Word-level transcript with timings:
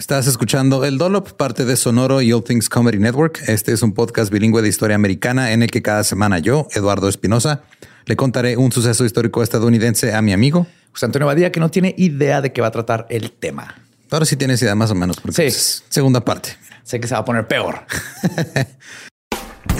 Estás 0.00 0.26
escuchando 0.26 0.86
El 0.86 0.96
Dolop, 0.96 1.32
parte 1.32 1.66
de 1.66 1.76
Sonoro 1.76 2.22
y 2.22 2.32
All 2.32 2.42
Things 2.42 2.70
Comedy 2.70 2.98
Network. 2.98 3.38
Este 3.48 3.72
es 3.72 3.82
un 3.82 3.92
podcast 3.92 4.32
bilingüe 4.32 4.62
de 4.62 4.68
historia 4.70 4.96
americana 4.96 5.52
en 5.52 5.62
el 5.62 5.70
que 5.70 5.82
cada 5.82 6.04
semana 6.04 6.38
yo, 6.38 6.68
Eduardo 6.72 7.06
Espinosa, 7.06 7.64
le 8.06 8.16
contaré 8.16 8.56
un 8.56 8.72
suceso 8.72 9.04
histórico 9.04 9.42
estadounidense 9.42 10.14
a 10.14 10.22
mi 10.22 10.32
amigo 10.32 10.66
José 10.92 11.04
Antonio 11.04 11.26
Badía, 11.26 11.52
que 11.52 11.60
no 11.60 11.70
tiene 11.70 11.94
idea 11.98 12.40
de 12.40 12.50
qué 12.50 12.62
va 12.62 12.68
a 12.68 12.70
tratar 12.70 13.06
el 13.10 13.30
tema. 13.30 13.74
Ahora 14.10 14.24
sí 14.24 14.36
tienes 14.36 14.62
idea 14.62 14.74
más 14.74 14.90
o 14.90 14.94
menos, 14.94 15.20
porque 15.20 15.36
Sí. 15.36 15.42
es 15.42 15.84
segunda 15.90 16.24
parte. 16.24 16.56
Sé 16.82 16.98
que 16.98 17.06
se 17.06 17.12
va 17.14 17.20
a 17.20 17.24
poner 17.26 17.46
peor. 17.46 17.84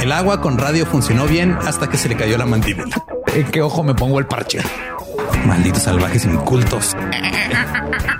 El 0.01 0.13
agua 0.13 0.41
con 0.43 0.57
radio 0.59 0.85
funcionó 0.87 1.27
bien 1.27 1.57
hasta 1.63 1.89
que 1.89 1.97
se 1.97 2.09
le 2.11 2.17
cayó 2.17 2.37
la 2.39 2.47
mandíbula. 2.47 2.95
¿En 3.35 3.51
qué 3.51 3.61
ojo 3.63 3.83
me 3.83 3.95
pongo 3.95 4.19
el 4.19 4.27
parche? 4.27 4.61
Malditos 5.47 5.83
salvajes 5.83 6.25
incultos. 6.27 6.95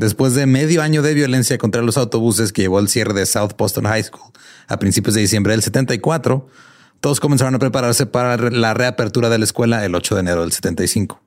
Después 0.00 0.34
de 0.34 0.46
medio 0.46 0.80
año 0.80 1.02
de 1.02 1.12
violencia 1.12 1.58
contra 1.58 1.82
los 1.82 1.98
autobuses 1.98 2.54
que 2.54 2.62
llevó 2.62 2.78
al 2.78 2.88
cierre 2.88 3.12
de 3.12 3.26
South 3.26 3.50
Boston 3.58 3.84
High 3.84 4.04
School 4.04 4.32
a 4.66 4.78
principios 4.78 5.14
de 5.14 5.20
diciembre 5.20 5.52
del 5.52 5.60
74, 5.60 6.46
todos 7.00 7.20
comenzaron 7.20 7.54
a 7.54 7.58
prepararse 7.58 8.06
para 8.06 8.38
la 8.38 8.72
reapertura 8.72 9.28
de 9.28 9.36
la 9.36 9.44
escuela 9.44 9.84
el 9.84 9.94
8 9.94 10.14
de 10.14 10.20
enero 10.22 10.40
del 10.40 10.52
75. 10.52 11.20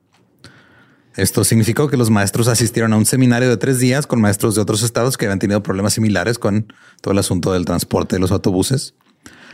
Esto 1.14 1.44
significó 1.44 1.86
que 1.86 1.96
los 1.96 2.10
maestros 2.10 2.48
asistieron 2.48 2.92
a 2.92 2.96
un 2.96 3.06
seminario 3.06 3.48
de 3.48 3.58
tres 3.58 3.78
días 3.78 4.08
con 4.08 4.20
maestros 4.20 4.56
de 4.56 4.62
otros 4.62 4.82
estados 4.82 5.16
que 5.16 5.26
habían 5.26 5.38
tenido 5.38 5.62
problemas 5.62 5.92
similares 5.92 6.40
con 6.40 6.66
todo 7.00 7.12
el 7.12 7.18
asunto 7.18 7.52
del 7.52 7.66
transporte 7.66 8.16
de 8.16 8.20
los 8.20 8.32
autobuses. 8.32 8.94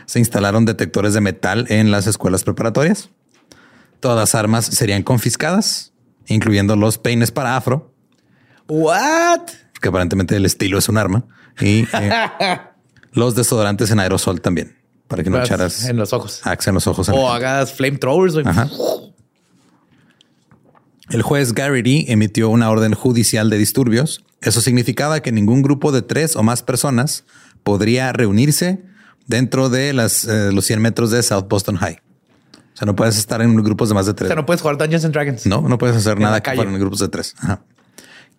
Se 0.07 0.17
instalaron 0.17 0.65
detectores 0.65 1.13
de 1.13 1.21
metal 1.21 1.67
en 1.69 1.91
las 1.91 2.07
escuelas 2.07 2.43
preparatorias. 2.43 3.11
Todas 3.99 4.17
las 4.17 4.33
armas 4.33 4.65
serían 4.65 5.03
confiscadas, 5.03 5.93
incluyendo 6.25 6.75
los 6.75 6.97
peines 6.97 7.29
para 7.29 7.55
afro, 7.55 7.90
What? 8.73 9.41
que 9.81 9.89
aparentemente 9.89 10.33
el 10.35 10.45
estilo 10.45 10.77
es 10.77 10.87
un 10.87 10.97
arma, 10.97 11.25
y 11.59 11.85
eh, 11.91 12.11
los 13.13 13.35
desodorantes 13.35 13.91
en 13.91 13.99
aerosol 13.99 14.39
también, 14.39 14.77
para 15.09 15.23
que 15.23 15.29
no 15.29 15.41
echaras 15.41 15.85
en 15.85 15.97
los 15.97 16.13
ojos. 16.13 16.39
axe 16.45 16.69
en 16.69 16.75
los 16.75 16.87
ojos. 16.87 17.09
O 17.09 17.29
hagas 17.29 17.73
flamethrowers. 17.73 18.35
El 21.09 21.21
juez 21.21 21.53
Garrity 21.53 22.05
emitió 22.07 22.49
una 22.49 22.69
orden 22.69 22.93
judicial 22.93 23.49
de 23.49 23.57
disturbios. 23.57 24.23
Eso 24.39 24.61
significaba 24.61 25.19
que 25.19 25.33
ningún 25.33 25.61
grupo 25.61 25.91
de 25.91 26.01
tres 26.01 26.37
o 26.37 26.43
más 26.43 26.63
personas 26.63 27.25
podría 27.63 28.13
reunirse 28.13 28.83
dentro 29.27 29.67
de 29.69 29.91
las, 29.91 30.23
eh, 30.23 30.51
los 30.53 30.65
100 30.65 30.81
metros 30.81 31.11
de 31.11 31.21
South 31.23 31.47
Boston 31.49 31.75
High. 31.75 31.99
O 32.73 32.77
sea, 32.77 32.85
no 32.85 32.95
puedes 32.95 33.17
estar 33.17 33.41
en 33.41 33.53
grupos 33.57 33.89
de 33.89 33.95
más 33.95 34.05
de 34.05 34.11
O 34.11 34.15
tres. 34.15 34.27
sea, 34.29 34.35
no 34.37 34.45
puedes 34.45 34.61
jugar 34.61 34.77
Dungeons 34.77 35.03
and 35.03 35.13
Dragons. 35.13 35.45
No, 35.45 35.67
no 35.67 35.77
puedes 35.77 35.97
hacer 35.97 36.13
En 36.13 36.23
nada 36.23 36.41
que 36.41 36.53
fueran 36.53 36.73
en 36.73 36.79
grupos 36.79 36.99
de 36.99 37.09
tres. 37.09 37.35
Ajá. 37.39 37.61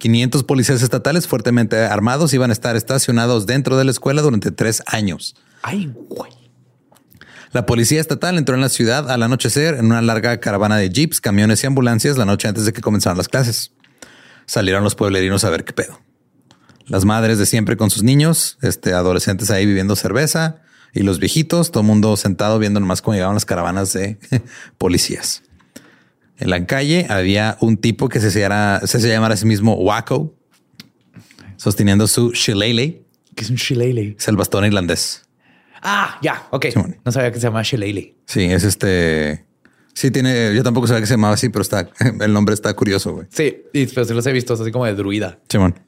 500 0.03 0.43
policías 0.43 0.83
estatales 0.83 1.29
fuertemente 1.29 1.79
armados 1.79 2.35
iban 2.35 2.51
a 2.51 2.53
estar 2.53 2.75
estacionados 2.75 3.47
dentro 3.47 3.77
de 3.77 3.85
la 3.85 3.93
escuela 3.93 4.21
durante 4.21 4.51
tres 4.51 4.83
años. 4.87 5.37
Ay, 5.63 5.95
güey. 6.09 6.33
La 7.53 7.67
policía 7.67 8.01
estatal 8.01 8.37
entró 8.37 8.57
en 8.57 8.63
la 8.63 8.69
ciudad 8.69 9.09
al 9.09 9.23
anochecer 9.23 9.75
en 9.75 9.87
una 9.87 10.03
larga 10.03 10.41
caravana 10.41 10.77
de 10.77 10.91
jeeps, 10.91 11.21
camiones 11.21 11.63
y 11.63 11.69
ambulancias 11.69 12.17
la 12.17 12.25
noche 12.25 12.49
antes 12.49 12.65
de 12.65 12.73
que 12.73 12.81
comenzaran 12.81 13.17
las 13.17 13.29
clases. 13.29 13.71
Salieron 14.45 14.83
los 14.83 14.97
pueblerinos 14.97 15.45
a 15.45 15.51
ver 15.51 15.63
qué 15.63 15.73
pedo. 15.73 16.01
Las 16.87 17.05
madres 17.05 17.39
de 17.39 17.47
siempre 17.47 17.77
con 17.77 17.91
sus 17.91 18.03
niños, 18.03 18.59
este, 18.61 18.95
adolescentes 18.95 19.53
ahí 19.53 19.67
viviendo 19.67 19.95
cerveza 19.95 20.63
y 20.93 21.05
los 21.05 21.21
viejitos, 21.21 21.71
todo 21.71 21.83
el 21.83 21.87
mundo 21.87 22.17
sentado 22.17 22.59
viendo 22.59 22.81
nomás 22.81 23.03
cómo 23.03 23.15
llegaban 23.15 23.35
las 23.35 23.45
caravanas 23.45 23.93
de 23.93 24.19
policías. 24.79 25.45
En 26.43 26.51
la 26.51 26.67
calle 26.67 27.07
había 27.09 27.57
un 27.61 27.77
tipo 27.77 28.09
que 28.09 28.19
se 28.19 28.33
se 28.33 28.45
hacía 28.45 29.09
llamar 29.13 29.31
a 29.31 29.37
sí 29.37 29.47
mismo 29.47 29.75
Waco, 29.75 30.35
sosteniendo 31.57 32.09
su 32.09 32.33
shillelagh, 32.33 32.97
Que 33.37 33.45
es 33.45 33.51
un 33.51 33.57
shillelagh. 33.57 34.17
es 34.19 34.27
el 34.27 34.37
bastón 34.37 34.65
irlandés. 34.65 35.23
Ah, 35.83 36.19
ya. 36.21 36.49
Ok. 36.51 36.67
No 37.05 37.13
sabía 37.13 37.31
que 37.31 37.39
se 37.39 37.47
llama 37.47 37.63
shillelagh. 37.63 38.15
Sí, 38.27 38.43
es 38.45 38.65
este 38.65 39.45
Sí, 39.95 40.11
tiene. 40.11 40.53
Yo 40.53 40.65
tampoco 40.65 40.89
sabía 40.89 41.01
que 41.03 41.07
se 41.07 41.15
llamaba 41.15 41.35
así, 41.35 41.49
pero 41.49 41.63
está 41.63 41.89
el 42.21 42.33
nombre 42.33 42.55
está 42.55 42.75
curioso, 42.75 43.13
güey. 43.13 43.27
Sí, 43.31 43.63
pero 43.73 44.05
sí 44.05 44.13
los 44.15 44.27
he 44.27 44.33
visto, 44.33 44.55
es 44.55 44.61
así 44.61 44.73
como 44.73 44.85
de 44.87 44.95
druida. 44.95 45.39
Simón. 45.49 45.79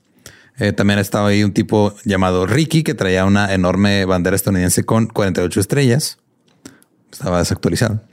Eh, 0.58 0.72
también 0.72 1.00
estaba 1.00 1.28
ahí 1.30 1.42
un 1.42 1.52
tipo 1.52 1.96
llamado 2.04 2.46
Ricky 2.46 2.84
que 2.84 2.94
traía 2.94 3.24
una 3.24 3.52
enorme 3.52 4.04
bandera 4.04 4.36
estadounidense 4.36 4.84
con 4.84 5.08
48 5.08 5.58
estrellas. 5.58 6.18
Estaba 7.10 7.40
desactualizado. 7.40 8.02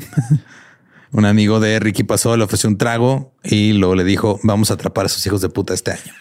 un 1.12 1.26
amigo 1.26 1.60
de 1.60 1.80
Ricky 1.80 2.04
pasó, 2.04 2.36
le 2.38 2.44
ofreció 2.44 2.70
un 2.70 2.78
trago 2.78 3.34
y 3.44 3.74
luego 3.74 3.96
le 3.96 4.04
dijo: 4.04 4.40
Vamos 4.44 4.72
a 4.72 4.76
atrapar 4.76 5.06
a 5.06 5.08
esos 5.08 5.26
hijos 5.26 5.42
de 5.42 5.50
puta 5.50 5.74
este 5.74 5.92
año. 5.92 6.14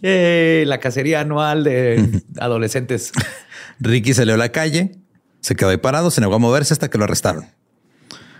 Yay, 0.00 0.64
la 0.64 0.78
cacería 0.78 1.20
anual 1.20 1.64
de 1.64 2.22
adolescentes. 2.38 3.12
Ricky 3.80 4.14
salió 4.14 4.34
a 4.34 4.36
la 4.36 4.50
calle, 4.50 4.96
se 5.40 5.56
quedó 5.56 5.70
ahí 5.70 5.76
parado, 5.76 6.10
se 6.10 6.20
negó 6.20 6.34
a 6.34 6.38
moverse 6.38 6.72
hasta 6.72 6.88
que 6.88 6.98
lo 6.98 7.04
arrestaron. 7.04 7.46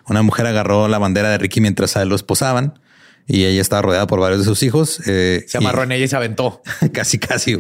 Una 0.07 0.23
mujer 0.23 0.47
agarró 0.47 0.89
la 0.89 0.99
bandera 0.99 1.31
de 1.31 1.39
Ricky 1.39 1.61
mientras 1.61 1.97
a 1.97 2.03
él 2.03 2.09
lo 2.09 2.15
esposaban 2.17 2.81
y 3.27 3.45
ella 3.45 3.61
estaba 3.61 3.83
rodeada 3.83 4.07
por 4.07 4.21
varios 4.21 4.41
de 4.41 4.45
sus 4.47 4.63
hijos. 4.63 5.01
eh, 5.07 5.45
Se 5.49 5.59
amarró 5.59 5.83
y- 5.83 5.85
en 5.85 5.93
ella 5.93 6.05
y 6.05 6.09
se 6.09 6.17
aventó. 6.17 6.63
casi, 6.93 7.19
casi. 7.19 7.59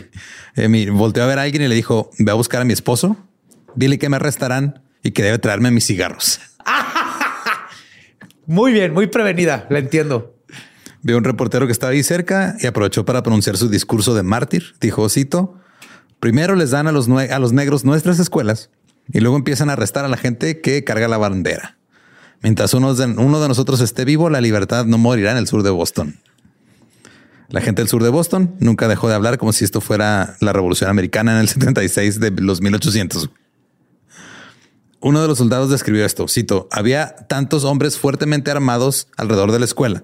Eh, 0.57 0.89
volteó 0.91 1.23
a 1.25 1.27
ver 1.27 1.39
a 1.39 1.43
alguien 1.43 1.63
y 1.63 1.69
le 1.69 1.75
dijo: 1.75 2.11
Ve 2.19 2.31
a 2.31 2.35
buscar 2.35 2.63
a 2.63 2.65
mi 2.65 2.73
esposo, 2.73 3.17
dile 3.75 3.99
que 3.99 4.09
me 4.09 4.17
arrestarán 4.17 4.83
y 5.03 5.11
que 5.11 5.23
debe 5.23 5.39
traerme 5.39 5.71
mis 5.71 5.87
cigarros. 5.87 6.41
Muy 8.49 8.73
bien, 8.73 8.95
muy 8.95 9.09
prevenida. 9.09 9.67
La 9.69 9.79
entiendo. 9.79 10.35
Vio 11.03 11.19
un 11.19 11.25
reportero 11.25 11.67
que 11.67 11.73
estaba 11.73 11.93
ahí 11.93 12.03
cerca 12.03 12.57
y 12.59 12.67
aprovechó 12.67 13.05
para 13.05 13.23
pronunciar 13.23 13.59
su 13.59 13.69
discurso 13.69 14.15
de 14.15 14.23
mártir. 14.23 14.75
Dijo, 14.81 15.07
cito, 15.11 15.57
primero 16.19 16.55
les 16.55 16.71
dan 16.71 16.87
a 16.87 16.93
los, 16.93 17.11
a 17.11 17.39
los 17.39 17.53
negros 17.53 17.85
nuestras 17.85 18.19
escuelas 18.19 18.71
y 19.13 19.21
luego 19.21 19.37
empiezan 19.37 19.69
a 19.69 19.75
arrestar 19.75 20.07
a 20.07 20.09
la 20.09 20.17
gente 20.17 20.63
que 20.63 20.83
carga 20.83 21.09
la 21.09 21.19
bandera. 21.19 21.77
Mientras 22.41 22.73
uno 22.73 22.95
de, 22.95 23.05
uno 23.05 23.39
de 23.39 23.49
nosotros 23.49 23.83
esté 23.83 24.07
vivo, 24.07 24.31
la 24.31 24.41
libertad 24.41 24.87
no 24.87 24.97
morirá 24.97 25.33
en 25.33 25.37
el 25.37 25.47
sur 25.47 25.63
de 25.63 25.69
Boston. 25.69 26.19
La 27.51 27.61
gente 27.61 27.83
del 27.83 27.91
sur 27.91 28.03
de 28.03 28.09
Boston 28.09 28.55
nunca 28.61 28.89
dejó 28.89 29.11
de 29.11 29.15
hablar 29.15 29.37
como 29.37 29.53
si 29.53 29.67
esto 29.67 29.83
fuera 29.83 30.39
la 30.41 30.55
revolución 30.55 30.89
americana 30.89 31.33
en 31.33 31.41
el 31.41 31.49
76 31.49 32.19
de 32.19 32.31
los 32.31 32.63
1800. 32.63 33.29
Uno 35.01 35.23
de 35.23 35.29
los 35.29 35.39
soldados 35.39 35.71
describió 35.71 36.05
esto, 36.05 36.27
cito, 36.29 36.69
había 36.73 37.15
tantos 37.29 37.65
hombres 37.65 37.99
fuertemente 37.99 38.51
armados 38.51 39.07
alrededor 39.17 39.53
de 39.53 39.61
la 39.61 39.65
escuela. 39.65 40.03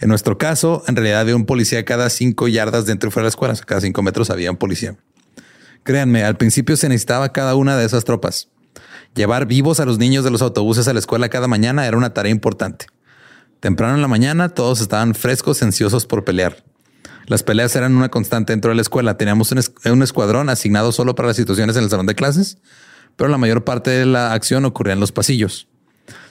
En 0.00 0.08
nuestro 0.08 0.36
caso, 0.38 0.84
en 0.86 0.96
realidad 0.96 1.20
había 1.20 1.34
un 1.34 1.46
policía 1.46 1.84
cada 1.84 2.10
cinco 2.10 2.46
yardas 2.46 2.84
dentro 2.86 3.08
y 3.08 3.12
fuera 3.12 3.24
de 3.24 3.28
la 3.28 3.30
escuela, 3.30 3.54
o 3.54 3.56
sea, 3.56 3.64
cada 3.64 3.80
cinco 3.80 4.02
metros 4.02 4.30
había 4.30 4.50
un 4.50 4.56
policía. 4.58 4.96
Créanme, 5.82 6.24
al 6.24 6.36
principio 6.36 6.76
se 6.76 6.88
necesitaba 6.88 7.32
cada 7.32 7.54
una 7.54 7.76
de 7.76 7.86
esas 7.86 8.04
tropas. 8.04 8.48
Llevar 9.14 9.46
vivos 9.46 9.80
a 9.80 9.86
los 9.86 9.98
niños 9.98 10.22
de 10.24 10.30
los 10.30 10.42
autobuses 10.42 10.86
a 10.86 10.92
la 10.92 10.98
escuela 10.98 11.30
cada 11.30 11.48
mañana 11.48 11.86
era 11.86 11.96
una 11.96 12.12
tarea 12.12 12.30
importante. 12.30 12.86
Temprano 13.60 13.94
en 13.96 14.02
la 14.02 14.08
mañana 14.08 14.50
todos 14.50 14.80
estaban 14.80 15.14
frescos, 15.14 15.62
ansiosos 15.62 16.04
por 16.06 16.24
pelear. 16.24 16.62
Las 17.26 17.42
peleas 17.42 17.74
eran 17.74 17.96
una 17.96 18.10
constante 18.10 18.52
dentro 18.52 18.68
de 18.70 18.76
la 18.76 18.82
escuela. 18.82 19.16
Teníamos 19.16 19.50
un, 19.52 19.58
es- 19.58 19.72
un 19.90 20.02
escuadrón 20.02 20.48
asignado 20.50 20.92
solo 20.92 21.14
para 21.14 21.28
las 21.28 21.36
situaciones 21.36 21.76
en 21.76 21.84
el 21.84 21.90
salón 21.90 22.06
de 22.06 22.14
clases, 22.14 22.58
pero 23.18 23.28
la 23.28 23.36
mayor 23.36 23.64
parte 23.64 23.90
de 23.90 24.06
la 24.06 24.32
acción 24.32 24.64
ocurría 24.64 24.94
en 24.94 25.00
los 25.00 25.10
pasillos. 25.10 25.66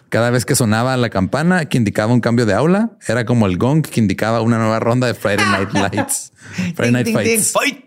Cada 0.07 0.29
vez 0.29 0.45
que 0.45 0.55
sonaba 0.55 0.95
la 0.95 1.09
campana 1.09 1.65
que 1.65 1.77
indicaba 1.77 2.13
un 2.13 2.21
cambio 2.21 2.45
de 2.45 2.53
aula, 2.53 2.91
era 3.09 3.25
como 3.25 3.45
el 3.45 3.57
gong 3.57 3.81
que 3.81 3.99
indicaba 3.99 4.39
una 4.39 4.57
nueva 4.57 4.79
ronda 4.79 5.05
de 5.05 5.13
Friday 5.13 5.45
Night 5.51 5.73
Lights. 5.73 6.31
Friday 6.75 6.91
Night 6.93 7.05
Ding, 7.05 7.17
ding, 7.17 7.25
ding. 7.25 7.39
Fights. 7.41 7.51
Fight. 7.51 7.85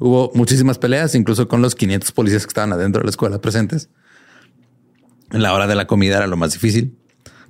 Hubo 0.00 0.32
muchísimas 0.34 0.78
peleas, 0.78 1.14
incluso 1.14 1.46
con 1.46 1.62
los 1.62 1.76
500 1.76 2.10
policías 2.10 2.42
que 2.42 2.48
estaban 2.48 2.72
adentro 2.72 2.98
de 2.98 3.04
la 3.04 3.10
escuela 3.10 3.40
presentes. 3.40 3.90
En 5.30 5.42
la 5.42 5.54
hora 5.54 5.68
de 5.68 5.76
la 5.76 5.86
comida 5.86 6.16
era 6.16 6.26
lo 6.26 6.36
más 6.36 6.52
difícil. 6.52 6.98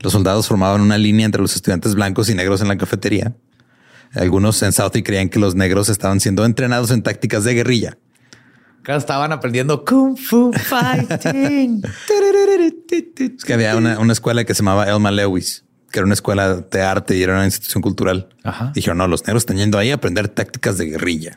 Los 0.00 0.12
soldados 0.12 0.46
formaban 0.46 0.82
una 0.82 0.98
línea 0.98 1.24
entre 1.24 1.40
los 1.40 1.56
estudiantes 1.56 1.94
blancos 1.94 2.28
y 2.28 2.34
negros 2.34 2.60
en 2.60 2.68
la 2.68 2.76
cafetería. 2.76 3.34
Algunos 4.12 4.62
en 4.62 4.72
Southie 4.72 5.02
creían 5.02 5.30
que 5.30 5.38
los 5.38 5.54
negros 5.54 5.88
estaban 5.88 6.20
siendo 6.20 6.44
entrenados 6.44 6.90
en 6.90 7.02
tácticas 7.02 7.44
de 7.44 7.54
guerrilla. 7.54 7.96
Acá 8.82 8.96
estaban 8.96 9.30
aprendiendo 9.32 9.84
Kung 9.84 10.16
Fu 10.16 10.52
Fighting. 10.52 11.82
Es 13.38 13.44
que 13.44 13.54
había 13.54 13.76
una, 13.76 13.98
una 13.98 14.12
escuela 14.12 14.44
que 14.44 14.54
se 14.54 14.58
llamaba 14.62 14.88
Elma 14.88 15.10
Lewis, 15.10 15.64
que 15.90 16.00
era 16.00 16.04
una 16.06 16.14
escuela 16.14 16.56
de 16.56 16.82
arte 16.82 17.16
y 17.16 17.22
era 17.22 17.34
una 17.34 17.44
institución 17.44 17.80
cultural. 17.82 18.28
Ajá. 18.42 18.72
Dijeron, 18.74 18.98
no, 18.98 19.06
los 19.08 19.22
negros 19.26 19.42
están 19.42 19.56
yendo 19.56 19.78
ahí 19.78 19.90
a 19.90 19.94
aprender 19.94 20.28
tácticas 20.28 20.78
de 20.78 20.86
guerrilla. 20.86 21.36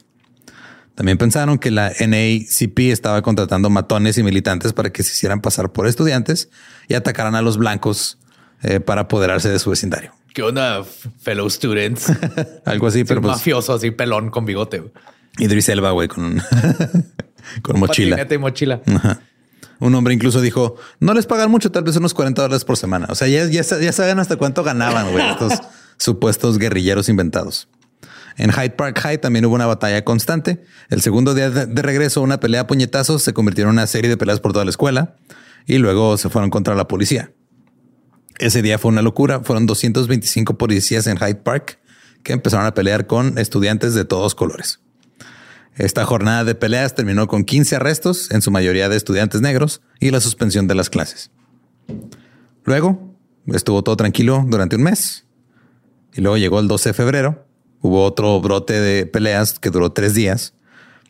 También 0.95 1.17
pensaron 1.17 1.57
que 1.59 1.71
la 1.71 1.89
NACP 1.99 2.79
estaba 2.91 3.21
contratando 3.21 3.69
matones 3.69 4.17
y 4.17 4.23
militantes 4.23 4.73
para 4.73 4.91
que 4.91 5.03
se 5.03 5.11
hicieran 5.11 5.41
pasar 5.41 5.71
por 5.71 5.87
estudiantes 5.87 6.49
y 6.87 6.93
atacaran 6.95 7.35
a 7.35 7.41
los 7.41 7.57
blancos 7.57 8.17
eh, 8.63 8.79
para 8.79 9.01
apoderarse 9.01 9.49
de 9.49 9.59
su 9.59 9.69
vecindario. 9.69 10.13
¿Qué 10.33 10.41
onda, 10.41 10.83
fellow 11.19 11.49
students? 11.49 12.11
Algo 12.65 12.87
así, 12.87 13.03
pero 13.03 13.21
pues 13.21 13.33
mafioso 13.33 13.73
así 13.73 13.91
pelón 13.91 14.29
con 14.31 14.45
bigote. 14.45 14.83
Idris 15.37 15.67
Elba, 15.69 15.91
güey, 15.91 16.07
con, 16.07 16.23
un- 16.25 16.41
con 17.61 17.79
mochila. 17.79 18.15
Patineta 18.17 18.35
y 18.35 18.37
mochila. 18.37 18.81
Ajá. 18.87 19.21
Un 19.79 19.93
hombre 19.95 20.13
incluso 20.13 20.39
dijo, 20.41 20.75
no 20.99 21.13
les 21.13 21.25
pagan 21.25 21.51
mucho, 21.51 21.71
tal 21.71 21.83
vez 21.83 21.95
unos 21.97 22.13
40 22.13 22.41
dólares 22.41 22.63
por 22.63 22.77
semana. 22.77 23.07
O 23.09 23.15
sea, 23.15 23.27
ya, 23.27 23.45
ya, 23.45 23.61
sa- 23.63 23.79
ya 23.79 23.91
saben 23.91 24.19
hasta 24.19 24.37
cuánto 24.37 24.63
ganaban, 24.63 25.11
güey, 25.11 25.29
estos 25.29 25.53
supuestos 25.97 26.57
guerrilleros 26.57 27.09
inventados. 27.09 27.67
En 28.37 28.51
Hyde 28.51 28.71
Park 28.71 28.99
High 29.01 29.19
también 29.19 29.45
hubo 29.45 29.55
una 29.55 29.65
batalla 29.65 30.03
constante. 30.05 30.63
El 30.89 31.01
segundo 31.01 31.33
día 31.33 31.49
de, 31.49 31.65
de 31.67 31.81
regreso, 31.81 32.21
una 32.21 32.39
pelea 32.39 32.61
a 32.61 32.67
puñetazos 32.67 33.21
se 33.23 33.33
convirtió 33.33 33.63
en 33.65 33.69
una 33.71 33.87
serie 33.87 34.09
de 34.09 34.17
peleas 34.17 34.39
por 34.39 34.51
toda 34.53 34.65
la 34.65 34.71
escuela 34.71 35.15
y 35.65 35.77
luego 35.77 36.17
se 36.17 36.29
fueron 36.29 36.49
contra 36.49 36.75
la 36.75 36.87
policía. 36.87 37.31
Ese 38.37 38.61
día 38.61 38.77
fue 38.77 38.91
una 38.91 39.01
locura. 39.01 39.39
Fueron 39.41 39.65
225 39.65 40.57
policías 40.57 41.07
en 41.07 41.17
Hyde 41.17 41.35
Park 41.35 41.79
que 42.23 42.33
empezaron 42.33 42.65
a 42.65 42.73
pelear 42.73 43.07
con 43.07 43.37
estudiantes 43.37 43.93
de 43.93 44.03
todos 44.03 44.35
colores. 44.35 44.79
Esta 45.75 46.05
jornada 46.05 46.45
de 46.45 46.55
peleas 46.55 46.95
terminó 46.95 47.27
con 47.27 47.43
15 47.43 47.75
arrestos, 47.75 48.31
en 48.31 48.41
su 48.41 48.49
mayoría 48.49 48.87
de 48.87 48.95
estudiantes 48.95 49.41
negros, 49.41 49.81
y 49.99 50.11
la 50.11 50.21
suspensión 50.21 50.67
de 50.67 50.75
las 50.75 50.89
clases. 50.89 51.31
Luego 52.63 53.13
estuvo 53.47 53.83
todo 53.83 53.97
tranquilo 53.97 54.45
durante 54.47 54.77
un 54.77 54.83
mes. 54.83 55.25
Y 56.13 56.21
luego 56.21 56.37
llegó 56.37 56.59
el 56.59 56.67
12 56.67 56.89
de 56.89 56.93
febrero. 56.93 57.45
Hubo 57.81 58.03
otro 58.03 58.39
brote 58.39 58.79
de 58.79 59.05
peleas 59.05 59.59
que 59.59 59.69
duró 59.69 59.91
tres 59.91 60.13
días. 60.13 60.53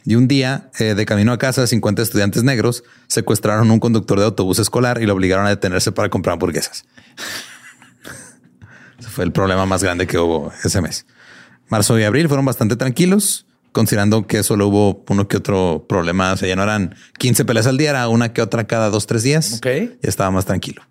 Y 0.03 0.15
un 0.15 0.27
día, 0.27 0.69
eh, 0.79 0.95
de 0.95 1.05
camino 1.05 1.31
a 1.31 1.37
casa, 1.37 1.65
50 1.65 2.01
estudiantes 2.01 2.43
negros 2.43 2.83
secuestraron 3.07 3.69
a 3.69 3.73
un 3.73 3.79
conductor 3.79 4.19
de 4.19 4.25
autobús 4.25 4.59
escolar 4.59 5.01
y 5.01 5.05
lo 5.05 5.13
obligaron 5.13 5.45
a 5.45 5.49
detenerse 5.49 5.91
para 5.91 6.09
comprar 6.09 6.33
hamburguesas. 6.33 6.85
Ese 8.99 9.09
fue 9.09 9.23
el 9.23 9.31
problema 9.31 9.65
más 9.65 9.83
grande 9.83 10.07
que 10.07 10.17
hubo 10.17 10.51
ese 10.63 10.81
mes. 10.81 11.05
Marzo 11.69 11.99
y 11.99 12.03
abril 12.03 12.27
fueron 12.27 12.45
bastante 12.45 12.75
tranquilos, 12.75 13.45
considerando 13.75 14.25
que 14.25 14.41
solo 14.41 14.67
hubo 14.69 15.03
uno 15.09 15.27
que 15.27 15.35
otro 15.37 15.85
problema. 15.87 16.31
O 16.31 16.37
sea, 16.37 16.47
ya 16.47 16.55
no 16.55 16.63
eran 16.63 16.95
15 17.19 17.43
peleas 17.43 17.67
al 17.67 17.77
día, 17.77 17.89
era 17.89 18.07
una 18.07 18.31
que 18.31 18.41
otra 18.41 18.63
cada 18.63 18.89
dos, 18.89 19.05
tres 19.05 19.21
días. 19.23 19.55
Ok. 19.57 19.65
Ya 20.01 20.09
estaba 20.09 20.31
más 20.31 20.45
tranquilo. 20.45 20.81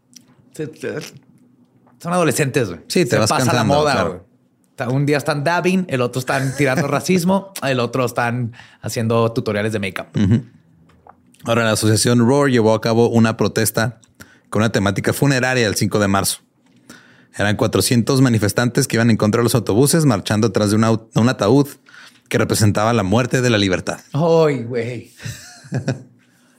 Son 1.99 2.13
adolescentes, 2.13 2.69
güey. 2.69 2.81
Sí, 2.89 3.05
te 3.05 3.13
Se 3.13 3.19
vas 3.19 3.31
pasa 3.31 3.53
la 3.53 3.65
moda, 3.65 3.93
claro. 3.93 4.93
Un 4.93 5.07
día 5.07 5.17
están 5.17 5.45
dabbing, 5.45 5.87
el 5.89 6.01
otro 6.01 6.19
están 6.21 6.55
tirando 6.57 6.87
racismo, 6.89 7.53
el 7.63 7.81
otro 7.81 8.05
están 8.05 8.53
haciendo 8.83 9.33
tutoriales 9.33 9.73
de 9.73 9.79
make-up. 9.79 10.07
Ahora, 11.45 11.65
la 11.65 11.73
asociación 11.73 12.19
Roar 12.21 12.51
llevó 12.51 12.75
a 12.75 12.81
cabo 12.81 13.09
una 13.09 13.37
protesta 13.37 14.01
con 14.51 14.63
una 14.63 14.73
temática 14.73 15.13
funeraria 15.13 15.67
el 15.67 15.75
5 15.77 15.99
de 15.99 16.09
marzo. 16.09 16.39
Eran 17.37 17.57
400 17.57 18.21
manifestantes 18.21 18.87
que 18.87 18.97
iban 18.97 19.11
en 19.11 19.17
contra 19.17 19.41
de 19.41 19.45
los 19.45 19.55
autobuses 19.55 20.05
marchando 20.05 20.49
atrás 20.49 20.71
de 20.71 20.77
au- 20.79 21.09
un 21.15 21.29
ataúd 21.29 21.67
que 22.29 22.39
representaba 22.39 22.93
la 22.93 23.03
muerte 23.03 23.41
de 23.41 23.51
la 23.51 23.59
libertad. 23.59 24.01
Ay, 24.13 24.63
güey. 24.65 25.13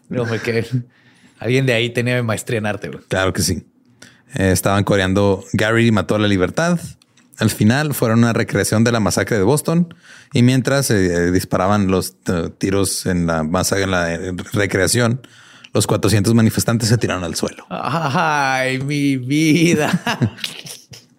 No, 0.07 0.23
me 0.23 0.39
que 0.39 0.63
alguien 1.39 1.65
de 1.65 1.73
ahí 1.73 1.89
tenía 1.89 2.21
maestría 2.21 2.59
en 2.59 2.67
arte, 2.67 2.89
güey. 2.89 3.03
Claro 3.07 3.33
que 3.33 3.41
sí. 3.41 3.65
Eh, 4.35 4.51
estaban 4.51 4.83
coreando 4.83 5.43
Gary 5.53 5.91
mató 5.91 6.13
a 6.13 6.19
la 6.19 6.27
libertad. 6.27 6.79
Al 7.37 7.49
final 7.49 7.93
fueron 7.93 8.19
una 8.19 8.31
recreación 8.31 8.83
de 8.83 8.91
la 8.91 8.99
masacre 8.99 9.37
de 9.37 9.43
Boston 9.43 9.93
y 10.33 10.43
mientras 10.43 10.89
eh, 10.91 11.31
disparaban 11.31 11.87
los 11.87 12.15
eh, 12.27 12.49
tiros 12.57 13.05
en 13.05 13.27
la 13.27 13.43
masacre, 13.43 13.83
en 13.83 13.91
la 13.91 14.13
eh, 14.13 14.33
recreación, 14.53 15.21
los 15.73 15.87
400 15.87 16.33
manifestantes 16.33 16.87
se 16.87 16.97
tiraron 16.97 17.23
al 17.25 17.35
suelo. 17.35 17.65
Ay, 17.69 18.79
mi 18.79 19.17
vida. 19.17 20.01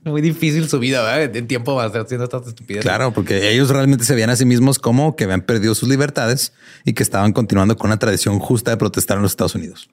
Muy 0.06 0.20
difícil 0.20 0.68
su 0.68 0.78
vida, 0.78 1.02
¿verdad? 1.02 1.34
En 1.34 1.48
tiempo 1.48 1.74
va 1.74 1.82
a 1.82 1.86
estar 1.86 2.02
haciendo 2.02 2.24
estas 2.24 2.46
estupideces. 2.46 2.84
Claro, 2.84 3.12
porque 3.12 3.50
ellos 3.50 3.70
realmente 3.70 4.04
se 4.04 4.14
veían 4.14 4.30
a 4.30 4.36
sí 4.36 4.44
mismos 4.44 4.78
como 4.78 5.16
que 5.16 5.24
habían 5.24 5.40
perdido 5.40 5.74
sus 5.74 5.88
libertades 5.88 6.52
y 6.84 6.92
que 6.92 7.02
estaban 7.02 7.32
continuando 7.32 7.76
con 7.76 7.88
una 7.88 7.98
tradición 7.98 8.38
justa 8.38 8.70
de 8.70 8.76
protestar 8.76 9.16
en 9.16 9.24
los 9.24 9.32
Estados 9.32 9.56
Unidos. 9.56 9.90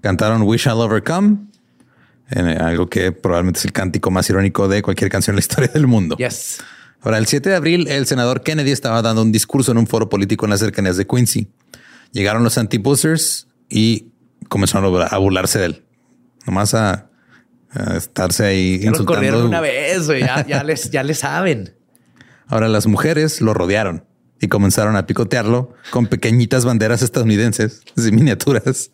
Cantaron 0.00 0.42
We 0.42 0.56
Shall 0.56 0.78
Overcome, 0.78 1.38
en 2.30 2.46
algo 2.46 2.88
que 2.88 3.10
probablemente 3.10 3.58
es 3.58 3.64
el 3.64 3.72
cántico 3.72 4.12
más 4.12 4.30
irónico 4.30 4.68
de 4.68 4.82
cualquier 4.82 5.10
canción 5.10 5.34
en 5.34 5.38
la 5.38 5.40
historia 5.40 5.68
del 5.74 5.88
mundo. 5.88 6.16
Yes. 6.16 6.58
Ahora, 7.00 7.18
el 7.18 7.26
7 7.26 7.48
de 7.48 7.56
abril, 7.56 7.88
el 7.88 8.06
senador 8.06 8.42
Kennedy 8.42 8.70
estaba 8.70 9.02
dando 9.02 9.22
un 9.22 9.32
discurso 9.32 9.72
en 9.72 9.78
un 9.78 9.88
foro 9.88 10.08
político 10.08 10.46
en 10.46 10.50
las 10.50 10.60
cercanías 10.60 10.96
de 10.96 11.08
Quincy. 11.08 11.48
Llegaron 12.12 12.44
los 12.44 12.56
anti-buzzers 12.56 13.48
y 13.68 14.12
comenzaron 14.48 15.02
a 15.10 15.18
burlarse 15.18 15.58
de 15.58 15.64
él. 15.66 15.84
nomás 16.46 16.74
a, 16.74 17.09
a 17.72 17.96
estarse 17.96 18.44
ahí 18.44 18.80
Ya 18.80 18.90
los 18.90 19.02
corrieron 19.02 19.40
insultando. 19.40 19.48
una 19.48 19.60
vez. 19.60 20.06
Ya, 20.08 20.46
ya 20.46 20.64
les, 20.64 20.90
ya 20.90 21.02
les 21.02 21.18
saben. 21.20 21.74
Ahora 22.46 22.68
las 22.68 22.86
mujeres 22.86 23.40
lo 23.40 23.54
rodearon 23.54 24.04
y 24.40 24.48
comenzaron 24.48 24.96
a 24.96 25.06
picotearlo 25.06 25.72
con 25.90 26.06
pequeñitas 26.06 26.64
banderas 26.64 27.02
estadounidenses 27.02 27.82
y 27.96 28.10
miniaturas 28.10 28.90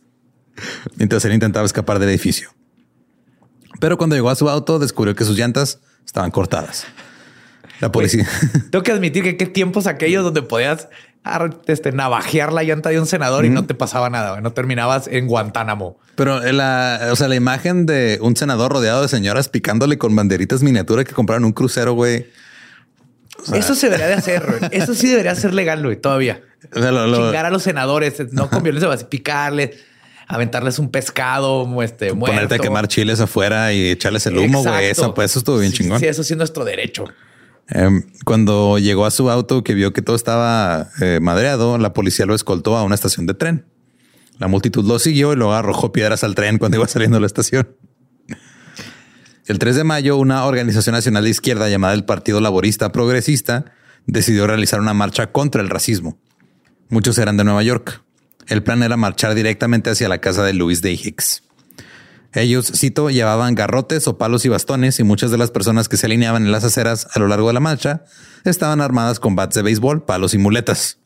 mientras 0.96 1.24
él 1.24 1.32
intentaba 1.32 1.64
escapar 1.64 1.98
del 1.98 2.10
edificio. 2.10 2.50
Pero 3.80 3.96
cuando 3.98 4.16
llegó 4.16 4.30
a 4.30 4.34
su 4.36 4.48
auto 4.48 4.78
descubrió 4.78 5.14
que 5.14 5.24
sus 5.24 5.38
llantas 5.38 5.80
estaban 6.04 6.30
cortadas. 6.30 6.86
La 7.80 7.92
policía... 7.92 8.26
Tengo 8.70 8.82
que 8.82 8.92
admitir 8.92 9.22
que 9.22 9.36
qué 9.36 9.46
tiempos 9.46 9.86
aquellos 9.86 10.24
donde 10.24 10.42
podías 10.42 10.88
ar- 11.34 11.58
este, 11.66 11.92
navajear 11.92 12.52
la 12.52 12.62
llanta 12.62 12.90
de 12.90 13.00
un 13.00 13.06
senador 13.06 13.44
y 13.44 13.50
no 13.50 13.64
te 13.66 13.74
pasaba 13.74 14.10
nada. 14.10 14.40
No 14.40 14.52
terminabas 14.52 15.08
en 15.08 15.26
Guantánamo. 15.26 15.98
Pero 16.14 16.40
la, 16.52 17.08
o 17.12 17.16
sea, 17.16 17.28
la 17.28 17.34
imagen 17.34 17.84
de 17.86 18.18
un 18.22 18.36
senador 18.36 18.72
rodeado 18.72 19.02
de 19.02 19.08
señoras 19.08 19.48
picándole 19.48 19.98
con 19.98 20.14
banderitas 20.16 20.62
miniatura 20.62 21.04
que 21.04 21.12
compraron 21.12 21.44
un 21.44 21.52
crucero, 21.52 21.92
güey. 21.94 22.26
Eso 23.52 23.74
se 23.74 23.86
debería 23.86 24.08
de 24.08 24.14
hacer. 24.14 24.44
güey. 24.46 24.60
Eso 24.72 24.94
sí 24.94 25.08
debería 25.08 25.34
ser 25.34 25.52
legal, 25.54 25.82
güey, 25.82 25.96
todavía. 25.96 26.42
O 26.74 26.80
sea, 26.80 26.90
lo- 26.90 27.06
lo- 27.06 27.16
Chingar 27.26 27.44
a 27.46 27.50
los 27.50 27.62
senadores, 27.62 28.14
no 28.32 28.48
con 28.50 28.62
violencia, 28.62 28.90
así 28.92 29.04
picarles, 29.04 29.70
aventarles 30.26 30.78
un 30.78 30.90
pescado, 30.90 31.62
este, 31.82 32.12
muerto. 32.12 32.34
ponerte 32.34 32.54
a 32.56 32.58
quemar 32.58 32.88
chiles 32.88 33.20
afuera 33.20 33.72
y 33.72 33.90
echarles 33.90 34.26
el 34.26 34.38
humo, 34.38 34.62
güey. 34.62 34.86
Eso, 34.86 35.14
pues, 35.14 35.30
eso 35.32 35.38
estuvo 35.40 35.58
bien 35.58 35.70
Sí, 35.72 35.78
chingón. 35.78 36.00
Sí, 36.00 36.06
eso 36.06 36.24
sí 36.24 36.32
es 36.32 36.36
nuestro 36.38 36.64
derecho. 36.64 37.04
Em, 37.68 38.04
cuando 38.24 38.78
llegó 38.78 39.06
a 39.06 39.10
su 39.10 39.30
auto, 39.30 39.64
que 39.64 39.74
vio 39.74 39.92
que 39.92 40.02
todo 40.02 40.16
estaba 40.16 40.90
eh, 41.00 41.18
madreado, 41.20 41.78
la 41.78 41.92
policía 41.92 42.26
lo 42.26 42.34
escoltó 42.34 42.76
a 42.76 42.84
una 42.84 42.94
estación 42.94 43.26
de 43.26 43.34
tren. 43.34 43.66
La 44.38 44.48
multitud 44.48 44.84
lo 44.84 44.98
siguió 44.98 45.32
y 45.32 45.36
luego 45.36 45.54
arrojó 45.54 45.92
piedras 45.92 46.22
al 46.22 46.34
tren 46.34 46.58
cuando 46.58 46.76
iba 46.76 46.86
saliendo 46.86 47.16
de 47.16 47.22
la 47.22 47.26
estación. 47.26 47.68
El 49.46 49.58
3 49.58 49.76
de 49.76 49.84
mayo, 49.84 50.16
una 50.16 50.44
organización 50.44 50.94
nacional 50.94 51.24
de 51.24 51.30
izquierda 51.30 51.68
llamada 51.68 51.94
el 51.94 52.04
Partido 52.04 52.40
Laborista 52.40 52.90
Progresista 52.90 53.66
decidió 54.04 54.46
realizar 54.46 54.80
una 54.80 54.92
marcha 54.92 55.28
contra 55.32 55.62
el 55.62 55.68
racismo. 55.68 56.18
Muchos 56.88 57.18
eran 57.18 57.36
de 57.36 57.44
Nueva 57.44 57.62
York. 57.62 58.02
El 58.48 58.62
plan 58.62 58.82
era 58.82 58.96
marchar 58.96 59.34
directamente 59.34 59.90
hacia 59.90 60.08
la 60.08 60.18
casa 60.18 60.44
de 60.44 60.52
Louis 60.52 60.82
Day 60.82 60.94
Hicks. 60.94 61.42
Ellos, 62.36 62.70
cito, 62.74 63.08
llevaban 63.10 63.54
garrotes 63.54 64.06
o 64.08 64.18
palos 64.18 64.44
y 64.44 64.48
bastones 64.50 65.00
y 65.00 65.04
muchas 65.04 65.30
de 65.30 65.38
las 65.38 65.50
personas 65.50 65.88
que 65.88 65.96
se 65.96 66.04
alineaban 66.06 66.44
en 66.44 66.52
las 66.52 66.64
aceras 66.64 67.08
a 67.14 67.18
lo 67.18 67.28
largo 67.28 67.48
de 67.48 67.54
la 67.54 67.60
marcha 67.60 68.04
estaban 68.44 68.80
armadas 68.80 69.18
con 69.20 69.34
bats 69.36 69.54
de 69.54 69.62
béisbol, 69.62 70.04
palos 70.04 70.34
y 70.34 70.38
muletas. 70.38 70.98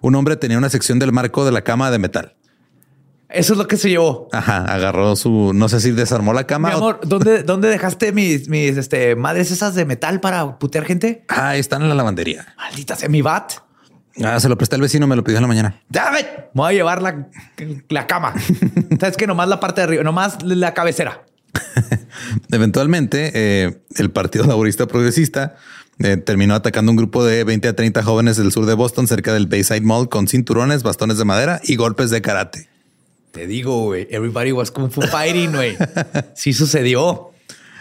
Un 0.00 0.16
hombre 0.16 0.36
tenía 0.36 0.58
una 0.58 0.68
sección 0.70 0.98
del 0.98 1.12
marco 1.12 1.44
de 1.44 1.52
la 1.52 1.62
cama 1.62 1.90
de 1.90 1.98
metal. 1.98 2.34
Eso 3.30 3.54
es 3.54 3.58
lo 3.58 3.66
que 3.66 3.76
se 3.76 3.88
llevó. 3.88 4.28
Ajá, 4.32 4.64
agarró 4.64 5.16
su, 5.16 5.52
no 5.54 5.68
sé 5.68 5.80
si 5.80 5.90
desarmó 5.92 6.32
la 6.32 6.46
cama. 6.46 6.68
Mi 6.68 6.74
o- 6.74 6.78
amor, 6.78 7.00
¿dónde, 7.04 7.42
¿dónde 7.44 7.68
dejaste 7.68 8.12
mis, 8.12 8.48
mis 8.48 8.76
este, 8.76 9.16
madres 9.16 9.50
esas 9.50 9.74
de 9.74 9.84
metal 9.84 10.20
para 10.20 10.58
putear 10.58 10.84
gente? 10.84 11.24
Ah, 11.28 11.56
están 11.56 11.82
en 11.82 11.88
la 11.88 11.94
lavandería. 11.94 12.54
Maldita 12.56 12.96
sea 12.96 13.08
mi 13.08 13.22
bat. 13.22 13.54
Ah, 14.22 14.38
se 14.38 14.48
lo 14.48 14.56
presté 14.56 14.76
al 14.76 14.82
vecino, 14.82 15.06
me 15.06 15.16
lo 15.16 15.24
pidió 15.24 15.38
en 15.38 15.42
la 15.42 15.48
mañana. 15.48 15.80
Damn 15.88 16.16
it. 16.16 16.26
Me 16.26 16.62
voy 16.62 16.70
a 16.70 16.72
llevar 16.72 17.02
la, 17.02 17.26
la 17.88 18.06
cama. 18.06 18.34
Sabes 19.00 19.16
que 19.16 19.26
nomás 19.26 19.48
la 19.48 19.58
parte 19.58 19.80
de 19.80 19.86
arriba, 19.86 20.02
nomás 20.04 20.42
la 20.42 20.72
cabecera. 20.72 21.24
Eventualmente, 22.52 23.32
eh, 23.34 23.80
el 23.96 24.10
Partido 24.10 24.44
Laborista 24.46 24.86
Progresista 24.86 25.56
eh, 25.98 26.16
terminó 26.16 26.54
atacando 26.54 26.90
un 26.92 26.96
grupo 26.96 27.24
de 27.24 27.44
20 27.44 27.68
a 27.68 27.76
30 27.76 28.02
jóvenes 28.02 28.36
del 28.36 28.52
sur 28.52 28.66
de 28.66 28.74
Boston 28.74 29.08
cerca 29.08 29.32
del 29.32 29.46
Bayside 29.46 29.80
Mall 29.80 30.08
con 30.08 30.28
cinturones, 30.28 30.82
bastones 30.82 31.18
de 31.18 31.24
madera 31.24 31.60
y 31.64 31.76
golpes 31.76 32.10
de 32.10 32.22
karate. 32.22 32.68
Te 33.32 33.48
digo, 33.48 33.86
güey, 33.86 34.06
everybody 34.10 34.52
was 34.52 34.70
kung 34.70 34.90
fu 34.90 35.02
fighting, 35.02 35.52
güey. 35.52 35.76
Sí 36.34 36.52
sucedió. 36.52 37.32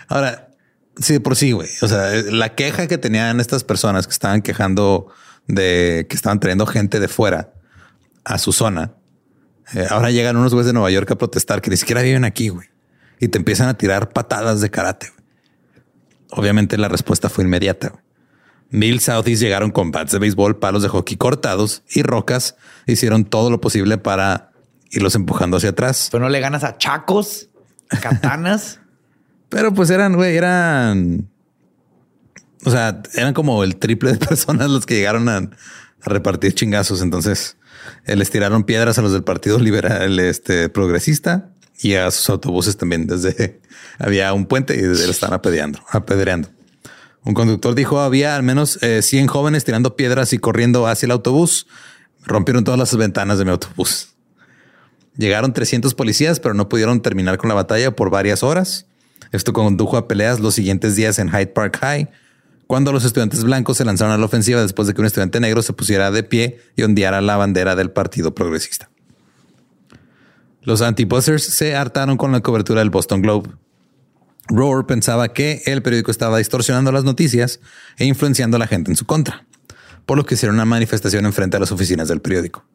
Ahora, 0.07 0.49
sí, 0.97 1.19
por 1.19 1.35
sí, 1.35 1.51
güey. 1.51 1.69
O 1.83 1.87
sea, 1.87 2.11
la 2.31 2.55
queja 2.55 2.87
que 2.87 2.97
tenían 2.97 3.39
estas 3.39 3.63
personas 3.63 4.07
que 4.07 4.13
estaban 4.13 4.41
quejando 4.41 5.09
de 5.47 6.05
que 6.09 6.15
estaban 6.15 6.39
trayendo 6.39 6.65
gente 6.65 7.00
de 7.00 7.07
fuera 7.07 7.53
a 8.23 8.38
su 8.38 8.51
zona. 8.51 8.93
eh, 9.73 9.88
ahora 9.89 10.12
llegan 10.12 10.38
unos 10.38 10.53
güeyes 10.53 10.67
de 10.67 10.73
Nueva 10.73 10.91
York 10.91 11.09
a 11.12 11.15
protestar 11.17 11.62
que 11.62 11.69
ni 11.69 11.77
siquiera 11.77 12.01
viven 12.01 12.25
aquí, 12.25 12.50
güey. 12.50 12.67
Y 13.19 13.27
te 13.29 13.38
empiezan 13.38 13.69
a 13.69 13.75
tirar 13.77 14.09
patadas 14.09 14.62
de 14.62 14.69
karate. 14.69 15.07
güey. 15.09 15.23
Obviamente 16.31 16.77
la 16.77 16.88
respuesta 16.89 17.29
fue 17.29 17.43
inmediata. 17.43 17.89
güey. 17.89 18.03
Mil 18.69 19.00
Southeast 19.01 19.41
llegaron 19.41 19.69
con 19.71 19.91
bats 19.91 20.12
de 20.12 20.19
béisbol, 20.19 20.57
palos 20.57 20.81
de 20.81 20.89
hockey 20.89 21.15
cortados 21.15 21.83
y 21.89 22.01
rocas. 22.01 22.55
Hicieron 22.88 23.23
todo 23.25 23.50
lo 23.51 23.62
posible 23.62 23.97
para 24.00 24.51
irlos 24.89 25.13
empujando 25.15 25.57
hacia 25.57 25.69
atrás. 25.69 26.09
Pero 26.12 26.23
no 26.23 26.29
le 26.29 26.39
ganas 26.39 26.63
a 26.63 26.77
chacos, 26.77 27.50
katanas. 28.01 28.79
Pero 29.50 29.73
pues 29.73 29.89
eran, 29.91 30.15
güey, 30.15 30.35
eran. 30.35 31.29
O 32.65 32.72
sea, 32.72 33.01
eran 33.15 33.33
como 33.33 33.63
el 33.63 33.75
triple 33.75 34.13
de 34.13 34.17
personas 34.25 34.69
los 34.69 34.86
que 34.86 34.95
llegaron 34.95 35.29
a, 35.29 35.50
repartir 36.05 36.53
chingazos. 36.53 37.01
Entonces 37.01 37.55
eh, 38.05 38.15
les 38.15 38.29
tiraron 38.29 38.65
piedras 38.65 38.98
a 38.98 39.01
los 39.01 39.13
del 39.13 39.24
Partido 39.24 39.57
Liberal 39.60 40.19
este, 40.19 40.67
Progresista 40.67 41.50
y 41.81 41.93
a 41.93 42.12
sus 42.12 42.29
autobuses 42.29 42.77
también. 42.77 43.07
Desde 43.07 43.62
había 44.00 44.33
un 44.33 44.45
puente 44.45 44.75
y 44.75 44.81
desde 44.81 45.05
él 45.05 45.10
estaban 45.10 45.33
apedreando, 45.33 45.79
apedreando. 45.91 46.50
Un 47.24 47.33
conductor 47.33 47.74
dijo 47.74 48.01
había 48.01 48.36
al 48.36 48.43
menos 48.43 48.81
eh, 48.83 49.01
100 49.01 49.27
jóvenes 49.27 49.63
tirando 49.63 49.95
piedras 49.95 50.33
y 50.33 50.39
corriendo 50.39 50.88
hacia 50.88 51.05
el 51.05 51.12
autobús. 51.12 51.67
Rompieron 52.25 52.63
todas 52.63 52.79
las 52.79 52.95
ventanas 52.95 53.38
de 53.38 53.45
mi 53.45 53.51
autobús. 53.51 54.10
Llegaron 55.17 55.53
300 55.53 55.93
policías, 55.93 56.39
pero 56.39 56.53
no 56.53 56.69
pudieron 56.69 57.01
terminar 57.01 57.38
con 57.38 57.48
la 57.48 57.53
batalla 57.53 57.95
por 57.95 58.10
varias 58.10 58.43
horas. 58.43 58.88
Esto 59.31 59.53
condujo 59.53 59.98
a 59.98 60.07
peleas 60.07 60.39
los 60.39 60.55
siguientes 60.55 60.95
días 60.95 61.19
en 61.19 61.29
Hyde 61.29 61.48
Park 61.48 61.77
High, 61.81 62.10
cuando 62.74 62.92
los 62.92 63.06
estudiantes 63.06 63.44
blancos 63.44 63.77
se 63.77 63.86
lanzaron 63.86 64.15
a 64.15 64.18
la 64.18 64.25
ofensiva 64.25 64.60
después 64.60 64.88
de 64.88 64.96
que 64.96 65.01
un 65.01 65.06
estudiante 65.06 65.39
negro 65.39 65.62
se 65.62 65.74
pusiera 65.74 66.10
de 66.10 66.24
pie 66.24 66.60
y 66.75 66.82
ondeara 66.82 67.22
la 67.22 67.38
bandera 67.38 67.75
del 67.75 67.92
Partido 67.92 68.34
Progresista. 68.34 68.89
Los 70.63 70.82
anti-buzzers 70.82 71.44
se 71.44 71.75
hartaron 71.75 72.18
con 72.18 72.32
la 72.32 72.39
cobertura 72.39 72.80
del 72.80 72.89
Boston 72.89 73.22
Globe. 73.22 73.51
Roar 74.48 74.88
pensaba 74.88 75.34
que 75.34 75.62
el 75.68 75.84
periódico 75.84 76.10
estaba 76.10 76.39
distorsionando 76.39 76.92
las 76.92 77.03
noticias 77.03 77.60
e 78.00 78.06
influenciando 78.06 78.58
a 78.58 78.60
la 78.60 78.65
gente 78.65 78.89
en 78.89 78.98
su 78.98 79.06
contra, 79.06 79.46
por 80.08 80.18
lo 80.18 80.25
que 80.25 80.34
hicieron 80.34 80.56
una 80.56 80.65
manifestación 80.65 81.27
enfrente 81.27 81.58
a 81.58 81.60
las 81.60 81.72
oficinas 81.72 82.08
del 82.08 82.22
periódico. 82.22 82.65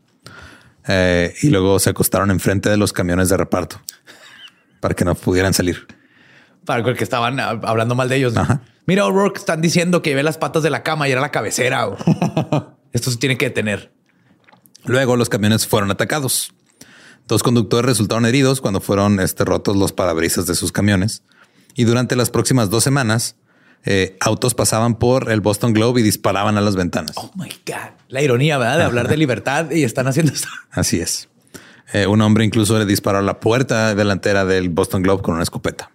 Eh, 0.87 1.35
y 1.43 1.49
luego 1.49 1.81
se 1.81 1.91
acostaron 1.91 2.31
enfrente 2.31 2.71
de 2.71 2.77
los 2.77 2.93
camiones 2.93 3.31
de 3.31 3.37
reparto 3.37 3.83
para 4.79 4.95
que 4.95 5.05
no 5.05 5.17
pudieran 5.17 5.55
salir. 5.55 5.89
Para 6.69 6.87
el 6.87 6.97
que 6.99 7.03
estaban 7.03 7.41
ah, 7.41 7.59
hablando 7.63 7.95
mal 7.95 8.11
de 8.11 8.17
ellos. 8.17 8.37
Ajá. 8.37 8.61
Mira, 8.85 9.07
O'Rourke 9.07 9.39
están 9.39 9.63
diciendo 9.63 10.03
que 10.03 10.15
ve 10.15 10.23
las 10.23 10.37
patas 10.37 10.63
de 10.63 10.69
la 10.69 10.83
cama 10.83 11.09
y 11.09 11.13
era 11.13 11.23
la 11.23 11.31
cabecera. 11.31 11.89
Esto 12.93 13.11
se 13.11 13.17
tiene 13.17 13.39
que 13.39 13.47
detener. 13.47 13.91
Luego 14.85 15.17
los 15.17 15.31
camiones 15.31 15.67
fueron 15.67 15.91
atacados. 15.91 16.53
Dos 17.27 17.43
conductores 17.43 17.87
resultaron 17.87 18.27
heridos 18.27 18.61
cuando 18.61 18.83
fueron 18.83 19.19
este, 19.19 19.47
rotos 19.47 19.79
los 19.79 19.95
parabrisas 19.95 20.45
de 20.45 20.55
sus 20.55 20.71
camiones. 20.71 21.23
Y 21.75 21.85
durante 21.85 22.17
las 22.17 22.29
próximas 22.29 22.69
dos 22.69 22.85
semanas, 22.85 23.37
eh, 23.87 24.19
autos 24.21 24.53
pasaban 24.53 24.99
por 24.99 25.33
el 25.33 25.41
Boston 25.41 25.73
Globe 25.73 26.03
y 26.03 26.05
disparaban 26.05 26.59
a 26.59 26.61
las 26.61 26.77
ventanas. 26.77 27.17
Oh 27.17 27.31
my 27.35 27.49
God. 27.67 27.93
La 28.09 28.21
ironía, 28.21 28.59
¿verdad? 28.59 28.77
De 28.77 28.85
hablar 28.85 29.09
de 29.09 29.17
libertad 29.17 29.71
y 29.71 29.85
están 29.85 30.07
haciendo 30.07 30.35
esto. 30.35 30.49
Así 30.71 31.01
es. 31.01 31.31
Eh, 31.95 32.07
un 32.07 32.21
hombre 32.21 32.45
incluso 32.45 32.79
le 32.79 32.85
disparó 32.85 33.21
a 33.21 33.23
la 33.23 33.41
puerta 33.41 33.95
delantera 33.95 34.45
del 34.45 34.69
Boston 34.69 35.03
Globe 35.03 35.23
con 35.23 35.33
una 35.33 35.43
escopeta. 35.43 35.93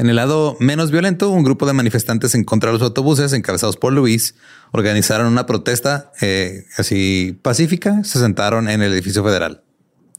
En 0.00 0.08
el 0.08 0.16
lado 0.16 0.56
menos 0.60 0.90
violento, 0.90 1.28
un 1.28 1.44
grupo 1.44 1.66
de 1.66 1.74
manifestantes 1.74 2.34
en 2.34 2.42
contra 2.42 2.70
de 2.70 2.78
los 2.78 2.82
autobuses, 2.82 3.34
encabezados 3.34 3.76
por 3.76 3.92
Luis, 3.92 4.34
organizaron 4.72 5.26
una 5.26 5.44
protesta 5.44 6.10
eh, 6.22 6.64
así 6.78 7.38
pacífica. 7.42 8.02
Se 8.02 8.18
sentaron 8.18 8.70
en 8.70 8.80
el 8.80 8.94
edificio 8.94 9.22
federal. 9.22 9.62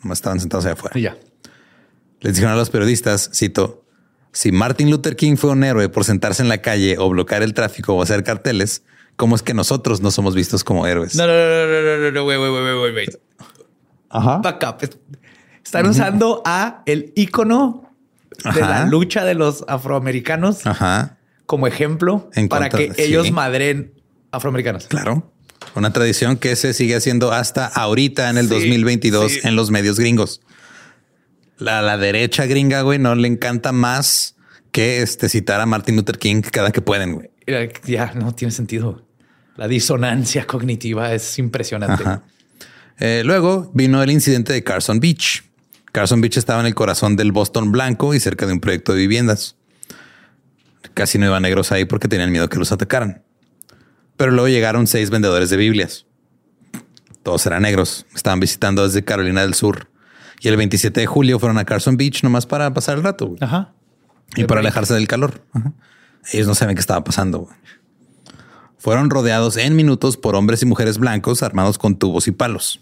Nomás 0.04 0.20
estaban 0.20 0.40
sentados 0.40 0.66
allá 0.66 0.74
afuera. 0.74 1.00
Y 1.00 1.02
ya. 1.02 1.18
Les 2.20 2.36
dijeron 2.36 2.54
a 2.54 2.58
los 2.58 2.70
periodistas, 2.70 3.32
cito, 3.34 3.84
si 4.32 4.52
Martin 4.52 4.92
Luther 4.92 5.16
King 5.16 5.36
fue 5.36 5.50
un 5.50 5.64
héroe 5.64 5.90
por 5.90 6.06
sentarse 6.06 6.44
en 6.44 6.50
la 6.50 6.60
calle 6.60 6.98
o 7.00 7.10
bloquear 7.10 7.42
el 7.42 7.56
tráfico 7.56 7.96
o 7.96 8.04
hacer 8.04 8.24
carteles, 8.24 8.84
¿cómo 9.16 9.36
es 9.36 9.42
que 9.42 9.56
nosotros 9.56 10.00
no 10.00 10.12
somos 10.12 10.36
vistos 10.36 10.64
como 10.64 10.86
héroes? 10.86 11.16
No, 11.16 11.26
no, 11.26 11.34
no, 11.34 11.66
no, 11.66 11.98
no, 11.98 12.12
no, 12.12 12.26
wait, 12.28 12.40
wait, 12.40 12.84
wait, 12.84 12.96
wait. 12.96 13.20
Ajá. 14.10 14.38
Back 14.38 14.64
up. 14.64 14.90
Están 15.66 15.88
usando 15.88 16.44
a 16.46 16.84
el 16.86 17.14
ícono 17.16 17.91
de 18.44 18.62
la 18.62 18.86
lucha 18.86 19.24
de 19.26 19.34
los 19.36 19.64
afroamericanos 19.68 20.66
Ajá. 20.66 21.18
como 21.46 21.68
ejemplo 21.68 22.30
En 22.34 22.48
para 22.50 22.70
contra- 22.70 22.94
que 22.94 23.04
ellos 23.04 23.28
sí. 23.28 23.32
madren 23.32 23.94
afroamericanos. 24.32 24.88
Claro. 24.88 25.32
Una 25.76 25.94
tradición 25.94 26.38
que 26.38 26.56
se 26.56 26.74
sigue 26.74 26.96
haciendo 26.96 27.32
hasta 27.32 27.68
ahorita 27.68 28.30
en 28.30 28.38
el 28.38 28.48
Sí, 28.48 28.54
2022 28.56 29.32
sí. 29.34 29.40
en 29.44 29.56
los 29.56 29.70
medios 29.72 30.00
gringos. 30.00 30.42
La, 31.58 31.82
la 31.82 31.98
derecha 31.98 32.46
gringa, 32.48 32.82
güey, 32.82 32.98
no 32.98 33.14
le 33.16 33.28
encanta 33.28 33.72
más 33.72 34.36
que 34.72 35.02
este, 35.02 35.30
citar 35.30 35.62
a 35.62 35.66
Martin 35.66 35.96
Luther 35.96 36.18
King 36.18 36.42
cada 36.42 36.72
que 36.72 36.82
pueden, 36.82 37.14
güey. 37.14 37.30
Ya 37.86 38.14
no 38.16 38.34
tiene 38.34 38.52
sentido. 38.52 39.06
La 39.58 39.68
disonancia 39.68 40.48
cognitiva 40.48 41.14
es 41.14 41.38
impresionante. 41.38 42.04
Eh, 43.00 43.22
luego 43.26 43.70
vino 43.74 44.02
el 44.02 44.10
incidente 44.12 44.54
de 44.54 44.64
Carson 44.64 45.00
Beach, 45.00 45.44
Carson 45.92 46.22
Beach 46.22 46.38
estaba 46.38 46.60
en 46.62 46.68
el 46.68 46.76
corazón 46.76 47.16
del 47.16 47.32
Boston 47.32 47.72
blanco 47.72 48.14
y 48.14 48.20
cerca 48.20 48.46
de 48.46 48.54
un 48.54 48.60
proyecto 48.60 48.94
de 48.94 49.00
viviendas. 49.00 49.58
Casi 50.94 51.18
no 51.18 51.26
iban 51.26 51.44
negros 51.44 51.72
ahí 51.72 51.86
porque 51.86 52.08
tenían 52.08 52.32
miedo 52.32 52.50
que 52.50 52.58
los 52.58 52.72
atacaran. 52.72 53.24
Pero 54.18 54.32
luego 54.32 54.48
llegaron 54.48 54.88
seis 54.88 55.10
vendedores 55.10 55.50
de 55.50 55.58
Biblias. 55.58 56.06
Todos 57.24 57.46
eran 57.46 57.64
negros. 57.64 58.06
Estaban 58.16 58.40
visitando 58.40 58.84
desde 58.86 59.04
Carolina 59.04 59.42
del 59.42 59.54
Sur. 59.54 59.90
Y 60.42 60.48
el 60.48 60.58
27 60.58 61.02
de 61.02 61.06
julio 61.06 61.40
fueron 61.40 61.58
a 61.58 61.66
Carson 61.66 61.98
Beach 61.98 62.24
nomás 62.24 62.46
para 62.46 62.74
pasar 62.74 62.98
el 62.98 63.04
rato. 63.04 63.28
güey. 63.28 63.38
Ajá. 63.42 63.74
Y 64.36 64.46
para 64.46 64.62
alejarse 64.62 64.94
del 64.94 65.08
calor. 65.08 65.46
Ajá. 65.54 65.74
Ellos 66.32 66.48
no 66.48 66.56
saben 66.56 66.76
qué 66.76 66.82
estaba 66.82 67.04
pasando. 67.04 67.40
güey. 67.40 67.56
Fueron 68.78 69.12
rodeados 69.12 69.58
en 69.58 69.76
minutos 69.76 70.18
por 70.18 70.36
hombres 70.36 70.64
y 70.64 70.66
mujeres 70.66 70.98
blancos 70.98 71.44
armados 71.44 71.78
con 71.78 71.98
tubos 71.98 72.28
y 72.28 72.32
palos. 72.32 72.82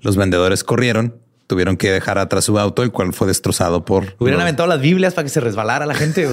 Los 0.00 0.16
vendedores 0.16 0.64
corrieron, 0.64 1.21
tuvieron 1.52 1.76
que 1.76 1.92
dejar 1.92 2.16
atrás 2.16 2.46
su 2.46 2.58
auto, 2.58 2.82
el 2.82 2.90
cual 2.92 3.12
fue 3.12 3.26
destrozado 3.26 3.84
por... 3.84 4.16
Hubieran 4.18 4.38
los- 4.38 4.44
aventado 4.44 4.66
las 4.70 4.80
Biblias 4.80 5.12
para 5.12 5.24
que 5.24 5.28
se 5.28 5.38
resbalara 5.40 5.84
la 5.84 5.94
gente. 5.94 6.26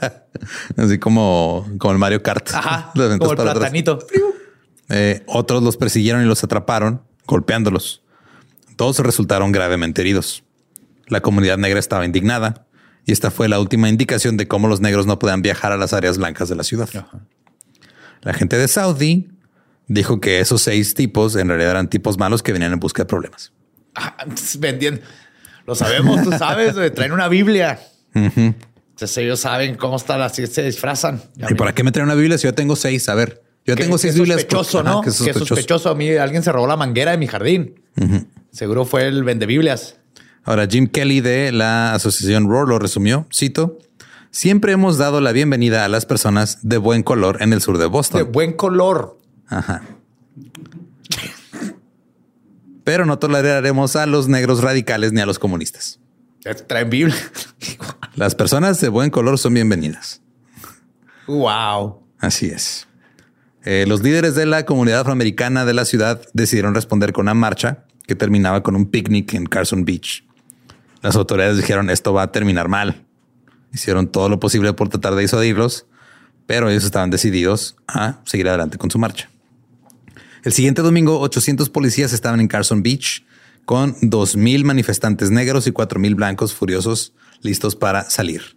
Así 0.78 0.98
como, 0.98 1.68
como 1.76 1.92
el 1.92 1.98
Mario 1.98 2.22
Kart. 2.22 2.48
Ajá. 2.54 2.90
Como 3.18 3.32
el 3.32 3.36
platanito. 3.36 3.98
Eh, 4.88 5.22
otros 5.26 5.62
los 5.62 5.76
persiguieron 5.76 6.22
y 6.22 6.24
los 6.24 6.42
atraparon, 6.42 7.02
golpeándolos. 7.26 8.02
Todos 8.76 8.98
resultaron 9.00 9.52
gravemente 9.52 10.00
heridos. 10.00 10.42
La 11.08 11.20
comunidad 11.20 11.58
negra 11.58 11.78
estaba 11.78 12.06
indignada 12.06 12.66
y 13.04 13.12
esta 13.12 13.30
fue 13.30 13.48
la 13.48 13.60
última 13.60 13.90
indicación 13.90 14.38
de 14.38 14.48
cómo 14.48 14.68
los 14.68 14.80
negros 14.80 15.04
no 15.04 15.18
podían 15.18 15.42
viajar 15.42 15.72
a 15.72 15.76
las 15.76 15.92
áreas 15.92 16.16
blancas 16.16 16.48
de 16.48 16.56
la 16.56 16.62
ciudad. 16.64 16.88
La 18.22 18.32
gente 18.32 18.56
de 18.56 18.68
Saudi 18.68 19.28
dijo 19.86 20.18
que 20.18 20.40
esos 20.40 20.62
seis 20.62 20.94
tipos 20.94 21.36
en 21.36 21.48
realidad 21.48 21.72
eran 21.72 21.88
tipos 21.90 22.18
malos 22.18 22.42
que 22.42 22.52
venían 22.52 22.72
en 22.72 22.80
busca 22.80 23.02
de 23.02 23.06
problemas. 23.06 23.52
Ah, 23.96 24.16
Vendiendo. 24.58 25.00
Lo 25.66 25.74
sabemos, 25.74 26.22
tú 26.22 26.30
sabes, 26.32 26.74
güey. 26.74 26.90
Traen 26.90 27.12
una 27.12 27.28
Biblia. 27.28 27.80
Entonces 28.14 29.16
ellos 29.18 29.40
saben 29.40 29.74
cómo 29.76 29.96
están, 29.96 30.20
así 30.22 30.46
se 30.46 30.62
disfrazan. 30.62 31.20
¿Y 31.48 31.54
para 31.54 31.74
qué 31.74 31.82
me 31.82 31.92
traen 31.92 32.06
una 32.06 32.14
Biblia 32.14 32.38
si 32.38 32.44
yo 32.44 32.54
tengo 32.54 32.76
seis? 32.76 33.08
A 33.08 33.14
ver, 33.14 33.42
yo 33.64 33.74
Que- 33.74 33.82
tengo 33.82 33.96
que 33.96 34.02
seis 34.02 34.14
Biblias. 34.14 34.40
Sospechoso, 34.42 34.80
Ajá, 34.80 34.90
¿no? 34.90 35.00
que 35.00 35.06
Que 35.06 35.12
sospechoso. 35.12 35.46
sospechoso. 35.46 35.90
A 35.90 35.94
mí 35.94 36.10
alguien 36.16 36.42
se 36.42 36.52
robó 36.52 36.66
la 36.66 36.76
manguera 36.76 37.10
de 37.12 37.18
mi 37.18 37.26
jardín. 37.26 37.74
Seguro 38.52 38.84
fue 38.84 39.06
el 39.06 39.24
vende 39.24 39.44
Biblias. 39.46 39.96
Ahora, 40.44 40.66
Jim 40.70 40.86
Kelly 40.86 41.20
de 41.20 41.50
la 41.52 41.92
asociación 41.94 42.48
Roar 42.48 42.68
lo 42.68 42.78
resumió, 42.78 43.26
cito, 43.34 43.78
siempre 44.30 44.72
hemos 44.72 44.96
dado 44.96 45.20
la 45.20 45.32
bienvenida 45.32 45.84
a 45.84 45.88
las 45.88 46.06
personas 46.06 46.58
de 46.62 46.78
buen 46.78 47.02
color 47.02 47.38
en 47.42 47.52
el 47.52 47.60
sur 47.60 47.76
de 47.78 47.84
De 47.84 47.88
Boston. 47.90 48.28
buen 48.32 48.52
color. 48.52 49.18
Ajá. 49.48 49.82
Pero 52.86 53.04
no 53.04 53.18
toleraremos 53.18 53.96
a 53.96 54.06
los 54.06 54.28
negros 54.28 54.62
radicales 54.62 55.12
ni 55.12 55.20
a 55.20 55.26
los 55.26 55.40
comunistas. 55.40 55.98
Traen 56.68 56.88
Biblia. 56.88 57.16
Las 58.14 58.36
personas 58.36 58.80
de 58.80 58.88
buen 58.88 59.10
color 59.10 59.40
son 59.40 59.54
bienvenidas. 59.54 60.22
wow. 61.26 62.00
Así 62.20 62.46
es. 62.46 62.86
Eh, 63.64 63.86
los 63.88 64.04
líderes 64.04 64.36
de 64.36 64.46
la 64.46 64.64
comunidad 64.64 65.00
afroamericana 65.00 65.64
de 65.64 65.74
la 65.74 65.84
ciudad 65.84 66.22
decidieron 66.32 66.76
responder 66.76 67.12
con 67.12 67.24
una 67.24 67.34
marcha 67.34 67.86
que 68.06 68.14
terminaba 68.14 68.62
con 68.62 68.76
un 68.76 68.86
picnic 68.86 69.34
en 69.34 69.46
Carson 69.46 69.84
Beach. 69.84 70.24
Las 71.02 71.16
autoridades 71.16 71.56
dijeron 71.56 71.90
esto 71.90 72.12
va 72.12 72.22
a 72.22 72.30
terminar 72.30 72.68
mal. 72.68 73.04
Hicieron 73.72 74.06
todo 74.06 74.28
lo 74.28 74.38
posible 74.38 74.72
por 74.74 74.90
tratar 74.90 75.16
de 75.16 75.22
disuadirlos, 75.22 75.86
pero 76.46 76.70
ellos 76.70 76.84
estaban 76.84 77.10
decididos 77.10 77.74
a 77.88 78.20
seguir 78.24 78.48
adelante 78.48 78.78
con 78.78 78.92
su 78.92 79.00
marcha. 79.00 79.28
El 80.46 80.52
siguiente 80.52 80.80
domingo, 80.80 81.18
800 81.18 81.70
policías 81.70 82.12
estaban 82.12 82.38
en 82.38 82.46
Carson 82.46 82.84
Beach 82.84 83.26
con 83.64 83.96
2.000 83.96 84.62
manifestantes 84.62 85.32
negros 85.32 85.66
y 85.66 85.72
4.000 85.72 86.14
blancos 86.14 86.54
furiosos 86.54 87.14
listos 87.42 87.74
para 87.74 88.08
salir. 88.10 88.56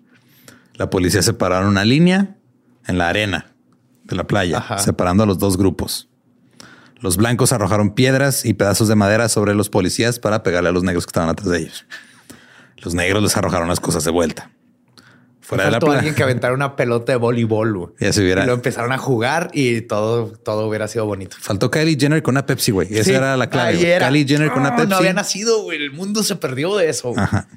La 0.75 0.91
policía 0.91 1.23
separaron 1.23 1.67
una 1.67 1.85
línea 1.85 2.37
en 2.85 2.99
la 2.99 3.09
arena 3.09 3.55
de 4.03 4.15
la 4.15 4.27
playa, 4.27 4.59
Ajá. 4.59 4.77
separando 4.77 5.23
a 5.23 5.25
los 5.25 5.39
dos 5.39 5.57
grupos. 5.57 6.09
Los 6.99 7.17
blancos 7.17 7.53
arrojaron 7.53 7.95
piedras 7.95 8.45
y 8.45 8.53
pedazos 8.53 8.87
de 8.87 8.93
madera 8.93 9.27
sobre 9.27 9.55
los 9.55 9.71
policías 9.71 10.19
para 10.19 10.43
pegarle 10.43 10.69
a 10.69 10.73
los 10.73 10.83
negros 10.83 11.07
que 11.07 11.09
estaban 11.09 11.29
atrás 11.29 11.49
de 11.49 11.57
ellos. 11.57 11.87
Los 12.77 12.93
negros 12.93 13.23
les 13.23 13.35
arrojaron 13.35 13.67
las 13.67 13.79
cosas 13.79 14.03
de 14.03 14.11
vuelta. 14.11 14.51
Fuera 15.49 15.65
de 15.65 15.71
la 15.71 15.79
playa. 15.79 15.97
alguien 15.97 16.13
que 16.15 16.21
aventara 16.23 16.53
una 16.53 16.75
pelota 16.75 17.11
de 17.11 17.17
voleibol. 17.17 17.73
güey. 17.75 17.89
Ya 17.99 18.13
se 18.13 18.21
hubiera- 18.21 18.43
Y 18.43 18.47
lo 18.47 18.53
empezaron 18.53 18.91
a 18.91 18.97
jugar 18.99 19.49
y 19.53 19.81
todo, 19.81 20.27
todo 20.27 20.67
hubiera 20.67 20.87
sido 20.87 21.05
bonito. 21.07 21.37
Faltó 21.39 21.71
Kylie 21.71 21.97
Jenner 21.99 22.21
con 22.21 22.33
una 22.33 22.45
Pepsi, 22.45 22.71
güey. 22.71 22.87
Esa 22.93 23.03
Sí, 23.03 23.11
era 23.13 23.35
la 23.35 23.49
clave. 23.49 23.81
era. 23.95 24.07
Kylie 24.07 24.25
Jenner 24.27 24.51
con 24.51 24.61
una 24.61 24.75
Pepsi. 24.75 24.89
No 24.89 24.97
había 24.97 25.13
nacido, 25.13 25.63
güey. 25.63 25.83
El 25.83 25.91
mundo 25.91 26.21
se 26.23 26.35
perdió 26.35 26.75
de 26.77 26.89
eso. 26.89 27.09
güey. 27.09 27.23
Ajá. 27.23 27.47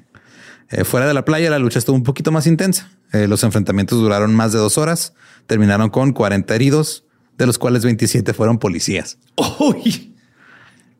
Eh, 0.69 0.83
fuera 0.85 1.05
de 1.05 1.13
la 1.13 1.23
playa, 1.23 1.51
la 1.51 1.59
lucha 1.59 1.77
estuvo 1.77 1.95
un 1.95 2.01
poquito 2.03 2.31
más 2.31 2.47
intensa. 2.47 2.89
Eh, 3.11 3.27
los 3.27 3.43
enfrentamientos 3.43 3.99
duraron 3.99 4.33
más 4.33 4.53
de 4.53 4.57
dos 4.59 4.79
horas. 4.79 5.13
Terminaron 5.45 5.89
con 5.91 6.13
40 6.13 6.55
heridos, 6.55 7.03
de 7.37 7.45
los 7.45 7.59
cuales 7.59 7.83
27 7.85 8.33
fueron 8.33 8.57
policías. 8.57 9.19
Uy. 9.59 10.15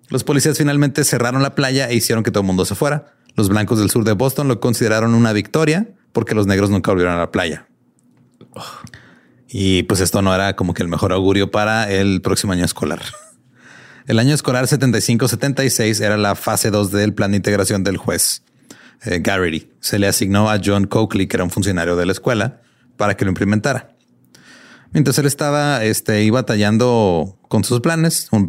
Los 0.10 0.24
policías 0.24 0.58
finalmente 0.60 1.04
cerraron 1.04 1.42
la 1.42 1.56
playa 1.56 1.90
e 1.90 1.96
hicieron 1.96 2.24
que 2.24 2.30
todo 2.30 2.42
el 2.42 2.48
mundo 2.48 2.66
se 2.66 2.76
fuera. 2.76 3.14
Los 3.36 3.50
blancos 3.50 3.80
del 3.80 3.90
sur 3.90 4.04
de 4.04 4.12
Boston 4.12 4.48
lo 4.48 4.60
consideraron 4.60 5.16
una 5.16 5.34
victoria 5.34 5.88
porque 6.14 6.34
los 6.36 6.48
negros 6.48 6.70
nunca 6.70 6.92
volvieron 6.92 7.16
a 7.16 7.20
la 7.20 7.32
playa. 7.32 7.68
Y 9.48 9.84
pues 9.84 10.00
esto 10.00 10.22
no 10.22 10.34
era 10.34 10.56
como 10.56 10.74
que 10.74 10.82
el 10.84 10.90
mejor 10.90 11.12
augurio 11.14 11.52
para 11.52 11.92
el 11.92 12.22
próximo 12.22 12.54
año 12.54 12.66
escolar. 12.66 13.02
El 14.06 14.20
año 14.20 14.34
escolar 14.36 14.66
75-76 14.66 16.02
era 16.04 16.18
la 16.18 16.36
fase 16.36 16.72
2 16.72 16.92
del 16.92 17.14
plan 17.14 17.32
de 17.32 17.38
integración 17.38 17.86
del 17.86 17.96
juez 17.96 18.44
eh, 19.06 19.20
Garrity. 19.24 19.70
Se 19.80 19.98
le 19.98 20.08
asignó 20.08 20.50
a 20.50 20.60
John 20.62 20.88
Coakley, 20.88 21.28
que 21.28 21.38
era 21.38 21.46
un 21.46 21.50
funcionario 21.50 21.96
de 21.96 22.06
la 22.06 22.12
escuela, 22.12 22.60
para 22.98 23.16
que 23.16 23.24
lo 23.24 23.32
implementara. 23.32 23.96
Mientras 24.92 25.18
él 25.20 25.26
estaba 25.26 25.86
este, 25.86 26.12
ahí 26.18 26.30
batallando 26.30 27.40
con 27.48 27.64
sus 27.64 27.80
planes, 27.80 28.28
un- 28.34 28.46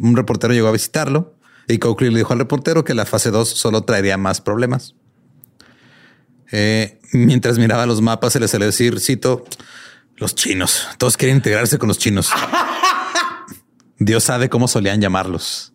un 0.00 0.16
reportero 0.16 0.54
llegó 0.54 0.68
a 0.68 0.72
visitarlo 0.72 1.34
y 1.68 1.76
Coakley 1.76 2.10
le 2.10 2.20
dijo 2.20 2.32
al 2.32 2.38
reportero 2.38 2.82
que 2.84 2.94
la 2.94 3.04
fase 3.04 3.30
2 3.30 3.46
solo 3.46 3.82
traería 3.82 4.16
más 4.16 4.40
problemas. 4.40 4.94
Eh, 6.52 7.00
mientras 7.12 7.58
miraba 7.58 7.86
los 7.86 8.00
mapas, 8.00 8.32
se 8.32 8.40
le 8.40 8.48
salió 8.48 8.66
decir, 8.66 9.00
cito, 9.00 9.44
los 10.16 10.34
chinos. 10.34 10.86
Todos 10.98 11.16
quieren 11.16 11.36
integrarse 11.38 11.78
con 11.78 11.88
los 11.88 11.98
chinos. 11.98 12.30
Dios 13.98 14.24
sabe 14.24 14.48
cómo 14.48 14.68
solían 14.68 15.00
llamarlos. 15.00 15.72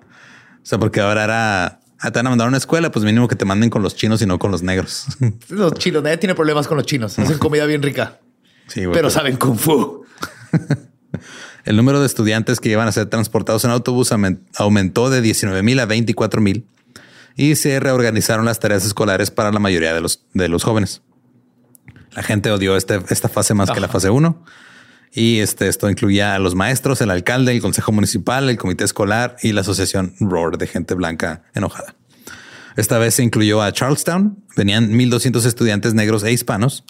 O 0.00 0.66
sea, 0.66 0.78
porque 0.78 1.00
ahora 1.00 1.24
era, 1.24 1.80
ah, 2.00 2.10
te 2.10 2.18
van 2.18 2.26
a 2.26 2.30
mandar 2.30 2.46
a 2.46 2.48
una 2.48 2.58
escuela, 2.58 2.90
pues 2.90 3.04
mínimo 3.04 3.28
que 3.28 3.36
te 3.36 3.44
manden 3.44 3.70
con 3.70 3.82
los 3.82 3.96
chinos 3.96 4.22
y 4.22 4.26
no 4.26 4.38
con 4.38 4.50
los 4.50 4.62
negros. 4.62 5.06
Los 5.48 5.74
chinos, 5.74 6.02
nadie 6.02 6.16
tiene 6.18 6.34
problemas 6.34 6.66
con 6.66 6.76
los 6.76 6.86
chinos. 6.86 7.18
Hacen 7.18 7.38
comida 7.38 7.66
bien 7.66 7.82
rica, 7.82 8.20
Sí, 8.66 8.84
güey, 8.84 8.94
pero 8.94 9.10
saben 9.10 9.36
kung 9.36 9.58
fu. 9.58 10.04
El 11.64 11.76
número 11.76 12.00
de 12.00 12.06
estudiantes 12.06 12.60
que 12.60 12.68
iban 12.70 12.86
a 12.88 12.92
ser 12.92 13.06
transportados 13.06 13.64
en 13.64 13.70
autobús 13.70 14.12
aumen- 14.12 14.40
aumentó 14.56 15.08
de 15.10 15.20
19 15.22 15.62
mil 15.62 15.80
a 15.80 15.86
24 15.86 16.40
mil 16.42 16.66
y 17.36 17.56
se 17.56 17.80
reorganizaron 17.80 18.44
las 18.44 18.60
tareas 18.60 18.84
escolares 18.84 19.30
para 19.30 19.52
la 19.52 19.58
mayoría 19.58 19.94
de 19.94 20.00
los, 20.00 20.24
de 20.34 20.48
los 20.48 20.62
jóvenes. 20.64 21.02
La 22.14 22.22
gente 22.22 22.50
odió 22.50 22.76
este- 22.76 23.00
esta 23.10 23.28
fase 23.28 23.54
más 23.54 23.70
que 23.70 23.80
la 23.80 23.88
fase 23.88 24.10
1 24.10 24.44
y 25.12 25.40
este, 25.40 25.68
esto 25.68 25.90
incluía 25.90 26.34
a 26.34 26.38
los 26.38 26.54
maestros, 26.54 27.00
el 27.00 27.10
alcalde, 27.10 27.52
el 27.52 27.60
consejo 27.60 27.92
municipal, 27.92 28.48
el 28.48 28.56
comité 28.56 28.84
escolar 28.84 29.36
y 29.42 29.52
la 29.52 29.62
asociación 29.62 30.14
ROAR 30.20 30.58
de 30.58 30.66
gente 30.66 30.94
blanca 30.94 31.42
enojada. 31.54 31.96
Esta 32.76 32.98
vez 32.98 33.14
se 33.14 33.22
incluyó 33.22 33.62
a 33.62 33.72
Charlestown. 33.72 34.42
Venían 34.56 34.90
1.200 34.92 35.44
estudiantes 35.46 35.94
negros 35.94 36.24
e 36.24 36.32
hispanos. 36.32 36.84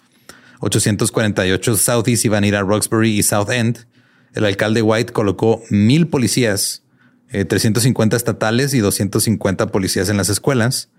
848 0.60 1.76
Southeast 1.76 2.24
iban 2.24 2.44
a 2.44 2.46
ir 2.46 2.56
a 2.56 2.62
Roxbury 2.62 3.18
y 3.18 3.22
South 3.22 3.50
End. 3.50 3.86
El 4.32 4.46
alcalde 4.46 4.80
White 4.80 5.12
colocó 5.12 5.62
mil 5.68 6.08
policías, 6.08 6.83
eh, 7.30 7.44
350 7.44 8.16
estatales 8.16 8.74
y 8.74 8.78
250 8.80 9.68
policías 9.68 10.08
en 10.08 10.16
las 10.16 10.28
escuelas, 10.28 10.90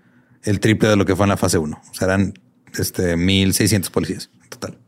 el 0.42 0.60
triple 0.60 0.88
de 0.88 0.96
lo 0.96 1.04
que 1.06 1.16
fue 1.16 1.24
en 1.24 1.30
la 1.30 1.36
fase 1.36 1.58
1. 1.58 1.80
O 1.90 1.94
sea, 1.94 2.06
eran 2.06 2.34
este, 2.78 3.16
1.600 3.16 3.90
policías 3.90 4.30
en 4.42 4.48
total. 4.50 4.78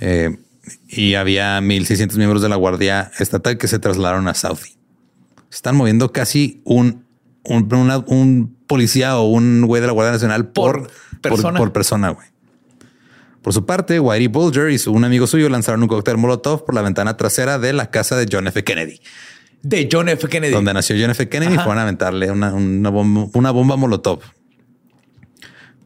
Eh, 0.00 0.36
y 0.88 1.14
había 1.14 1.60
1.600 1.60 2.16
miembros 2.16 2.42
de 2.42 2.48
la 2.48 2.56
Guardia 2.56 3.10
Estatal 3.18 3.56
que 3.58 3.68
se 3.68 3.78
trasladaron 3.78 4.26
a 4.28 4.34
Southie. 4.34 4.76
Se 5.50 5.56
están 5.56 5.76
moviendo 5.76 6.12
casi 6.12 6.60
un, 6.64 7.04
un, 7.44 7.72
una- 7.74 7.98
un 7.98 8.56
policía 8.66 9.16
o 9.18 9.26
un 9.30 9.64
güey 9.66 9.80
de 9.80 9.86
la 9.86 9.92
Guardia 9.92 10.12
Nacional 10.12 10.48
por, 10.48 10.82
Por 10.82 10.90
persona. 11.22 11.58
Por, 11.58 11.68
por 11.68 11.72
persona, 11.72 12.08
güey. 12.10 12.26
Por 13.42 13.52
su 13.52 13.64
parte, 13.64 14.00
Whitey 14.00 14.26
Bulger 14.26 14.70
y 14.70 14.78
su, 14.78 14.92
un 14.92 15.04
amigo 15.04 15.28
suyo 15.28 15.48
lanzaron 15.48 15.80
un 15.82 15.88
cóctel 15.88 16.16
Molotov 16.16 16.64
por 16.64 16.74
la 16.74 16.82
ventana 16.82 17.16
trasera 17.16 17.60
de 17.60 17.72
la 17.72 17.90
casa 17.92 18.16
de 18.16 18.26
John 18.30 18.48
F. 18.48 18.64
Kennedy, 18.64 19.00
De 19.62 19.88
John 19.90 20.08
F. 20.08 20.28
Kennedy. 20.28 20.52
donde 20.52 20.72
nació 20.72 20.96
John 20.98 21.10
F. 21.10 21.28
Kennedy. 21.28 21.54
Ajá. 21.54 21.64
Fueron 21.64 21.78
a 21.78 21.82
aventarle 21.82 22.30
una, 22.30 22.54
una 22.54 22.90
bomba, 22.90 23.28
una 23.32 23.50
bomba 23.50 23.76
Molotov. 23.76 24.20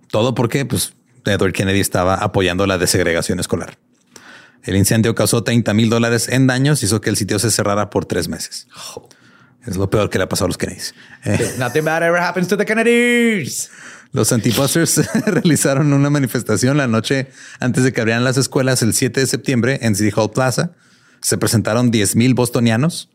Todo 0.09 0.35
porque 0.35 0.65
pues, 0.67 0.95
Edward 1.25 1.53
Kennedy 1.53 1.81
estaba 1.81 2.15
apoyando 2.17 2.67
la 2.67 2.79
desegregación 2.79 3.41
escolar. 3.41 3.79
El 4.63 4.77
incendio 4.77 5.15
causó 5.15 5.43
30 5.43 5.73
mil 5.73 5.89
dólares 5.89 6.29
en 6.29 6.47
daños 6.47 6.83
y 6.83 6.87
hizo 6.87 7.01
que 7.01 7.09
el 7.11 7.17
sitio 7.17 7.39
se 7.39 7.51
cerrara 7.51 7.89
por 7.89 8.05
tres 8.05 8.29
meses. 8.29 8.69
Es 9.67 9.77
lo 9.77 9.89
peor 9.89 10.11
que 10.11 10.19
le 10.19 10.25
ha 10.25 10.29
pasado 10.29 10.47
a 10.47 10.49
los 10.49 10.59
Kennedys. 10.59 10.95
Eh, 11.25 11.55
Nothing 11.59 11.85
bad 11.85 12.03
ever 12.03 12.21
happens 12.21 12.49
to 12.49 12.57
the 12.57 12.65
Kennedys. 12.67 13.71
Los 14.13 14.33
antibusters 14.33 15.01
realizaron 15.27 15.93
una 15.93 16.11
manifestación 16.11 16.77
la 16.77 16.89
noche 16.89 17.29
antes 17.61 17.85
de 17.85 17.93
que 17.93 18.01
abrieran 18.01 18.25
las 18.25 18.37
escuelas 18.37 18.83
el 18.83 18.93
7 18.93 19.21
de 19.21 19.27
septiembre 19.27 19.79
en 19.83 19.95
City 19.95 20.13
Hall 20.15 20.31
Plaza. 20.31 20.73
Se 21.21 21.39
presentaron 21.39 21.91
10 21.91 22.17
mil 22.17 22.35
bostonianos. 22.35 23.09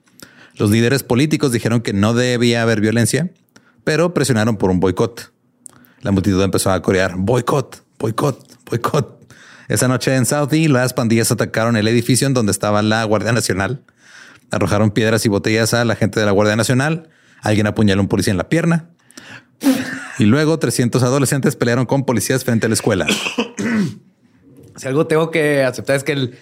Los 0.57 0.71
líderes 0.71 1.03
políticos 1.03 1.51
dijeron 1.51 1.81
que 1.81 1.93
no 1.93 2.13
debía 2.13 2.61
haber 2.61 2.79
violencia, 2.79 3.29
pero 3.83 4.13
presionaron 4.13 4.57
por 4.57 4.69
un 4.69 4.79
boicot. 4.79 5.33
La 6.01 6.11
multitud 6.11 6.41
empezó 6.41 6.71
a 6.71 6.81
corear 6.81 7.15
boicot, 7.17 7.83
boicot, 7.99 8.65
boicot. 8.69 9.33
Esa 9.67 9.87
noche 9.87 10.15
en 10.15 10.25
Southie, 10.25 10.69
las 10.69 10.93
pandillas 10.93 11.31
atacaron 11.31 11.75
el 11.75 11.87
edificio 11.87 12.27
en 12.27 12.33
donde 12.33 12.51
estaba 12.51 12.81
la 12.81 13.03
Guardia 13.03 13.31
Nacional. 13.31 13.83
Arrojaron 14.51 14.91
piedras 14.91 15.25
y 15.25 15.29
botellas 15.29 15.73
a 15.73 15.83
la 15.83 15.95
gente 15.95 16.19
de 16.19 16.25
la 16.25 16.31
Guardia 16.31 16.55
Nacional. 16.55 17.09
Alguien 17.41 17.67
apuñaló 17.67 17.99
a 17.99 18.03
un 18.03 18.07
policía 18.07 18.31
en 18.31 18.37
la 18.37 18.47
pierna. 18.47 18.89
Y 20.19 20.25
luego 20.25 20.59
300 20.59 21.01
adolescentes 21.03 21.55
pelearon 21.55 21.85
con 21.85 22.05
policías 22.05 22.43
frente 22.43 22.67
a 22.67 22.69
la 22.69 22.75
escuela. 22.75 23.07
Si 24.77 24.87
algo 24.87 25.07
tengo 25.07 25.31
que 25.31 25.63
aceptar 25.63 25.95
es 25.95 26.03
que 26.03 26.11
el, 26.11 26.37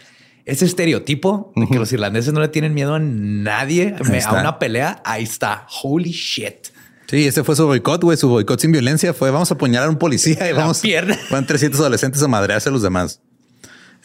ese 0.45 0.65
estereotipo 0.65 1.51
de 1.55 1.67
que 1.67 1.79
los 1.79 1.91
irlandeses 1.93 2.33
no 2.33 2.39
le 2.41 2.47
tienen 2.49 2.73
miedo 2.73 2.95
a 2.95 2.99
nadie, 2.99 3.95
me- 4.09 4.21
a 4.21 4.31
una 4.33 4.59
pelea, 4.59 5.01
ahí 5.05 5.23
está. 5.23 5.65
Holy 5.83 6.11
shit. 6.11 6.67
Sí, 7.07 7.27
ese 7.27 7.43
fue 7.43 7.55
su 7.55 7.65
boicot, 7.67 8.01
güey. 8.03 8.17
Su 8.17 8.27
boicot 8.29 8.59
sin 8.59 8.71
violencia 8.71 9.13
fue 9.13 9.29
vamos 9.31 9.51
a 9.51 9.53
apuñalar 9.53 9.87
a 9.87 9.91
un 9.91 9.97
policía 9.97 10.49
y 10.49 10.53
La 10.53 10.59
vamos. 10.61 10.79
pierna. 10.79 11.17
Van 11.31 11.45
300 11.45 11.79
adolescentes 11.79 12.21
a 12.23 12.27
madrearse 12.27 12.69
a 12.69 12.71
los 12.71 12.81
demás. 12.81 13.21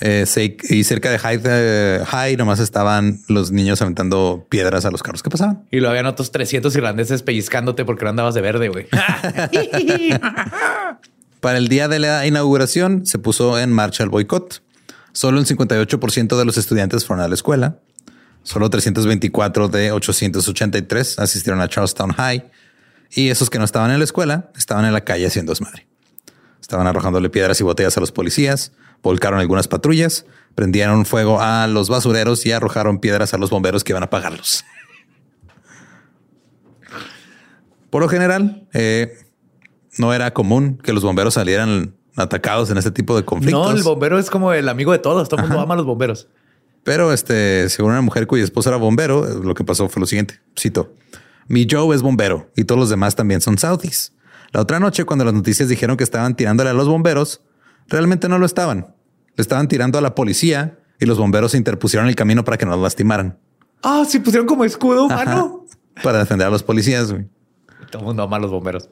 Eh, 0.01 0.27
se- 0.27 0.57
y 0.69 0.85
cerca 0.85 1.11
de 1.11 1.19
Hyde 1.19 1.41
eh, 1.47 2.05
High 2.07 2.37
nomás 2.37 2.61
estaban 2.61 3.19
los 3.27 3.51
niños 3.51 3.83
aventando 3.83 4.47
piedras 4.49 4.85
a 4.85 4.93
los 4.93 5.03
carros 5.03 5.25
que 5.25 5.31
pasaban. 5.31 5.65
Y 5.73 5.81
lo 5.81 5.89
habían 5.91 6.07
otros 6.07 6.31
300 6.31 6.73
irlandeses 6.77 7.23
pellizcándote 7.25 7.85
porque 7.85 8.05
no 8.05 8.11
andabas 8.11 8.35
de 8.35 8.41
verde, 8.43 8.69
güey. 8.69 8.87
Para 11.41 11.59
el 11.59 11.69
día 11.69 11.89
de 11.89 11.99
la 12.01 12.27
inauguración 12.27 13.07
se 13.07 13.19
puso 13.19 13.59
en 13.59 13.73
marcha 13.73 14.03
el 14.03 14.11
boicot. 14.11 14.63
Solo 15.19 15.41
el 15.41 15.47
58% 15.47 16.39
de 16.39 16.45
los 16.45 16.59
estudiantes 16.59 17.05
fueron 17.05 17.25
a 17.25 17.27
la 17.27 17.35
escuela. 17.35 17.81
Solo 18.45 18.71
324 18.71 19.67
de 19.67 19.91
883 19.91 21.19
asistieron 21.19 21.61
a 21.61 21.67
Charlestown 21.67 22.13
High. 22.13 22.49
Y 23.11 23.31
esos 23.31 23.51
que 23.51 23.59
no 23.59 23.65
estaban 23.65 23.91
en 23.91 23.99
la 23.99 24.05
escuela 24.05 24.53
estaban 24.57 24.85
en 24.85 24.93
la 24.93 25.01
calle 25.01 25.27
haciendo 25.27 25.51
desmadre. 25.51 25.89
Estaban 26.61 26.87
arrojándole 26.87 27.31
piedras 27.31 27.59
y 27.61 27.65
botellas 27.65 27.97
a 27.97 28.01
los 28.01 28.13
policías, 28.13 28.71
volcaron 29.03 29.41
algunas 29.41 29.67
patrullas, 29.67 30.25
prendieron 30.55 31.05
fuego 31.05 31.41
a 31.41 31.67
los 31.67 31.89
basureros 31.89 32.47
y 32.47 32.53
arrojaron 32.53 33.01
piedras 33.01 33.35
a 33.35 33.39
los 33.39 33.51
bomberos 33.51 33.83
que 33.83 33.91
iban 33.91 34.05
a 34.05 34.07
apagarlos. 34.07 34.65
Por 37.91 38.03
lo 38.03 38.09
general, 38.09 38.69
eh, 38.73 39.19
no 39.99 40.15
era 40.15 40.33
común 40.33 40.79
que 40.79 40.93
los 40.93 41.03
bomberos 41.03 41.35
salieran 41.35 41.98
atacados 42.19 42.71
en 42.71 42.79
este 42.79 42.91
tipo 42.91 43.17
de 43.17 43.25
conflictos. 43.25 43.71
No, 43.71 43.77
el 43.77 43.83
bombero 43.83 44.19
es 44.19 44.31
como 44.31 44.53
el 44.53 44.69
amigo 44.69 44.93
de 44.93 44.99
todos. 44.99 45.29
Todo 45.29 45.41
el 45.41 45.47
mundo 45.47 45.61
ama 45.63 45.75
a 45.75 45.77
los 45.77 45.87
bomberos. 45.87 46.29
Pero 46.85 47.13
este, 47.13 47.69
según 47.69 47.93
una 47.93 48.01
mujer 48.01 48.27
cuya 48.27 48.45
esposa 48.45 48.71
era 48.71 48.77
bombero, 48.77 49.27
lo 49.43 49.55
que 49.55 49.65
pasó 49.65 49.89
fue 49.89 50.01
lo 50.01 50.07
siguiente. 50.07 50.41
Cito. 50.59 50.95
Mi 51.47 51.67
Joe 51.71 51.95
es 51.95 52.03
bombero 52.03 52.51
y 52.57 52.65
todos 52.65 52.79
los 52.79 52.91
demás 52.91 53.15
también 53.15 53.41
son 53.41 53.59
Southies. 53.59 54.13
La 54.53 54.61
otra 54.61 54.81
noche, 54.81 55.05
cuando 55.05 55.25
las 55.25 55.35
noticias 55.35 55.69
dijeron 55.69 55.97
que 55.97 56.05
estaban 56.05 56.35
tirándole 56.35 56.71
a 56.71 56.73
los 56.73 56.89
bomberos, 56.89 57.43
realmente 57.89 58.29
no 58.29 58.39
lo 58.39 58.47
estaban. 58.47 58.95
Le 59.37 59.43
estaban 59.43 59.69
tirando 59.69 59.99
a 59.99 60.01
la 60.01 60.15
policía 60.15 60.79
y 60.99 61.07
los 61.07 61.19
bomberos 61.19 61.53
se 61.53 61.59
interpusieron 61.59 62.09
el 62.09 62.17
camino 62.17 62.45
para 62.45 62.57
que 62.57 62.67
no 62.67 62.73
los 62.73 62.81
lastimaran. 62.81 63.39
Ah, 63.83 64.05
sí 64.07 64.19
pusieron 64.19 64.47
como 64.47 64.65
escudo 64.65 65.05
humano. 65.05 65.65
Para 66.03 66.19
defender 66.19 66.47
a 66.47 66.51
los 66.51 66.63
policías. 66.63 67.09
Todo 67.91 68.01
el 68.01 68.05
mundo 68.05 68.23
ama 68.23 68.37
a 68.37 68.41
los 68.41 68.51
bomberos. 68.51 68.89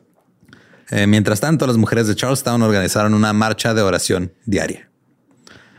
Eh, 0.90 1.06
mientras 1.06 1.40
tanto, 1.40 1.66
las 1.66 1.76
mujeres 1.76 2.06
de 2.06 2.14
Charlestown 2.14 2.62
organizaron 2.62 3.14
una 3.14 3.32
marcha 3.32 3.74
de 3.74 3.82
oración 3.82 4.32
diaria. 4.44 4.88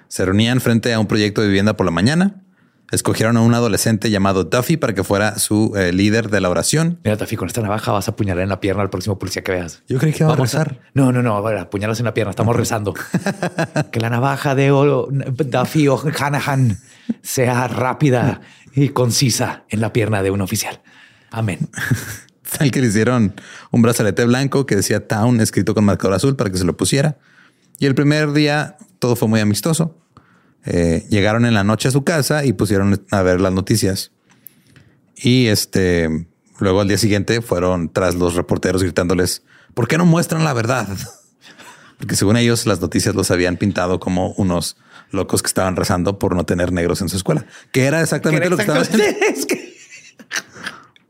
Se 0.09 0.25
reunían 0.25 0.61
frente 0.61 0.93
a 0.93 0.99
un 0.99 1.07
proyecto 1.07 1.41
de 1.41 1.47
vivienda 1.47 1.75
por 1.75 1.85
la 1.85 1.91
mañana. 1.91 2.43
Escogieron 2.91 3.35
a 3.35 3.41
un 3.41 3.53
adolescente 3.53 4.09
llamado 4.09 4.45
Duffy 4.45 4.77
para 4.77 4.93
que 4.93 5.03
fuera 5.03 5.37
su 5.39 5.73
eh, 5.75 5.91
líder 5.91 6.29
de 6.29 6.39
la 6.39 6.49
oración. 6.49 6.99
Mira, 7.03 7.17
Tafi, 7.17 7.35
con 7.35 7.47
esta 7.49 7.61
navaja 7.61 7.91
vas 7.91 8.07
a 8.07 8.11
apuñalar 8.11 8.43
en 8.43 8.49
la 8.49 8.61
pierna 8.61 8.81
al 8.81 8.89
próximo 8.89 9.19
policía 9.19 9.43
que 9.43 9.51
veas. 9.51 9.83
Yo 9.89 9.97
creí 9.99 10.13
que 10.13 10.19
iba 10.23 10.27
a 10.31 10.35
Vamos 10.35 10.53
rezar. 10.53 10.79
No, 10.93 11.11
no, 11.11 11.21
no. 11.21 11.45
A 11.45 11.61
apuñalas 11.61 11.99
en 11.99 12.05
la 12.05 12.13
pierna. 12.13 12.29
Estamos 12.29 12.55
rezando. 12.55 12.93
que 13.91 13.99
la 13.99 14.09
navaja 14.09 14.55
de 14.55 14.71
O- 14.71 15.09
Duffy 15.11 15.89
O'Hanahan 15.89 16.77
sea 17.21 17.67
rápida 17.67 18.39
y 18.73 18.89
concisa 18.89 19.63
en 19.69 19.81
la 19.81 19.91
pierna 19.91 20.23
de 20.23 20.31
un 20.31 20.39
oficial. 20.39 20.81
Amén. 21.29 21.69
Al 22.59 22.71
que 22.71 22.81
le 22.81 22.87
hicieron 22.87 23.33
un 23.71 23.81
brazalete 23.81 24.25
blanco 24.25 24.65
que 24.65 24.75
decía 24.75 25.07
Town 25.07 25.41
escrito 25.41 25.73
con 25.73 25.85
marcador 25.85 26.15
azul 26.15 26.35
para 26.35 26.49
que 26.49 26.57
se 26.57 26.63
lo 26.63 26.77
pusiera. 26.77 27.17
Y 27.79 27.85
el 27.85 27.95
primer 27.95 28.31
día 28.33 28.77
todo 28.99 29.15
fue 29.15 29.27
muy 29.27 29.39
amistoso. 29.39 29.97
Eh, 30.65 31.05
llegaron 31.09 31.45
en 31.45 31.53
la 31.53 31.63
noche 31.63 31.87
a 31.87 31.91
su 31.91 32.03
casa 32.03 32.45
y 32.45 32.53
pusieron 32.53 33.05
a 33.11 33.21
ver 33.21 33.39
las 33.39 33.53
noticias. 33.53 34.11
Y 35.15 35.47
este 35.47 36.27
luego 36.59 36.81
al 36.81 36.87
día 36.87 36.97
siguiente 36.97 37.41
fueron 37.41 37.89
tras 37.91 38.15
los 38.15 38.35
reporteros 38.35 38.83
gritándoles: 38.83 39.43
¿Por 39.73 39.87
qué 39.87 39.97
no 39.97 40.05
muestran 40.05 40.43
la 40.43 40.53
verdad? 40.53 40.87
Porque 41.97 42.15
según 42.15 42.37
ellos, 42.37 42.65
las 42.65 42.79
noticias 42.79 43.15
los 43.15 43.31
habían 43.31 43.57
pintado 43.57 43.99
como 43.99 44.31
unos 44.33 44.77
locos 45.09 45.41
que 45.41 45.47
estaban 45.47 45.75
rezando 45.75 46.19
por 46.19 46.35
no 46.35 46.45
tener 46.45 46.71
negros 46.71 47.01
en 47.01 47.09
su 47.09 47.17
escuela, 47.17 47.45
que 47.71 47.85
era 47.85 48.01
exactamente 48.01 48.49
lo 48.49 48.57
que 48.57 48.63
estaban 48.63 48.83
haciendo. 48.83 49.05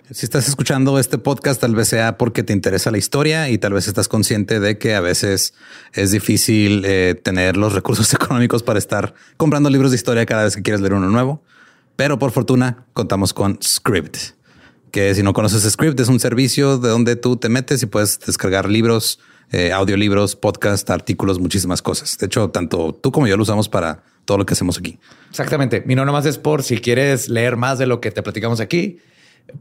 Si 0.10 0.26
estás 0.26 0.48
escuchando 0.48 1.00
este 1.00 1.18
podcast, 1.18 1.60
tal 1.60 1.76
vez 1.76 1.90
sea 1.90 2.18
porque 2.18 2.42
te 2.42 2.54
interesa 2.54 2.92
la 2.92 2.98
historia 2.98 3.50
y 3.50 3.58
tal 3.58 3.74
vez 3.74 3.90
estás 3.90 4.08
consciente 4.08 4.62
de 4.62 4.78
que 4.78 4.96
a 4.96 5.02
veces 5.02 5.54
es 5.92 6.12
difícil 6.12 6.84
eh, 6.86 7.20
tener 7.22 7.58
los 7.58 7.74
recursos 7.74 8.14
económicos 8.14 8.64
para 8.64 8.80
estar 8.80 9.14
comprando 9.36 9.70
libros 9.70 9.92
de 9.92 9.96
historia 9.96 10.26
cada 10.26 10.46
vez 10.46 10.56
que 10.56 10.62
quieres 10.62 10.80
leer 10.80 10.94
uno 10.94 11.10
nuevo. 11.10 11.44
Pero 11.98 12.18
por 12.20 12.32
fortuna 12.32 12.86
contamos 12.94 13.34
con 13.34 13.60
Script, 13.62 14.16
que 14.92 15.14
si 15.14 15.24
no 15.24 15.34
conoces 15.34 15.70
Script 15.70 16.00
es 16.00 16.08
un 16.08 16.22
servicio 16.22 16.78
de 16.78 16.88
donde 16.88 17.18
tú 17.18 17.36
te 17.36 17.50
metes 17.50 17.84
y 17.84 17.86
puedes 17.88 18.18
descargar 18.22 18.70
libros, 18.70 19.20
eh, 19.52 19.74
audiolibros, 19.74 20.38
podcast, 20.38 20.90
artículos, 20.90 21.38
muchísimas 21.38 21.82
cosas. 21.82 22.18
De 22.18 22.28
hecho, 22.28 22.50
tanto 22.50 22.94
tú 22.94 23.12
como 23.12 23.28
yo 23.28 23.36
lo 23.36 23.44
usamos 23.44 23.68
para 23.68 24.04
todo 24.24 24.38
lo 24.38 24.46
que 24.46 24.54
hacemos 24.54 24.78
aquí. 24.78 25.00
Exactamente. 25.30 25.84
Mi 25.86 25.96
no 25.96 26.06
nomás 26.06 26.26
es 26.26 26.38
por 26.38 26.64
si 26.64 26.78
quieres 26.78 27.28
leer 27.28 27.58
más 27.58 27.78
de 27.78 27.88
lo 27.88 28.00
que 28.00 28.12
te 28.12 28.24
platicamos 28.24 28.62
aquí, 28.62 29.00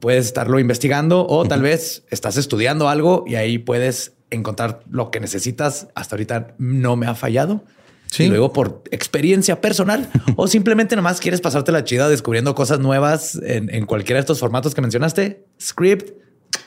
puedes 0.00 0.26
estarlo 0.26 0.58
investigando 0.58 1.26
o 1.26 1.44
tal 1.46 1.62
vez 1.62 2.04
estás 2.10 2.36
estudiando 2.36 2.88
algo 2.88 3.24
y 3.26 3.36
ahí 3.36 3.58
puedes 3.58 4.14
encontrar 4.30 4.80
lo 4.90 5.10
que 5.10 5.20
necesitas. 5.20 5.88
Hasta 5.94 6.16
ahorita 6.16 6.54
no 6.58 6.96
me 6.96 7.06
ha 7.06 7.14
fallado. 7.14 7.64
Sí. 8.10 8.24
Y 8.24 8.28
luego 8.28 8.52
por 8.52 8.82
experiencia 8.92 9.60
personal 9.60 10.08
o 10.36 10.46
simplemente 10.46 10.94
nomás 10.94 11.20
quieres 11.20 11.40
pasarte 11.40 11.72
la 11.72 11.84
chida 11.84 12.08
descubriendo 12.08 12.54
cosas 12.54 12.78
nuevas 12.78 13.34
en, 13.42 13.72
en 13.74 13.84
cualquiera 13.84 14.18
de 14.18 14.20
estos 14.20 14.38
formatos 14.38 14.74
que 14.74 14.80
mencionaste. 14.80 15.44
Script, 15.60 16.12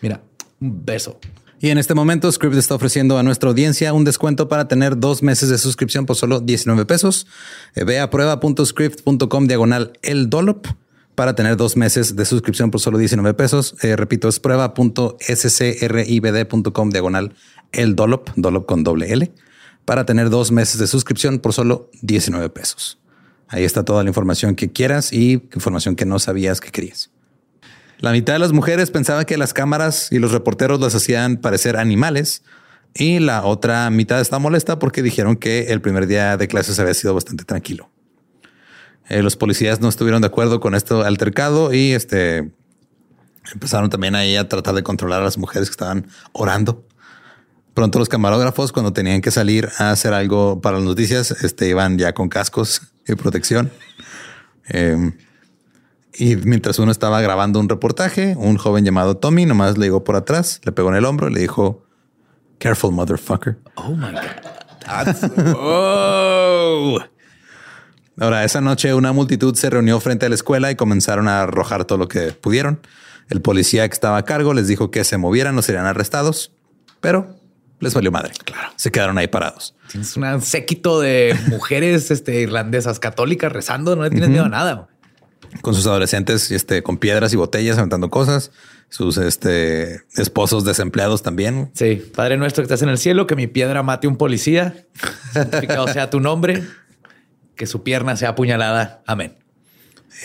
mira, 0.01 0.21
un 0.59 0.85
beso. 0.85 1.19
Y 1.61 1.69
en 1.69 1.77
este 1.77 1.93
momento 1.93 2.31
Script 2.31 2.55
está 2.55 2.75
ofreciendo 2.75 3.17
a 3.17 3.23
nuestra 3.23 3.49
audiencia 3.49 3.91
un 3.93 4.05
descuento 4.05 4.47
para 4.47 4.67
tener 4.67 4.97
dos 4.97 5.21
meses 5.21 5.49
de 5.49 5.57
suscripción 5.57 6.05
por 6.05 6.15
solo 6.15 6.39
19 6.39 6.85
pesos. 6.85 7.27
Eh, 7.75 7.83
Ve 7.83 7.99
a 7.99 8.09
prueba.script.com 8.09 9.47
diagonal 9.47 9.93
el 10.01 10.29
dollop 10.29 10.67
para 11.19 11.35
tener 11.35 11.57
dos 11.57 11.75
meses 11.75 12.15
de 12.15 12.23
suscripción 12.23 12.71
por 12.71 12.79
solo 12.79 12.97
19 12.97 13.33
pesos. 13.33 13.75
Eh, 13.81 13.97
repito, 13.97 14.29
es 14.29 14.39
prueba.scribd.com 14.39 16.89
diagonal 16.91 17.35
el 17.73 17.97
dollop, 17.97 18.29
dollop 18.37 18.65
con 18.65 18.85
doble 18.85 19.11
L, 19.11 19.29
para 19.83 20.05
tener 20.05 20.29
dos 20.29 20.53
meses 20.53 20.79
de 20.79 20.87
suscripción 20.87 21.39
por 21.39 21.51
solo 21.51 21.91
19 22.03 22.49
pesos. 22.51 22.99
Ahí 23.49 23.65
está 23.65 23.83
toda 23.83 24.01
la 24.01 24.09
información 24.09 24.55
que 24.55 24.71
quieras 24.71 25.11
y 25.11 25.43
información 25.53 25.97
que 25.97 26.05
no 26.05 26.19
sabías 26.19 26.61
que 26.61 26.71
querías. 26.71 27.11
La 27.97 28.13
mitad 28.13 28.31
de 28.31 28.39
las 28.39 28.53
mujeres 28.53 28.89
pensaba 28.89 29.25
que 29.25 29.37
las 29.37 29.53
cámaras 29.53 30.13
y 30.13 30.19
los 30.19 30.31
reporteros 30.31 30.79
las 30.79 30.95
hacían 30.95 31.35
parecer 31.35 31.75
animales 31.75 32.43
y 32.93 33.19
la 33.19 33.43
otra 33.43 33.89
mitad 33.89 34.21
está 34.21 34.39
molesta 34.39 34.79
porque 34.79 35.03
dijeron 35.03 35.35
que 35.35 35.63
el 35.63 35.81
primer 35.81 36.07
día 36.07 36.37
de 36.37 36.47
clases 36.47 36.79
había 36.79 36.93
sido 36.93 37.13
bastante 37.13 37.43
tranquilo. 37.43 37.89
Eh, 39.09 39.21
los 39.23 39.35
policías 39.35 39.81
no 39.81 39.89
estuvieron 39.89 40.21
de 40.21 40.27
acuerdo 40.27 40.59
con 40.59 40.75
este 40.75 40.93
altercado 40.93 41.73
y 41.73 41.93
este 41.93 42.51
empezaron 43.51 43.89
también 43.89 44.13
ahí 44.15 44.35
a 44.35 44.47
tratar 44.47 44.75
de 44.75 44.83
controlar 44.83 45.21
a 45.21 45.23
las 45.25 45.37
mujeres 45.37 45.69
que 45.69 45.73
estaban 45.73 46.07
orando. 46.31 46.85
Pronto 47.73 47.97
los 47.97 48.09
camarógrafos, 48.09 48.71
cuando 48.71 48.93
tenían 48.93 49.21
que 49.21 49.31
salir 49.31 49.69
a 49.79 49.91
hacer 49.91 50.13
algo 50.13 50.61
para 50.61 50.77
las 50.77 50.85
noticias, 50.85 51.31
este, 51.43 51.69
iban 51.69 51.97
ya 51.97 52.13
con 52.13 52.29
cascos 52.29 52.81
y 53.07 53.15
protección. 53.15 53.71
Eh, 54.69 55.13
y 56.13 56.35
mientras 56.35 56.77
uno 56.79 56.91
estaba 56.91 57.21
grabando 57.21 57.59
un 57.59 57.69
reportaje, 57.69 58.35
un 58.37 58.57
joven 58.57 58.85
llamado 58.85 59.17
Tommy 59.17 59.45
nomás 59.45 59.77
le 59.77 59.85
llegó 59.85 60.03
por 60.03 60.15
atrás, 60.15 60.61
le 60.63 60.71
pegó 60.71 60.89
en 60.89 60.95
el 60.95 61.05
hombro 61.05 61.29
y 61.29 61.33
le 61.33 61.39
dijo, 61.39 61.83
Careful, 62.59 62.91
motherfucker. 62.91 63.57
Oh 63.75 63.91
my 63.95 64.11
God. 64.11 64.21
That's- 64.85 65.31
oh. 65.55 66.99
Ahora, 68.19 68.43
esa 68.43 68.59
noche 68.59 68.93
una 68.93 69.13
multitud 69.13 69.55
se 69.55 69.69
reunió 69.69 69.99
frente 69.99 70.25
a 70.25 70.29
la 70.29 70.35
escuela 70.35 70.69
y 70.71 70.75
comenzaron 70.75 71.27
a 71.27 71.41
arrojar 71.41 71.85
todo 71.85 71.97
lo 71.97 72.07
que 72.07 72.31
pudieron. 72.33 72.81
El 73.29 73.41
policía 73.41 73.87
que 73.87 73.93
estaba 73.93 74.17
a 74.17 74.25
cargo 74.25 74.53
les 74.53 74.67
dijo 74.67 74.91
que 74.91 75.03
se 75.03 75.17
movieran 75.17 75.57
o 75.57 75.61
serían 75.61 75.85
arrestados, 75.85 76.51
pero 76.99 77.35
les 77.79 77.93
valió 77.93 78.11
madre. 78.11 78.33
Claro. 78.43 78.69
Se 78.75 78.91
quedaron 78.91 79.17
ahí 79.17 79.27
parados. 79.27 79.75
Tienes 79.89 80.17
un 80.17 80.41
séquito 80.41 80.99
de 80.99 81.37
mujeres 81.47 82.11
este, 82.11 82.41
irlandesas 82.41 82.99
católicas 82.99 83.51
rezando, 83.51 83.95
no 83.95 84.03
le 84.03 84.09
tienes 84.09 84.29
miedo 84.29 84.45
a 84.45 84.49
nada. 84.49 84.87
Con 85.61 85.73
sus 85.73 85.87
adolescentes 85.87 86.51
este, 86.51 86.83
con 86.83 86.97
piedras 86.97 87.33
y 87.33 87.37
botellas 87.37 87.77
aventando 87.77 88.09
cosas. 88.09 88.51
Sus 88.89 89.17
este, 89.17 90.01
esposos 90.15 90.65
desempleados 90.65 91.21
también. 91.21 91.71
Sí. 91.73 92.11
Padre 92.15 92.37
nuestro 92.37 92.63
que 92.63 92.65
estás 92.65 92.81
en 92.81 92.89
el 92.89 92.97
cielo, 92.97 93.27
que 93.27 93.35
mi 93.35 93.47
piedra 93.47 93.81
mate 93.83 94.07
un 94.07 94.17
policía. 94.17 94.87
Santificado 95.31 95.87
sea 95.87 96.09
tu 96.09 96.19
nombre. 96.19 96.63
Que 97.59 97.67
su 97.67 97.83
pierna 97.83 98.15
sea 98.15 98.29
apuñalada. 98.29 99.03
Amén. 99.05 99.35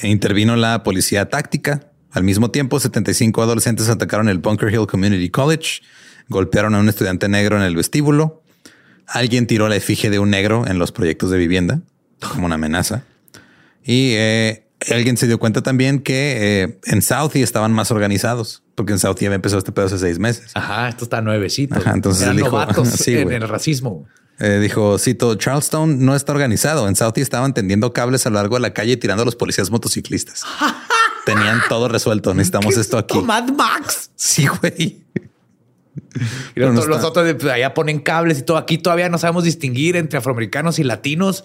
Intervino 0.05 0.55
la 0.55 0.85
policía 0.85 1.29
táctica. 1.29 1.91
Al 2.13 2.23
mismo 2.23 2.53
tiempo, 2.53 2.79
75 2.79 3.43
adolescentes 3.43 3.89
atacaron 3.89 4.29
el 4.29 4.39
Bunker 4.39 4.73
Hill 4.73 4.87
Community 4.87 5.29
College 5.31 5.83
golpearon 6.29 6.75
a 6.75 6.79
un 6.79 6.89
estudiante 6.89 7.29
negro 7.29 7.57
en 7.57 7.63
el 7.63 7.77
vestíbulo. 7.77 8.43
Alguien 9.07 9.47
tiró 9.47 9.69
la 9.69 9.77
efigie 9.77 10.11
de 10.11 10.19
un 10.19 10.31
negro 10.31 10.67
en 10.67 10.79
los 10.79 10.93
proyectos 10.93 11.31
de 11.31 11.39
vivienda 11.39 11.81
como 12.33 12.47
una 12.47 12.55
amenaza. 12.55 13.05
Y 13.85 14.13
eh, 14.15 14.67
alguien 14.91 15.17
se 15.17 15.27
dio 15.27 15.39
cuenta 15.39 15.63
también 15.63 16.01
que 16.01 16.63
eh, 16.63 16.79
en 16.85 17.03
Southie 17.03 17.43
estaban 17.43 17.73
más 17.73 17.91
organizados, 17.91 18.63
porque 18.75 18.93
en 18.93 18.99
Southie 18.99 19.27
había 19.27 19.37
empezado 19.37 19.59
este 19.59 19.73
pedo 19.73 19.87
hace 19.87 19.99
seis 19.99 20.19
meses. 20.19 20.53
Ajá, 20.55 20.89
esto 20.89 21.05
está 21.05 21.21
nuevecito. 21.21 21.75
Ajá, 21.75 21.93
entonces 21.93 22.23
Eran 22.23 22.37
dijo, 22.37 22.51
novatos 22.51 22.89
sí, 22.99 23.19
en 23.19 23.33
el 23.33 23.47
racismo. 23.47 24.07
Eh, 24.41 24.59
dijo, 24.61 24.99
cito, 24.99 25.37
Charleston 25.37 26.05
no 26.05 26.17
está 26.17 26.33
organizado. 26.33 26.89
En 26.89 26.97
Southie 26.97 27.23
estaban 27.23 27.55
tendiendo 27.55 27.93
cables 27.93 28.27
a 28.27 28.31
lo 28.31 28.35
largo 28.37 28.57
de 28.57 28.63
la 28.63 28.73
calle 28.75 28.93
y 28.93 28.97
tirando 28.97 29.23
a 29.23 29.25
los 29.25 29.37
policías 29.37 29.71
motociclistas. 29.71 30.43
Tenían 31.27 31.61
todo 31.69 31.89
resuelto. 31.89 32.35
Necesitamos 32.35 32.77
esto 32.77 32.99
aquí. 32.99 33.19
Mad 33.21 33.49
Max. 33.51 34.11
Sí, 34.17 34.47
güey. 34.47 35.03
Y 36.57 36.61
los, 36.61 36.75
no 36.75 36.85
los 36.87 36.97
está- 36.97 37.09
otros 37.09 37.25
de, 37.27 37.35
pues, 37.35 37.53
allá 37.53 37.73
ponen 37.75 38.01
cables 38.01 38.39
y 38.41 38.43
todo. 38.43 38.57
Aquí 38.57 38.79
todavía 38.79 39.09
no 39.09 39.19
sabemos 39.19 39.45
distinguir 39.45 39.97
entre 39.97 40.19
afroamericanos 40.19 40.79
y 40.79 40.85
latinos. 40.85 41.45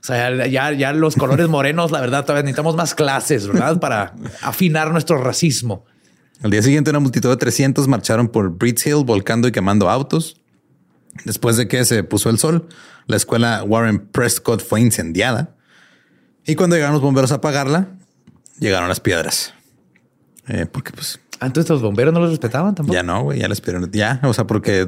O 0.00 0.04
sea, 0.04 0.34
ya, 0.34 0.46
ya, 0.46 0.72
ya 0.72 0.92
los 0.92 1.14
colores 1.14 1.48
morenos, 1.48 1.92
la 1.92 2.00
verdad, 2.00 2.22
todavía 2.24 2.42
necesitamos 2.42 2.74
más 2.74 2.94
clases, 2.94 3.46
¿verdad? 3.46 3.78
Para 3.78 4.14
afinar 4.42 4.90
nuestro 4.90 5.18
racismo. 5.22 5.84
Al 6.42 6.50
día 6.50 6.62
siguiente, 6.62 6.90
una 6.90 6.98
multitud 6.98 7.28
de 7.30 7.36
300 7.36 7.86
marcharon 7.86 8.26
por 8.26 8.50
Bridge 8.50 8.86
Hill 8.86 9.04
volcando 9.04 9.46
y 9.46 9.52
quemando 9.52 9.88
autos. 9.88 10.40
Después 11.24 11.56
de 11.56 11.68
que 11.68 11.84
se 11.84 12.02
puso 12.04 12.30
el 12.30 12.38
sol, 12.38 12.68
la 13.06 13.16
escuela 13.16 13.62
Warren 13.64 13.98
Prescott 14.06 14.62
fue 14.62 14.80
incendiada. 14.80 15.54
Y 16.46 16.54
cuando 16.54 16.76
llegaron 16.76 16.94
los 16.94 17.02
bomberos 17.02 17.32
a 17.32 17.36
apagarla, 17.36 17.88
llegaron 18.58 18.88
las 18.88 19.00
piedras. 19.00 19.54
Eh, 20.48 20.66
porque 20.70 20.92
pues 20.92 21.20
Ah, 21.38 21.46
Entonces 21.46 21.68
los 21.70 21.82
bomberos 21.82 22.14
no 22.14 22.20
los 22.20 22.30
respetaban 22.30 22.74
tampoco. 22.74 22.94
ya 22.94 23.02
no, 23.02 23.24
güey, 23.24 23.40
ya 23.40 23.48
les 23.48 23.60
pidieron, 23.60 23.90
ya, 23.90 24.20
o 24.22 24.32
sea, 24.32 24.46
porque 24.46 24.86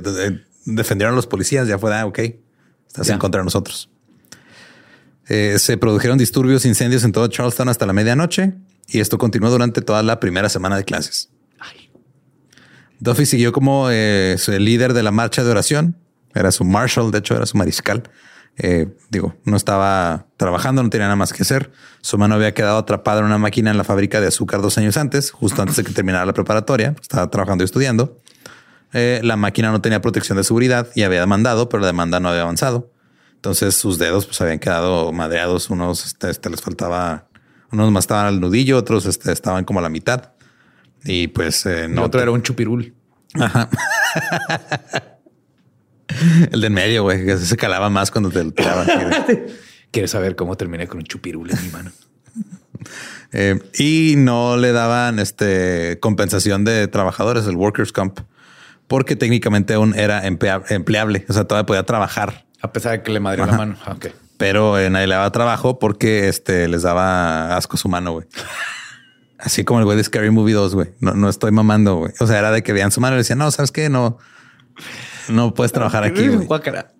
defendieron 0.64 1.12
a 1.14 1.16
los 1.16 1.26
policías, 1.26 1.66
ya 1.66 1.78
fue, 1.80 1.92
ah, 1.92 2.06
ok, 2.06 2.18
estás 2.86 3.08
Ya. 3.08 3.14
en 3.14 3.18
contra 3.18 3.40
de 3.40 3.44
nosotros. 3.44 3.90
Eh, 5.28 5.56
se 5.58 5.76
produjeron 5.76 6.16
disturbios, 6.16 6.64
incendios 6.64 7.02
en 7.02 7.10
todo 7.10 7.26
Charleston 7.26 7.68
hasta 7.68 7.86
la 7.86 7.92
medianoche 7.92 8.54
y 8.86 9.00
esto 9.00 9.18
continuó 9.18 9.50
durante 9.50 9.80
toda 9.82 10.02
la 10.04 10.20
primera 10.20 10.48
semana 10.48 10.76
de 10.76 10.84
clases. 10.84 11.28
Duffy 13.00 13.26
siguió 13.26 13.52
como 13.52 13.88
eh, 13.90 14.36
líder 14.46 14.92
de 14.94 15.02
la 15.02 15.10
marcha 15.10 15.42
de 15.44 15.50
oración. 15.50 15.96
Era 16.34 16.50
su 16.50 16.64
marshal, 16.64 17.10
de 17.10 17.18
hecho, 17.18 17.36
era 17.36 17.46
su 17.46 17.56
mariscal. 17.56 18.02
Eh, 18.56 18.86
digo, 19.10 19.34
no 19.44 19.56
estaba 19.56 20.26
trabajando, 20.36 20.82
no 20.82 20.90
tenía 20.90 21.06
nada 21.06 21.16
más 21.16 21.32
que 21.32 21.42
hacer. 21.42 21.72
Su 22.00 22.18
mano 22.18 22.34
había 22.34 22.54
quedado 22.54 22.78
atrapada 22.78 23.20
en 23.20 23.26
una 23.26 23.38
máquina 23.38 23.70
en 23.70 23.78
la 23.78 23.84
fábrica 23.84 24.20
de 24.20 24.28
azúcar 24.28 24.62
dos 24.62 24.78
años 24.78 24.96
antes, 24.96 25.30
justo 25.30 25.62
antes 25.62 25.76
de 25.76 25.84
que 25.84 25.92
terminara 25.92 26.24
la 26.24 26.32
preparatoria. 26.32 26.94
Estaba 27.00 27.28
trabajando 27.30 27.64
y 27.64 27.66
estudiando. 27.66 28.20
Eh, 28.92 29.20
la 29.24 29.36
máquina 29.36 29.72
no 29.72 29.80
tenía 29.80 30.00
protección 30.00 30.38
de 30.38 30.44
seguridad 30.44 30.88
y 30.94 31.02
había 31.02 31.20
demandado, 31.20 31.68
pero 31.68 31.80
la 31.80 31.88
demanda 31.88 32.20
no 32.20 32.28
había 32.28 32.42
avanzado. 32.42 32.92
Entonces 33.34 33.74
sus 33.74 33.98
dedos 33.98 34.26
pues 34.26 34.40
habían 34.40 34.60
quedado 34.60 35.12
madreados. 35.12 35.68
Unos 35.68 36.06
este, 36.06 36.30
este, 36.30 36.48
les 36.48 36.62
faltaba, 36.62 37.26
unos 37.72 37.90
más 37.90 38.04
estaban 38.04 38.26
al 38.26 38.40
nudillo, 38.40 38.78
otros 38.78 39.04
este, 39.06 39.32
estaban 39.32 39.64
como 39.64 39.80
a 39.80 39.82
la 39.82 39.88
mitad. 39.88 40.32
Y 41.04 41.26
pues 41.28 41.66
eh, 41.66 41.84
El 41.84 41.94
no 41.94 42.04
otro 42.04 42.22
era 42.22 42.30
un 42.30 42.42
chupirul. 42.42 42.94
Ajá. 43.34 43.68
El 46.52 46.60
de 46.60 46.66
en 46.66 46.74
medio, 46.74 47.02
güey, 47.02 47.24
que 47.24 47.36
se 47.38 47.56
calaba 47.56 47.88
más 47.90 48.10
cuando 48.10 48.30
te 48.30 48.42
lo 48.44 48.52
tiraban. 48.52 48.86
¿Quieres 49.90 50.10
saber 50.10 50.34
cómo 50.36 50.56
terminé 50.56 50.86
con 50.88 50.98
un 50.98 51.04
chupirul 51.04 51.50
en 51.50 51.62
mi 51.62 51.68
mano? 51.70 51.90
Eh, 53.32 53.58
y 53.78 54.14
no 54.16 54.56
le 54.56 54.70
daban 54.72 55.18
este 55.18 55.98
compensación 56.00 56.64
de 56.64 56.86
trabajadores, 56.86 57.46
el 57.46 57.56
workers 57.56 57.90
comp, 57.90 58.20
porque 58.86 59.16
técnicamente 59.16 59.74
aún 59.74 59.92
era 59.98 60.24
emplea- 60.24 60.62
empleable. 60.68 61.24
O 61.28 61.32
sea, 61.32 61.44
todavía 61.44 61.66
podía 61.66 61.82
trabajar, 61.84 62.44
A 62.60 62.72
pesar 62.72 62.92
de 62.92 63.02
que 63.02 63.10
le 63.10 63.18
madrió 63.18 63.44
la 63.46 63.52
mano. 63.54 63.76
Ah, 63.86 63.92
Ok. 63.92 64.06
pero 64.36 64.78
eh, 64.78 64.88
nadie 64.88 65.08
le 65.08 65.14
daba 65.16 65.32
trabajo 65.32 65.80
porque 65.80 66.28
este 66.28 66.68
les 66.68 66.82
daba 66.82 67.56
asco 67.56 67.76
su 67.76 67.88
mano, 67.88 68.12
güey. 68.12 68.26
Así 69.38 69.64
como 69.64 69.80
el 69.80 69.84
güey 69.84 69.96
de 69.96 70.04
Scary 70.04 70.30
Movie 70.30 70.54
2, 70.54 70.74
güey. 70.74 70.90
No, 71.00 71.14
no 71.14 71.28
estoy 71.28 71.50
mamando, 71.50 71.96
güey. 71.96 72.12
O 72.20 72.26
sea, 72.28 72.38
era 72.38 72.52
de 72.52 72.62
que 72.62 72.72
veían 72.72 72.92
su 72.92 73.00
mano 73.00 73.14
y 73.14 73.16
le 73.16 73.20
decían, 73.22 73.38
no, 73.38 73.50
sabes 73.50 73.72
qué, 73.72 73.88
no, 73.88 74.18
no 75.28 75.54
puedes 75.54 75.72
trabajar 75.72 76.04
aquí. 76.04 76.28
Guácala. 76.28 76.92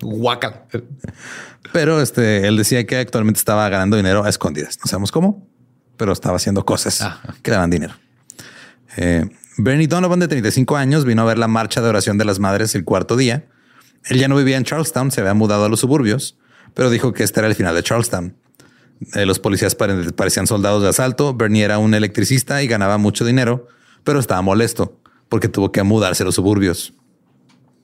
Guácala. 0.00 0.64
Pero 1.72 2.00
este, 2.00 2.46
él 2.46 2.56
decía 2.56 2.86
que 2.86 2.96
actualmente 2.96 3.38
estaba 3.38 3.68
ganando 3.68 3.96
dinero 3.96 4.24
a 4.24 4.28
escondidas. 4.28 4.78
No 4.84 4.88
sabemos 4.88 5.10
cómo, 5.10 5.48
pero 5.96 6.12
estaba 6.12 6.36
haciendo 6.36 6.64
cosas 6.64 7.00
Ah. 7.02 7.20
que 7.42 7.50
daban 7.50 7.70
dinero. 7.70 7.94
Eh, 8.96 9.28
Bernie 9.58 9.88
Donovan, 9.88 10.20
de 10.20 10.28
35 10.28 10.76
años, 10.76 11.04
vino 11.04 11.22
a 11.22 11.24
ver 11.24 11.38
la 11.38 11.48
marcha 11.48 11.80
de 11.82 11.88
oración 11.88 12.16
de 12.18 12.24
las 12.24 12.38
madres 12.38 12.74
el 12.76 12.84
cuarto 12.84 13.16
día. 13.16 13.46
Él 14.04 14.18
ya 14.18 14.28
no 14.28 14.36
vivía 14.36 14.56
en 14.56 14.64
Charlestown, 14.64 15.10
se 15.10 15.20
había 15.20 15.34
mudado 15.34 15.64
a 15.64 15.68
los 15.68 15.80
suburbios, 15.80 16.38
pero 16.74 16.90
dijo 16.90 17.12
que 17.12 17.24
este 17.24 17.40
era 17.40 17.48
el 17.48 17.54
final 17.56 17.74
de 17.74 17.82
Charlestown. 17.82 18.36
Eh, 19.14 19.26
los 19.26 19.40
policías 19.40 19.74
pare- 19.74 20.12
parecían 20.12 20.46
soldados 20.46 20.82
de 20.82 20.90
asalto. 20.90 21.34
Bernie 21.34 21.64
era 21.64 21.78
un 21.78 21.94
electricista 21.94 22.62
y 22.62 22.68
ganaba 22.68 22.98
mucho 22.98 23.24
dinero, 23.24 23.66
pero 24.04 24.20
estaba 24.20 24.42
molesto 24.42 25.00
porque 25.34 25.48
tuvo 25.48 25.72
que 25.72 25.82
mudarse 25.82 26.22
a 26.22 26.26
los 26.26 26.36
suburbios. 26.36 26.94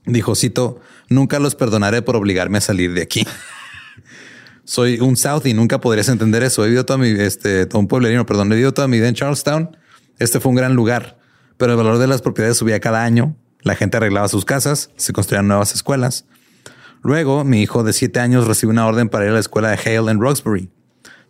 Dijo, 0.07 0.37
cito, 0.37 0.79
nunca 1.09 1.41
los 1.41 1.57
perdonaré 1.57 2.01
por 2.01 2.15
obligarme 2.15 2.59
a 2.59 2.61
salir 2.61 2.95
de 2.95 3.03
aquí. 3.03 3.27
Soy 4.65 5.01
un 5.01 5.17
South 5.17 5.47
y 5.47 5.53
nunca 5.53 5.81
podrías 5.81 6.09
entender 6.09 6.45
eso. 6.45 6.63
He 6.63 6.69
vivido 6.69 6.87
toda 6.87 6.97
mi, 7.01 7.09
este, 7.09 7.67
todo 7.67 7.81
un 7.81 7.89
pueblerino, 7.89 8.25
perdón, 8.25 8.53
he 8.53 8.55
vivido 8.55 8.73
toda 8.73 8.87
mi 8.87 8.99
vida 8.99 9.09
en 9.09 9.17
Charlestown. 9.17 9.77
Este 10.21 10.39
fue 10.39 10.51
un 10.51 10.55
gran 10.55 10.75
lugar, 10.75 11.19
pero 11.57 11.73
el 11.73 11.77
valor 11.77 11.99
de 11.99 12.07
las 12.07 12.23
propiedades 12.23 12.57
subía 12.57 12.79
cada 12.79 13.03
año. 13.03 13.37
La 13.63 13.75
gente 13.75 13.97
arreglaba 13.97 14.29
sus 14.29 14.45
casas, 14.45 14.91
se 14.95 15.13
construían 15.13 15.49
nuevas 15.49 15.75
escuelas. 15.75 16.27
Luego, 17.03 17.43
mi 17.43 17.63
hijo 17.63 17.83
de 17.83 17.93
siete 17.93 18.21
años 18.21 18.47
recibe 18.47 18.71
una 18.71 18.87
orden 18.87 19.09
para 19.09 19.25
ir 19.25 19.33
a 19.33 19.35
la 19.35 19.41
escuela 19.41 19.71
de 19.71 19.77
Hale 19.77 20.13
en 20.13 20.21
Roxbury. 20.21 20.71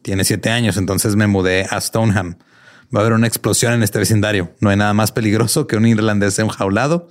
Tiene 0.03 0.25
siete 0.25 0.51
años, 0.51 0.77
entonces 0.77 1.17
me 1.17 1.29
mudé 1.29 1.67
a 1.71 1.81
Stoneham. 1.81 2.37
Va 2.95 3.01
a 3.01 3.03
haber 3.03 3.13
una 3.13 3.27
explosión 3.27 3.73
en 3.73 3.83
este 3.83 3.99
vecindario. 3.99 4.53
No 4.61 4.71
hay 4.71 4.77
nada 4.77 4.95
más 4.95 5.13
peligroso 5.13 5.67
que 5.67 5.77
un 5.77 5.87
irlandés 5.87 6.39
enjaulado, 6.39 7.09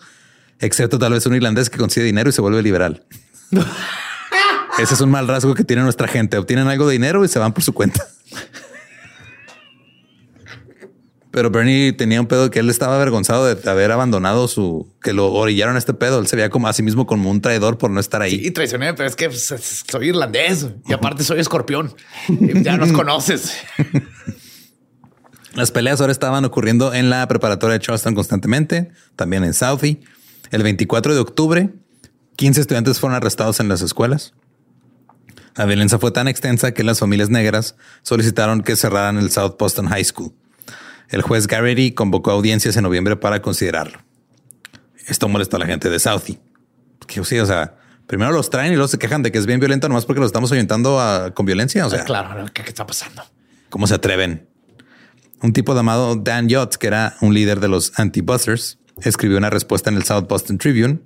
excepto 0.59 0.99
tal 0.99 1.13
vez 1.13 1.25
un 1.25 1.35
irlandés 1.35 1.69
que 1.69 1.77
consigue 1.77 2.05
dinero 2.05 2.29
y 2.29 2.33
se 2.33 2.41
vuelve 2.41 2.61
liberal. 2.61 3.05
Ese 4.77 4.93
es 4.93 5.01
un 5.01 5.11
mal 5.11 5.27
rasgo 5.27 5.55
que 5.55 5.63
tiene 5.63 5.83
nuestra 5.83 6.07
gente. 6.07 6.37
Obtienen 6.37 6.67
algo 6.67 6.87
de 6.87 6.93
dinero 6.93 7.23
y 7.25 7.27
se 7.27 7.39
van 7.39 7.53
por 7.53 7.63
su 7.63 7.73
cuenta. 7.73 8.05
Pero 11.31 11.51
Bernie 11.51 11.93
tenía 11.93 12.19
un 12.19 12.27
pedo 12.27 12.49
que 12.49 12.59
él 12.59 12.69
estaba 12.69 12.95
avergonzado 12.95 13.45
de 13.45 13.69
haber 13.69 13.91
abandonado 13.91 14.47
su, 14.47 14.91
que 15.01 15.13
lo 15.13 15.31
orillaron 15.31 15.75
a 15.75 15.79
este 15.79 15.93
pedo. 15.93 16.19
Él 16.19 16.27
se 16.27 16.35
veía 16.35 16.49
como 16.49 16.67
a 16.67 16.73
sí 16.73 16.81
mismo 16.81 17.05
como 17.05 17.29
un 17.29 17.39
traidor 17.39 17.77
por 17.77 17.91
no 17.91 17.99
estar 17.99 18.21
ahí. 18.21 18.41
Y 18.43 18.51
traicioné, 18.51 18.93
pero 18.93 19.07
es 19.07 19.15
que 19.15 19.29
pues, 19.29 19.83
soy 19.87 20.09
irlandés 20.09 20.67
y 20.87 20.93
aparte 20.93 21.23
soy 21.23 21.39
escorpión. 21.39 21.93
Ya 22.27 22.77
nos 22.77 22.91
conoces. 22.93 23.53
Las 25.55 25.71
peleas 25.71 25.99
ahora 25.99 26.11
estaban 26.11 26.45
ocurriendo 26.45 26.93
en 26.93 27.09
la 27.09 27.27
preparatoria 27.27 27.73
de 27.73 27.79
Charleston 27.83 28.13
constantemente, 28.15 28.91
también 29.15 29.43
en 29.43 29.53
Southie. 29.53 29.99
El 30.51 30.63
24 30.63 31.13
de 31.13 31.19
octubre, 31.19 31.69
15 32.35 32.61
estudiantes 32.61 32.99
fueron 32.99 33.15
arrestados 33.15 33.59
en 33.59 33.67
las 33.67 33.81
escuelas. 33.81 34.33
La 35.55 35.65
violencia 35.65 35.97
fue 35.99 36.11
tan 36.11 36.27
extensa 36.27 36.71
que 36.73 36.83
las 36.83 36.99
familias 36.99 37.29
negras 37.29 37.75
solicitaron 38.03 38.61
que 38.61 38.75
cerraran 38.75 39.17
el 39.17 39.31
South 39.31 39.55
Boston 39.59 39.87
High 39.87 40.05
School. 40.05 40.33
El 41.09 41.21
juez 41.23 41.47
Garrity 41.47 41.91
convocó 41.93 42.31
audiencias 42.31 42.77
en 42.77 42.83
noviembre 42.83 43.15
para 43.15 43.41
considerarlo. 43.41 43.99
Esto 45.07 45.27
molestó 45.27 45.55
a 45.57 45.59
la 45.59 45.65
gente 45.65 45.89
de 45.89 45.97
Southie. 45.99 46.39
Que 47.07 47.23
sí, 47.25 47.39
o 47.39 47.45
sea, 47.47 47.75
primero 48.05 48.31
los 48.31 48.51
traen 48.51 48.71
y 48.71 48.75
luego 48.75 48.87
se 48.87 48.99
quejan 48.99 49.23
de 49.23 49.31
que 49.31 49.39
es 49.39 49.47
bien 49.47 49.59
violento 49.59 49.89
nomás 49.89 50.05
porque 50.05 50.19
los 50.19 50.27
estamos 50.27 50.51
orientando 50.51 50.99
a- 51.01 51.31
con 51.33 51.47
violencia. 51.47 51.85
O 51.87 51.89
sea, 51.89 52.03
claro, 52.03 52.45
¿qué, 52.53 52.61
qué 52.61 52.69
está 52.69 52.85
pasando? 52.85 53.23
¿Cómo 53.69 53.87
se 53.87 53.95
atreven? 53.95 54.47
Un 55.41 55.53
tipo 55.53 55.73
llamado 55.73 56.15
Dan 56.15 56.49
Yachts, 56.49 56.77
que 56.77 56.87
era 56.87 57.15
un 57.21 57.33
líder 57.33 57.59
de 57.59 57.69
los 57.69 57.93
anti-buzzers, 57.95 58.77
escribió 59.01 59.37
una 59.37 59.49
respuesta 59.49 59.89
en 59.89 59.95
el 59.95 60.03
South 60.03 60.27
Boston 60.27 60.57
Tribune 60.57 60.99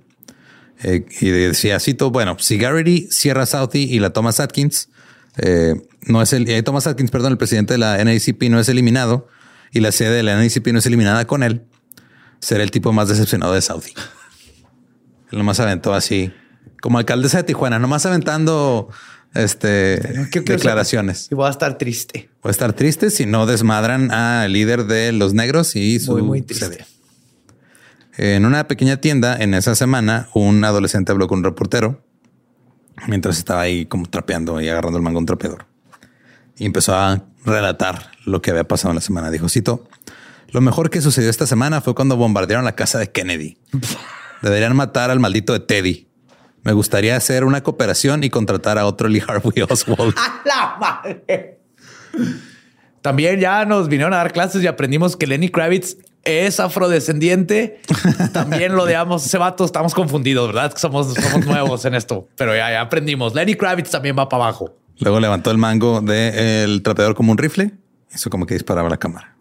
eh, 0.82 1.06
y 1.20 1.30
decía, 1.30 1.78
cito, 1.78 2.10
bueno, 2.10 2.36
si 2.38 2.58
Garrity 2.58 3.08
cierra 3.10 3.46
Southie 3.46 3.82
y 3.82 4.00
la 4.00 4.12
Thomas 4.12 4.40
Atkins, 4.40 4.88
eh, 5.36 5.74
no 6.02 6.20
es 6.22 6.32
el, 6.32 6.48
eh, 6.48 6.62
Thomas 6.62 6.86
Atkins, 6.86 7.10
perdón, 7.10 7.32
el 7.32 7.38
presidente 7.38 7.74
de 7.74 7.78
la 7.78 8.02
NACP 8.02 8.44
no 8.50 8.58
es 8.58 8.68
eliminado 8.68 9.28
y 9.72 9.80
la 9.80 9.92
sede 9.92 10.16
de 10.16 10.22
la 10.22 10.36
NACP 10.36 10.68
no 10.68 10.78
es 10.78 10.86
eliminada 10.86 11.26
con 11.26 11.42
él, 11.42 11.62
será 12.40 12.62
el 12.62 12.70
tipo 12.70 12.92
más 12.92 13.08
decepcionado 13.08 13.54
de 13.54 13.62
Saudi. 13.62 13.92
Él 15.30 15.38
nomás 15.38 15.60
aventó 15.60 15.94
así, 15.94 16.32
como 16.80 16.98
alcaldesa 16.98 17.38
de 17.38 17.44
Tijuana, 17.44 17.78
nomás 17.78 18.04
aventando 18.06 18.90
este, 19.34 20.00
¿Qué- 20.30 20.44
qué- 20.44 20.52
declaraciones. 20.52 21.28
Y 21.30 21.34
voy 21.34 21.46
a 21.46 21.50
estar 21.50 21.76
triste. 21.78 22.28
Voy 22.42 22.50
a 22.50 22.52
estar 22.52 22.72
triste 22.72 23.10
si 23.10 23.26
no 23.26 23.46
desmadran 23.46 24.10
al 24.10 24.52
líder 24.52 24.84
de 24.86 25.12
los 25.12 25.34
negros 25.34 25.74
y 25.76 25.98
su 26.00 26.12
Muy, 26.12 26.22
muy 26.22 26.42
triste. 26.42 26.84
En 28.16 28.44
una 28.44 28.68
pequeña 28.68 28.98
tienda 29.00 29.36
en 29.36 29.54
esa 29.54 29.74
semana, 29.74 30.28
un 30.34 30.64
adolescente 30.64 31.10
habló 31.10 31.26
con 31.26 31.38
un 31.38 31.44
reportero 31.44 32.00
mientras 33.08 33.38
estaba 33.38 33.62
ahí 33.62 33.86
como 33.86 34.06
trapeando 34.08 34.60
y 34.60 34.68
agarrando 34.68 34.98
el 34.98 35.02
mango 35.02 35.18
un 35.18 35.26
trapeador. 35.26 35.66
Y 36.56 36.64
empezó 36.66 36.94
a 36.94 37.24
relatar 37.44 38.12
lo 38.24 38.40
que 38.40 38.52
había 38.52 38.64
pasado 38.64 38.90
en 38.92 38.96
la 38.96 39.00
semana. 39.00 39.32
Dijo, 39.32 39.48
cito, 39.48 39.88
lo 40.50 40.60
mejor 40.60 40.90
que 40.90 41.00
sucedió 41.00 41.28
esta 41.28 41.48
semana 41.48 41.80
fue 41.80 41.96
cuando 41.96 42.16
bombardearon 42.16 42.64
la 42.64 42.76
casa 42.76 43.00
de 43.00 43.10
Kennedy. 43.10 43.58
Deberían 44.42 44.76
matar 44.76 45.10
al 45.10 45.18
maldito 45.18 45.52
de 45.52 45.60
Teddy. 45.60 46.06
Me 46.64 46.72
gustaría 46.72 47.14
hacer 47.14 47.44
una 47.44 47.62
cooperación 47.62 48.24
y 48.24 48.30
contratar 48.30 48.78
a 48.78 48.86
otro 48.86 49.08
Lee 49.08 49.22
Harvey 49.26 49.62
Oswald. 49.70 50.14
La 50.44 50.76
madre. 50.80 51.58
También 53.02 53.38
ya 53.38 53.66
nos 53.66 53.88
vinieron 53.88 54.14
a 54.14 54.16
dar 54.16 54.32
clases 54.32 54.62
y 54.62 54.66
aprendimos 54.66 55.16
que 55.16 55.26
Lenny 55.26 55.50
Kravitz 55.50 55.98
es 56.22 56.58
afrodescendiente. 56.58 57.80
También 58.32 58.74
lo 58.74 58.84
odiamos. 58.84 59.26
Ese 59.26 59.36
vato 59.36 59.66
estamos 59.66 59.94
confundidos, 59.94 60.46
¿verdad? 60.46 60.72
Que 60.72 60.80
Somos, 60.80 61.12
somos 61.12 61.44
nuevos 61.44 61.84
en 61.84 61.94
esto, 61.94 62.28
pero 62.36 62.56
ya, 62.56 62.70
ya 62.70 62.80
aprendimos. 62.80 63.34
Lenny 63.34 63.56
Kravitz 63.56 63.90
también 63.90 64.16
va 64.18 64.26
para 64.30 64.44
abajo. 64.44 64.74
Luego 65.00 65.20
levantó 65.20 65.50
el 65.50 65.58
mango 65.58 66.00
del 66.00 66.82
trapeador 66.82 67.14
como 67.14 67.32
un 67.32 67.36
rifle. 67.36 67.72
Hizo 68.14 68.30
como 68.30 68.46
que 68.46 68.54
disparaba 68.54 68.88
a 68.88 68.90
la 68.90 68.96
cámara. 68.96 69.36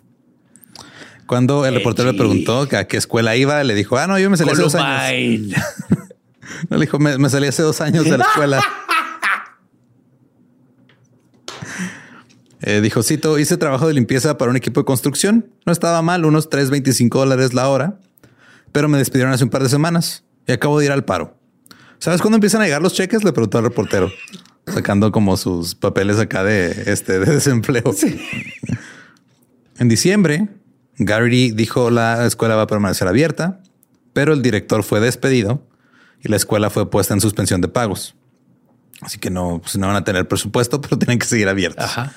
Cuando 1.25 1.65
el 1.65 1.75
reportero 1.75 2.11
le 2.11 2.17
preguntó 2.17 2.67
que 2.67 2.75
a 2.75 2.85
qué 2.85 2.97
escuela 2.97 3.35
iba, 3.37 3.63
le 3.63 3.75
dijo, 3.75 3.97
ah, 3.97 4.07
no, 4.07 4.19
yo 4.19 4.29
me 4.29 4.35
salí 4.35 4.51
hace 4.51 4.61
dos 4.61 4.75
años. 4.75 5.53
No, 6.69 6.77
le 6.77 6.85
dijo, 6.85 6.99
me, 6.99 7.17
me 7.17 7.29
salí 7.29 7.47
hace 7.47 7.63
dos 7.63 7.81
años 7.81 8.05
de 8.05 8.17
la 8.17 8.25
escuela. 8.25 8.63
Eh, 12.65 12.79
dijo, 12.79 13.03
cito, 13.03 13.37
hice 13.39 13.57
trabajo 13.57 13.87
de 13.87 13.93
limpieza 13.93 14.37
para 14.37 14.49
un 14.49 14.55
equipo 14.55 14.79
de 14.79 14.85
construcción. 14.85 15.51
No 15.65 15.73
estaba 15.73 16.01
mal, 16.01 16.23
unos 16.23 16.49
3.25 16.49 17.09
dólares 17.09 17.53
la 17.53 17.67
hora, 17.67 17.99
pero 18.71 18.87
me 18.87 18.97
despidieron 18.97 19.33
hace 19.33 19.43
un 19.43 19.49
par 19.49 19.63
de 19.63 19.69
semanas 19.69 20.23
y 20.47 20.53
acabo 20.53 20.79
de 20.79 20.85
ir 20.85 20.93
al 20.93 21.03
paro. 21.03 21.37
¿Sabes 21.99 22.21
cuándo 22.21 22.37
empiezan 22.37 22.61
a 22.61 22.65
llegar 22.65 22.81
los 22.81 22.93
cheques? 22.93 23.25
Le 23.25 23.33
preguntó 23.33 23.57
al 23.57 23.65
reportero, 23.65 24.09
sacando 24.65 25.11
como 25.11 25.35
sus 25.35 25.75
papeles 25.75 26.19
acá 26.19 26.45
de, 26.45 26.83
este, 26.87 27.19
de 27.19 27.33
desempleo. 27.33 27.93
En 29.77 29.89
diciembre, 29.89 30.47
Gary 30.97 31.51
dijo 31.51 31.89
la 31.89 32.25
escuela 32.25 32.55
va 32.55 32.61
a 32.63 32.67
permanecer 32.67 33.09
abierta, 33.09 33.59
pero 34.13 34.31
el 34.31 34.41
director 34.41 34.83
fue 34.83 35.01
despedido 35.01 35.67
y 36.23 36.29
la 36.29 36.37
escuela 36.37 36.69
fue 36.69 36.89
puesta 36.89 37.13
en 37.13 37.21
suspensión 37.21 37.61
de 37.61 37.67
pagos. 37.67 38.15
Así 39.01 39.19
que 39.19 39.29
no, 39.29 39.59
pues 39.61 39.77
no 39.77 39.87
van 39.87 39.97
a 39.97 40.03
tener 40.03 40.27
presupuesto, 40.27 40.81
pero 40.81 40.97
tienen 40.97 41.19
que 41.19 41.25
seguir 41.25 41.49
abiertos. 41.49 41.83
Ajá. 41.83 42.13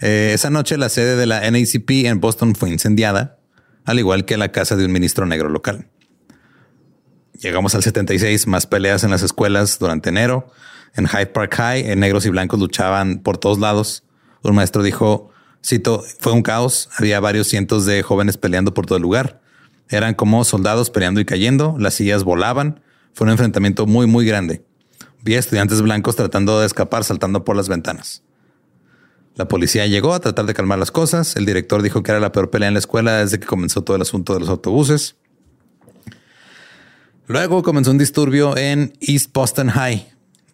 Eh, 0.00 0.32
esa 0.34 0.48
noche 0.48 0.78
la 0.78 0.88
sede 0.88 1.16
de 1.16 1.26
la 1.26 1.48
NACP 1.50 2.06
en 2.06 2.20
Boston 2.20 2.54
fue 2.54 2.70
incendiada, 2.70 3.38
al 3.84 3.98
igual 3.98 4.24
que 4.24 4.38
la 4.38 4.50
casa 4.50 4.76
de 4.76 4.86
un 4.86 4.92
ministro 4.92 5.26
negro 5.26 5.50
local. 5.50 5.88
Llegamos 7.34 7.74
al 7.74 7.82
76, 7.82 8.46
más 8.46 8.66
peleas 8.66 9.04
en 9.04 9.10
las 9.10 9.22
escuelas 9.22 9.78
durante 9.78 10.08
enero. 10.08 10.50
En 10.94 11.06
Hyde 11.06 11.26
Park 11.26 11.54
High, 11.54 11.90
eh, 11.90 11.96
negros 11.96 12.26
y 12.26 12.30
blancos 12.30 12.58
luchaban 12.58 13.20
por 13.20 13.38
todos 13.38 13.58
lados. 13.58 14.04
Un 14.42 14.54
maestro 14.54 14.82
dijo, 14.82 15.30
cito, 15.64 16.04
fue 16.18 16.32
un 16.32 16.42
caos. 16.42 16.88
Había 16.98 17.20
varios 17.20 17.48
cientos 17.48 17.86
de 17.86 18.02
jóvenes 18.02 18.36
peleando 18.36 18.74
por 18.74 18.86
todo 18.86 18.96
el 18.96 19.02
lugar. 19.02 19.40
Eran 19.88 20.14
como 20.14 20.44
soldados 20.44 20.90
peleando 20.90 21.20
y 21.20 21.24
cayendo. 21.24 21.76
Las 21.78 21.94
sillas 21.94 22.24
volaban. 22.24 22.80
Fue 23.14 23.24
un 23.26 23.30
enfrentamiento 23.32 23.86
muy, 23.86 24.06
muy 24.06 24.24
grande. 24.26 24.64
Vi 25.22 25.34
a 25.34 25.38
estudiantes 25.38 25.82
blancos 25.82 26.16
tratando 26.16 26.60
de 26.60 26.66
escapar, 26.66 27.04
saltando 27.04 27.44
por 27.44 27.56
las 27.56 27.68
ventanas. 27.68 28.22
La 29.36 29.46
policía 29.48 29.86
llegó 29.86 30.14
a 30.14 30.20
tratar 30.20 30.46
de 30.46 30.54
calmar 30.54 30.78
las 30.78 30.90
cosas. 30.90 31.36
El 31.36 31.46
director 31.46 31.82
dijo 31.82 32.02
que 32.02 32.10
era 32.10 32.20
la 32.20 32.32
peor 32.32 32.50
pelea 32.50 32.68
en 32.68 32.74
la 32.74 32.80
escuela 32.80 33.18
desde 33.18 33.38
que 33.38 33.46
comenzó 33.46 33.82
todo 33.82 33.96
el 33.96 34.02
asunto 34.02 34.34
de 34.34 34.40
los 34.40 34.48
autobuses. 34.48 35.16
Luego 37.26 37.62
comenzó 37.62 37.90
un 37.90 37.98
disturbio 37.98 38.56
en 38.56 38.92
East 39.00 39.32
Boston 39.32 39.68
High. 39.68 40.06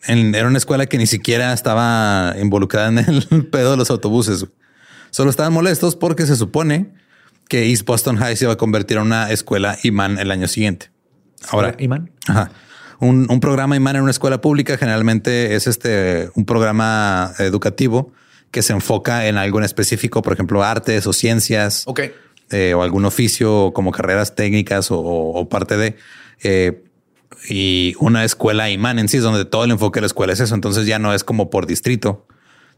En- 0.07 0.35
era 0.35 0.47
una 0.47 0.59
escuela 0.59 0.87
que 0.87 0.99
ni 0.99 1.07
siquiera 1.07 1.53
estaba 1.53 2.35
involucrada 2.40 2.88
en 2.88 2.99
el 2.99 3.47
pedo 3.51 3.73
de 3.73 3.77
los 3.77 3.90
autobuses. 3.90 4.47
Solo 5.11 5.31
estaban 5.31 5.53
molestos 5.53 5.97
porque 5.97 6.27
se 6.27 6.37
supone 6.37 6.92
que 7.49 7.71
East 7.71 7.87
Boston 7.87 8.16
High 8.19 8.37
se 8.37 8.45
iba 8.45 8.53
a 8.53 8.57
convertir 8.59 8.99
en 8.99 9.05
una 9.05 9.31
escuela 9.31 9.79
imán 9.83 10.19
el 10.19 10.31
año 10.31 10.49
siguiente. 10.49 10.90
Ahora, 11.49 11.75
Imán. 11.79 12.11
Ajá. 12.27 12.51
Un, 12.99 13.27
un 13.31 13.40
programa 13.40 13.77
imán 13.77 13.96
en 13.96 14.03
una 14.03 14.11
escuela 14.11 14.40
pública 14.40 14.79
generalmente 14.79 15.55
es 15.55 15.66
este 15.66 16.31
un 16.35 16.46
programa 16.46 17.33
educativo 17.38 18.12
que 18.51 18.62
se 18.62 18.72
enfoca 18.72 19.27
en 19.27 19.37
algo 19.37 19.59
en 19.59 19.64
específico, 19.64 20.22
por 20.22 20.33
ejemplo, 20.33 20.64
artes 20.64 21.07
o 21.07 21.12
ciencias 21.12 21.83
Ok. 21.87 22.01
eh, 22.51 22.72
o 22.75 22.83
algún 22.83 23.05
oficio 23.05 23.72
como 23.75 23.92
carreras 23.92 24.35
técnicas 24.35 24.90
o, 24.90 24.99
o 24.99 25.49
parte 25.49 25.77
de 25.77 25.96
eh, 26.42 26.83
y 27.51 27.94
una 27.99 28.25
escuela 28.25 28.70
imán 28.70 28.99
en 28.99 29.09
sí 29.09 29.18
es 29.18 29.22
donde 29.22 29.44
todo 29.44 29.64
el 29.64 29.72
enfoque 29.72 29.99
de 29.99 30.03
la 30.03 30.07
escuela 30.07 30.33
es 30.33 30.40
eso. 30.40 30.55
Entonces 30.55 30.87
ya 30.87 30.99
no 30.99 31.12
es 31.12 31.22
como 31.22 31.51
por 31.51 31.66
distrito 31.66 32.27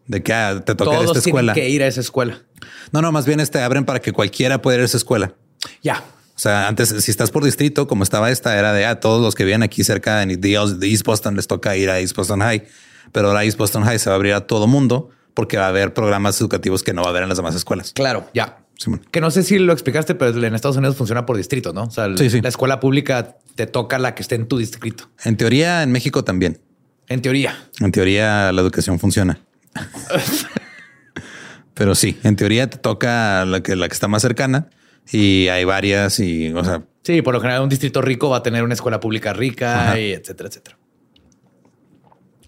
de 0.09 0.23
que 0.23 0.33
ah, 0.33 0.63
te 0.65 0.75
toca 0.75 0.93
esta 0.95 1.05
tienen 1.13 1.19
escuela. 1.29 1.55
que 1.55 1.69
ir 1.71 1.83
a 1.83 1.87
esa 1.87 2.01
escuela. 2.01 2.43
No, 2.91 3.03
no, 3.03 3.13
más 3.13 3.25
bien 3.25 3.39
este 3.39 3.61
abren 3.61 3.85
para 3.85 4.01
que 4.01 4.11
cualquiera 4.13 4.61
pueda 4.61 4.79
ir 4.79 4.83
a 4.83 4.87
esa 4.87 4.97
escuela. 4.97 5.35
Ya. 5.83 6.03
O 6.39 6.41
sea, 6.41 6.69
antes, 6.69 6.91
si 6.91 7.11
estás 7.11 7.33
por 7.33 7.43
distrito, 7.43 7.89
como 7.89 8.05
estaba 8.05 8.31
esta, 8.31 8.57
era 8.57 8.73
de 8.73 8.87
ah, 8.87 9.01
todos 9.01 9.21
los 9.21 9.35
que 9.35 9.45
viven 9.45 9.65
aquí 9.65 9.83
cerca 9.83 10.25
de, 10.25 10.37
de 10.37 10.89
East 10.89 11.05
Boston 11.05 11.35
les 11.35 11.49
toca 11.49 11.77
ir 11.77 11.91
a 11.91 11.99
East 11.99 12.15
Boston 12.15 12.39
High. 12.43 12.65
Pero 13.11 13.27
ahora 13.27 13.43
East 13.43 13.59
Boston 13.59 13.83
High 13.83 13.99
se 13.99 14.09
va 14.09 14.15
a 14.15 14.19
abrir 14.19 14.35
a 14.35 14.47
todo 14.47 14.69
mundo 14.69 15.11
porque 15.35 15.57
va 15.57 15.65
a 15.65 15.69
haber 15.71 15.95
programas 15.95 16.41
educativos 16.41 16.85
que 16.85 16.93
no 16.93 17.03
va 17.03 17.09
a 17.09 17.11
haber 17.11 17.25
en 17.25 17.29
las 17.29 17.39
demás 17.39 17.57
escuelas. 17.57 17.93
Claro. 17.93 18.31
Ya. 18.35 18.59
Simón. 18.77 19.05
Que 19.11 19.21
no 19.21 19.33
sé 19.33 19.43
si 19.43 19.59
lo 19.59 19.73
explicaste, 19.73 20.15
pero 20.15 20.31
en 20.47 20.55
Estados 20.55 20.77
Unidos 20.77 20.95
funciona 20.95 21.27
por 21.27 21.37
distrito, 21.37 21.73
¿no? 21.73 21.83
O 21.83 21.91
sea, 21.91 22.07
Sí, 22.17 22.31
sí. 22.31 22.41
la 22.41 22.51
escuela 22.51 22.79
pública 22.79 23.37
te 23.57 23.67
toca 23.67 23.99
la 23.99 24.15
que 24.15 24.23
esté 24.23 24.37
en 24.37 24.47
tu 24.47 24.59
distrito. 24.59 25.11
En 25.25 25.37
teoría, 25.37 25.83
en 25.83 25.91
México 25.91 26.23
también. 26.23 26.61
En 27.09 27.21
teoría. 27.21 27.59
En 27.81 27.91
teoría, 27.91 28.53
la 28.53 28.63
educación 28.63 29.01
funciona. 29.01 29.41
Pero 31.75 31.97
sí, 31.97 32.17
en 32.23 32.37
teoría 32.37 32.71
te 32.71 32.79
toca 32.79 33.45
la 33.45 33.61
que, 33.61 33.75
la 33.75 33.89
que 33.89 33.95
está 33.95 34.07
más 34.07 34.23
cercana 34.23 34.69
y 35.13 35.49
hay 35.49 35.65
varias 35.65 36.19
y, 36.21 36.53
o 36.53 36.65
sea, 36.65 36.83
Sí, 37.05 37.23
por 37.23 37.33
lo 37.33 37.41
general 37.41 37.63
un 37.63 37.69
distrito 37.71 38.03
rico 38.03 38.29
va 38.29 38.39
a 38.39 38.43
tener 38.43 38.63
una 38.63 38.75
escuela 38.75 39.01
pública 39.01 39.33
rica 39.33 39.89
Ajá. 39.89 39.99
y 40.01 40.13
etcétera, 40.13 40.49
etcétera. 40.51 40.79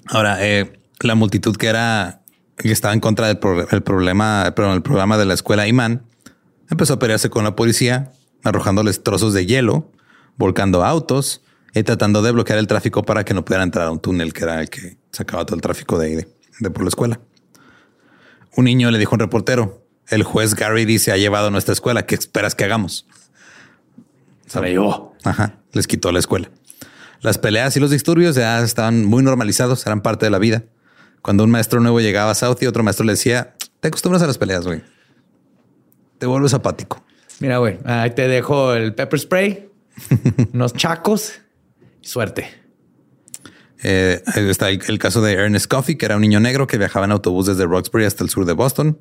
Ahora, 0.06 0.44
eh, 0.46 0.72
la 1.00 1.14
multitud 1.14 1.56
que 1.56 1.68
era 1.68 2.22
que 2.56 2.70
estaba 2.70 2.92
en 2.92 3.00
contra 3.00 3.26
del 3.28 3.38
pro- 3.38 3.66
el 3.70 3.82
problema, 3.82 4.52
perdón, 4.54 4.74
el 4.74 4.82
programa 4.82 5.16
de 5.16 5.24
la 5.24 5.34
escuela 5.34 5.66
Imán 5.66 6.02
empezó 6.70 6.94
a 6.94 6.98
pelearse 6.98 7.30
con 7.30 7.44
la 7.44 7.56
policía, 7.56 8.12
arrojándoles 8.44 9.02
trozos 9.02 9.32
de 9.32 9.46
hielo, 9.46 9.90
volcando 10.36 10.84
autos 10.84 11.42
y 11.74 11.82
tratando 11.84 12.20
de 12.20 12.32
bloquear 12.32 12.58
el 12.58 12.66
tráfico 12.66 13.02
para 13.02 13.24
que 13.24 13.32
no 13.32 13.44
pudieran 13.44 13.68
entrar 13.68 13.86
a 13.86 13.90
un 13.90 14.00
túnel 14.00 14.32
que 14.34 14.42
era 14.44 14.60
el 14.60 14.68
que 14.68 14.98
sacaba 15.10 15.46
todo 15.46 15.56
el 15.56 15.62
tráfico 15.62 15.98
de 15.98 16.06
ahí, 16.06 16.14
de, 16.16 16.28
de 16.58 16.70
por 16.70 16.82
la 16.82 16.88
escuela. 16.88 17.20
Un 18.56 18.64
niño 18.64 18.90
le 18.90 18.98
dijo 18.98 19.12
a 19.12 19.16
un 19.16 19.20
reportero: 19.20 19.79
El 20.10 20.24
juez 20.24 20.54
Gary 20.54 20.98
se 20.98 21.12
ha 21.12 21.16
llevado 21.16 21.46
a 21.46 21.50
nuestra 21.50 21.72
escuela. 21.72 22.04
¿Qué 22.04 22.16
esperas 22.16 22.54
que 22.56 22.64
hagamos? 22.64 23.06
Se 24.46 24.60
me 24.60 24.70
llevó. 24.70 25.14
Ajá, 25.22 25.54
les 25.72 25.86
quitó 25.86 26.10
la 26.10 26.18
escuela. 26.18 26.50
Las 27.20 27.38
peleas 27.38 27.76
y 27.76 27.80
los 27.80 27.90
disturbios 27.90 28.34
ya 28.34 28.60
estaban 28.60 29.04
muy 29.04 29.22
normalizados, 29.22 29.86
eran 29.86 30.00
parte 30.00 30.26
de 30.26 30.30
la 30.30 30.38
vida. 30.38 30.64
Cuando 31.22 31.44
un 31.44 31.50
maestro 31.50 31.80
nuevo 31.80 32.00
llegaba 32.00 32.32
a 32.32 32.34
South 32.34 32.56
y 32.60 32.66
otro 32.66 32.82
maestro 32.82 33.06
le 33.06 33.12
decía, 33.12 33.54
te 33.78 33.88
acostumbras 33.88 34.22
a 34.22 34.26
las 34.26 34.38
peleas, 34.38 34.66
güey. 34.66 34.82
Te 36.18 36.26
vuelves 36.26 36.54
apático. 36.54 37.04
Mira, 37.38 37.58
güey, 37.58 37.78
ahí 37.84 38.10
te 38.10 38.26
dejo 38.26 38.74
el 38.74 38.94
pepper 38.94 39.20
spray, 39.20 39.70
unos 40.52 40.72
chacos 40.72 41.34
suerte. 42.00 42.48
Eh, 43.82 44.22
está 44.34 44.70
el, 44.70 44.82
el 44.88 44.98
caso 44.98 45.22
de 45.22 45.34
Ernest 45.34 45.70
Coffey, 45.70 45.96
que 45.96 46.06
era 46.06 46.16
un 46.16 46.22
niño 46.22 46.40
negro 46.40 46.66
que 46.66 46.78
viajaba 46.78 47.04
en 47.06 47.12
autobús 47.12 47.46
desde 47.46 47.64
Roxbury 47.64 48.06
hasta 48.06 48.24
el 48.24 48.30
sur 48.30 48.44
de 48.44 48.54
Boston. 48.54 48.98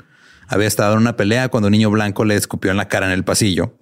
Había 0.50 0.68
estado 0.68 0.94
en 0.94 1.00
una 1.00 1.16
pelea 1.16 1.50
cuando 1.50 1.68
un 1.68 1.72
niño 1.72 1.92
blanco 1.92 2.26
le 2.26 2.36
escupió 2.36 2.72
en 2.72 2.78
la 2.78 2.88
cara 2.88 3.06
en 3.06 3.12
el 3.12 3.24
pasillo. 3.24 3.74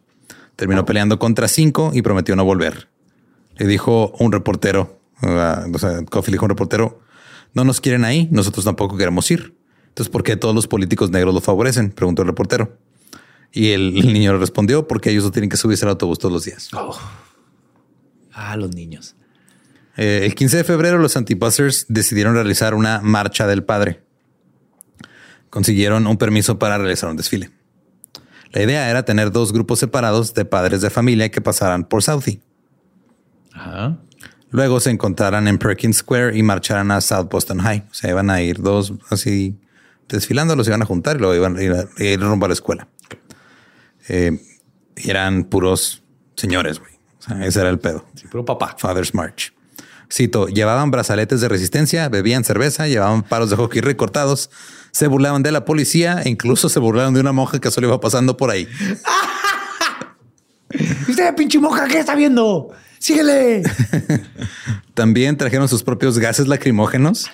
Terminó 0.58 0.86
peleando 0.86 1.18
contra 1.18 1.48
cinco 1.48 1.92
y 1.94 2.02
prometió 2.02 2.36
no 2.36 2.44
volver. 2.44 2.90
Le 3.56 3.66
dijo 3.66 4.14
un 4.20 4.32
reportero, 4.32 5.00
uh, 5.22 5.74
o 5.74 5.80
sea, 5.80 6.04
Coffey 6.06 6.32
le 6.32 6.36
dijo 6.36 6.46
a 6.46 6.48
un 6.48 6.50
reportero, 6.50 7.02
no 7.54 7.64
nos 7.64 7.80
quieren 7.80 8.04
ahí, 8.04 8.28
nosotros 8.32 8.66
tampoco 8.66 8.98
queremos 8.98 9.32
ir. 9.32 9.56
Entonces, 9.88 10.12
¿por 10.12 10.24
qué 10.24 10.36
todos 10.36 10.54
los 10.54 10.68
políticos 10.68 11.10
negros 11.10 11.34
lo 11.34 11.42
favorecen? 11.42 11.92
Preguntó 11.92 12.24
el 12.24 12.28
reportero. 12.28 12.78
Y 13.52 13.70
el, 13.70 13.98
el 13.98 14.14
niño 14.14 14.34
le 14.34 14.40
respondió, 14.40 14.88
porque 14.88 15.10
ellos 15.10 15.24
no 15.24 15.32
tienen 15.32 15.50
que 15.50 15.58
subirse 15.58 15.86
al 15.86 15.92
autobús 15.92 16.20
todos 16.20 16.34
los 16.34 16.44
días. 16.44 16.70
Oh. 16.74 16.98
Ah, 18.34 18.58
los 18.58 18.76
niños. 18.76 19.16
Eh, 19.96 20.22
el 20.24 20.36
15 20.36 20.58
de 20.58 20.64
febrero 20.64 21.00
los 21.00 21.18
antibusters 21.18 21.86
decidieron 21.90 22.36
realizar 22.36 22.76
una 22.76 23.02
marcha 23.02 23.48
del 23.48 23.64
padre. 23.64 24.04
Consiguieron 25.50 26.08
un 26.08 26.18
permiso 26.18 26.60
para 26.60 26.78
realizar 26.78 27.10
un 27.10 27.18
desfile. 27.18 27.52
La 28.52 28.64
idea 28.64 28.90
era 28.90 29.04
tener 29.04 29.32
dos 29.32 29.54
grupos 29.54 29.80
separados 29.80 30.34
de 30.34 30.46
padres 30.46 30.82
de 30.82 30.90
familia 30.90 31.30
que 31.30 31.42
pasaran 31.42 31.84
por 31.84 32.04
Southie. 32.04 32.42
Ajá. 33.54 33.98
Luego 34.50 34.80
se 34.80 34.90
encontraran 34.90 35.48
en 35.48 35.58
Perkins 35.58 35.98
Square 35.98 36.38
y 36.38 36.44
marcharan 36.44 36.92
a 36.92 37.02
South 37.02 37.28
Boston 37.30 37.60
High. 37.60 37.84
O 37.92 37.94
sea, 37.94 38.12
iban 38.12 38.30
a 38.30 38.42
ir 38.42 38.62
dos 38.62 38.94
así 39.10 39.60
desfilando, 40.08 40.56
los 40.56 40.68
iban 40.68 40.82
a 40.82 40.86
juntar 40.86 41.18
y 41.18 41.20
luego 41.20 41.36
iban 41.36 41.58
a 41.58 41.64
ir, 41.64 41.74
a, 41.74 42.04
ir 42.04 42.20
rumbo 42.22 42.46
a 42.46 42.50
la 42.50 42.54
escuela. 42.54 42.88
Eh, 44.08 44.40
eran 44.96 45.44
puros 45.44 46.04
señores, 46.36 46.80
güey. 46.80 46.94
O 47.20 47.22
sea, 47.22 47.46
ese 47.46 47.60
era 47.60 47.70
el 47.70 47.80
pedo. 47.80 48.06
Sí, 48.16 48.28
puro 48.28 48.46
papá. 48.46 48.76
Father's 48.78 49.14
March. 49.14 49.54
Cito, 50.12 50.48
llevaban 50.48 50.90
brazaletes 50.90 51.42
de 51.42 51.50
resistencia, 51.50 52.08
bebían 52.08 52.44
cerveza, 52.44 52.88
llevaban 52.88 53.24
palos 53.24 53.50
de 53.50 53.58
hockey 53.58 53.82
recortados, 53.82 54.50
se 54.92 55.08
burlaban 55.08 55.44
de 55.44 55.52
la 55.52 55.66
policía 55.66 56.22
e 56.24 56.30
incluso 56.30 56.70
se 56.70 56.80
burlaron 56.80 57.14
de 57.14 57.20
una 57.20 57.34
monja 57.34 57.60
que 57.60 57.70
solo 57.72 57.88
iba 57.88 58.00
pasando 58.00 58.38
por 58.38 58.50
ahí. 58.50 58.68
Usted, 61.10 61.36
pinche 61.36 61.60
monja, 61.60 61.88
¿qué 61.88 62.00
está 62.00 62.16
viendo? 62.16 62.70
Síguele. 63.00 63.64
También 64.94 65.38
trajeron 65.38 65.68
sus 65.68 65.84
propios 65.84 66.20
gases 66.20 66.48
lacrimógenos, 66.48 67.30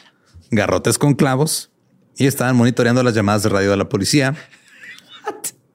garrotes 0.49 0.97
con 0.97 1.13
clavos 1.13 1.71
y 2.17 2.25
estaban 2.25 2.55
monitoreando 2.55 3.03
las 3.03 3.13
llamadas 3.13 3.43
de 3.43 3.49
radio 3.49 3.71
de 3.71 3.77
la 3.77 3.89
policía. 3.89 4.35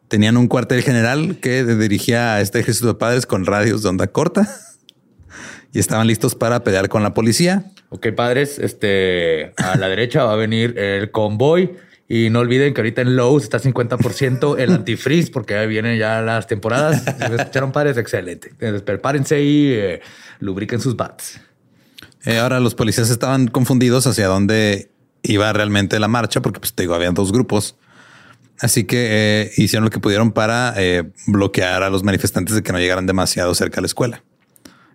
Tenían 0.09 0.37
un 0.37 0.49
cuartel 0.49 0.83
general 0.83 1.39
que 1.41 1.65
dirigía 1.65 2.35
a 2.35 2.41
este 2.41 2.59
ejército 2.61 2.89
de 2.89 2.95
padres 2.95 3.27
con 3.27 3.47
radios 3.47 3.83
de 3.83 3.89
onda 3.89 4.07
corta 4.09 4.49
y 5.73 5.79
estaban 5.79 6.07
listos 6.07 6.35
para 6.35 6.65
pelear 6.65 6.89
con 6.89 7.03
la 7.03 7.15
policía. 7.15 7.65
Ok, 7.91 8.09
padres, 8.15 8.59
este 8.59 9.53
a 9.57 9.77
la 9.77 9.89
derecha 9.89 10.25
va 10.25 10.33
a 10.33 10.37
venir 10.37 10.79
el 10.79 11.11
convoy 11.11 11.77
y 12.09 12.31
no 12.31 12.41
olviden 12.41 12.73
que 12.73 12.81
ahorita 12.81 13.03
en 13.03 13.17
Lowe's 13.17 13.45
está 13.45 13.61
50% 13.61 14.59
el 14.59 14.73
antifreeze 14.73 15.31
porque 15.31 15.55
ahí 15.55 15.67
vienen 15.67 15.99
ya 15.99 16.23
las 16.23 16.47
temporadas. 16.47 17.03
Si 17.05 17.31
me 17.31 17.37
escucharon 17.37 17.73
padres, 17.73 17.99
excelente. 17.99 18.49
Entonces, 18.49 18.83
prepárense 18.83 19.43
y 19.43 19.73
eh, 19.73 20.01
lubriquen 20.41 20.81
sus 20.81 20.97
bats. 20.97 21.41
Eh, 22.25 22.39
ahora 22.39 22.61
los 22.61 22.75
policías 22.75 23.11
estaban 23.11 23.49
confundidos 23.49 24.07
hacia 24.07 24.27
dónde 24.27 24.91
iba 25.23 25.53
realmente 25.53 25.99
la 25.99 26.09
marcha 26.09 26.41
porque 26.41 26.61
pues 26.61 26.75
te 26.75 26.83
digo, 26.85 26.95
habían 26.95 27.15
dos 27.15 27.33
grupos. 27.33 27.77
Así 28.61 28.85
que 28.85 29.07
eh, 29.11 29.53
hicieron 29.57 29.85
lo 29.85 29.91
que 29.91 30.01
pudieron 30.01 30.33
para 30.33 30.75
eh, 30.77 31.05
bloquear 31.27 31.83
a 31.83 31.91
los 31.91 32.03
manifestantes 32.03 32.57
de 32.57 32.63
que 32.63 32.73
no 32.73 32.79
llegaran 32.79 33.07
demasiado 33.07 33.55
cerca 33.55 33.81
a 33.81 33.83
la 33.83 33.87
escuela. 33.87 34.25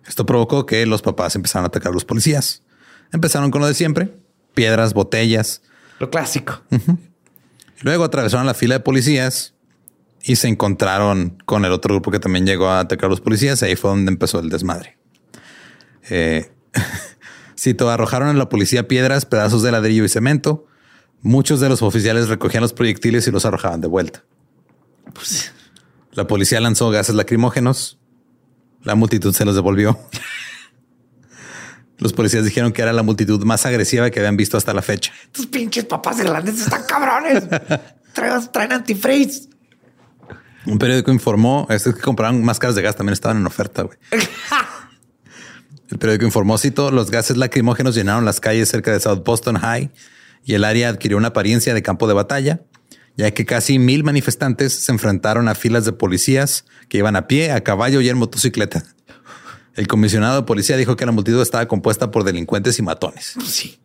Esto 0.06 0.26
provocó 0.26 0.66
que 0.66 0.84
los 0.86 1.02
papás 1.02 1.34
empezaran 1.36 1.64
a 1.64 1.68
atacar 1.68 1.90
a 1.90 1.94
los 1.94 2.04
policías. 2.04 2.62
Empezaron 3.12 3.50
con 3.50 3.60
lo 3.60 3.66
de 3.66 3.74
siempre, 3.74 4.14
piedras, 4.54 4.94
botellas. 4.94 5.62
Lo 5.98 6.10
clásico. 6.10 6.62
Luego 7.80 8.04
atravesaron 8.04 8.46
la 8.46 8.54
fila 8.54 8.76
de 8.76 8.80
policías 8.80 9.54
y 10.22 10.36
se 10.36 10.48
encontraron 10.48 11.42
con 11.44 11.64
el 11.64 11.72
otro 11.72 11.94
grupo 11.94 12.10
que 12.10 12.18
también 12.18 12.46
llegó 12.46 12.68
a 12.68 12.80
atacar 12.80 13.06
a 13.06 13.10
los 13.10 13.20
policías. 13.20 13.62
Ahí 13.62 13.76
fue 13.76 13.90
donde 13.90 14.10
empezó 14.10 14.40
el 14.40 14.48
desmadre. 14.48 14.96
Eh, 16.08 16.50
cito, 17.58 17.90
arrojaron 17.90 18.28
a 18.28 18.34
la 18.34 18.48
policía 18.48 18.88
piedras, 18.88 19.26
pedazos 19.26 19.62
de 19.62 19.72
ladrillo 19.72 20.04
y 20.04 20.08
cemento. 20.08 20.66
Muchos 21.20 21.60
de 21.60 21.68
los 21.68 21.82
oficiales 21.82 22.28
recogían 22.28 22.62
los 22.62 22.72
proyectiles 22.72 23.26
y 23.26 23.30
los 23.30 23.44
arrojaban 23.44 23.80
de 23.80 23.88
vuelta. 23.88 24.24
Pues, 25.12 25.52
la 26.12 26.26
policía 26.26 26.60
lanzó 26.60 26.90
gases 26.90 27.14
lacrimógenos. 27.14 27.98
La 28.84 28.94
multitud 28.94 29.34
se 29.34 29.44
los 29.44 29.54
devolvió. 29.54 29.98
Los 31.98 32.12
policías 32.12 32.44
dijeron 32.44 32.72
que 32.72 32.82
era 32.82 32.92
la 32.92 33.02
multitud 33.02 33.42
más 33.44 33.64
agresiva 33.66 34.10
que 34.10 34.20
habían 34.20 34.36
visto 34.36 34.56
hasta 34.56 34.74
la 34.74 34.82
fecha. 34.82 35.12
Tus 35.32 35.46
pinches 35.46 35.84
papás 35.84 36.20
grandes 36.20 36.60
están 36.60 36.82
cabrones. 36.84 37.44
traen, 38.12 38.52
traen 38.52 38.72
antifreeze. 38.72 39.48
Un 40.66 40.78
periódico 40.78 41.12
informó, 41.12 41.66
estos 41.70 41.94
que 41.94 42.00
compraban 42.00 42.42
máscaras 42.42 42.74
de 42.74 42.82
gas 42.82 42.96
también 42.96 43.12
estaban 43.12 43.38
en 43.38 43.46
oferta. 43.46 43.82
güey. 43.82 43.98
El 45.90 45.98
periódico 45.98 46.24
informó, 46.24 46.56
cito, 46.58 46.90
los 46.90 47.10
gases 47.10 47.36
lacrimógenos 47.36 47.94
llenaron 47.94 48.24
las 48.24 48.40
calles 48.40 48.68
cerca 48.68 48.90
de 48.90 49.00
South 49.00 49.22
Boston 49.24 49.56
High 49.56 49.90
y 50.44 50.54
el 50.54 50.64
área 50.64 50.88
adquirió 50.88 51.16
una 51.16 51.28
apariencia 51.28 51.74
de 51.74 51.82
campo 51.82 52.08
de 52.08 52.14
batalla, 52.14 52.62
ya 53.16 53.30
que 53.30 53.44
casi 53.44 53.78
mil 53.78 54.04
manifestantes 54.04 54.72
se 54.72 54.92
enfrentaron 54.92 55.48
a 55.48 55.54
filas 55.54 55.84
de 55.84 55.92
policías 55.92 56.64
que 56.88 56.98
iban 56.98 57.16
a 57.16 57.26
pie, 57.26 57.52
a 57.52 57.62
caballo 57.62 58.00
y 58.00 58.08
en 58.08 58.18
motocicleta. 58.18 58.84
El 59.74 59.88
comisionado 59.88 60.40
de 60.40 60.46
policía 60.46 60.76
dijo 60.76 60.96
que 60.96 61.06
la 61.06 61.12
multitud 61.12 61.42
estaba 61.42 61.66
compuesta 61.66 62.10
por 62.10 62.24
delincuentes 62.24 62.78
y 62.78 62.82
matones. 62.82 63.34
Sí. 63.44 63.78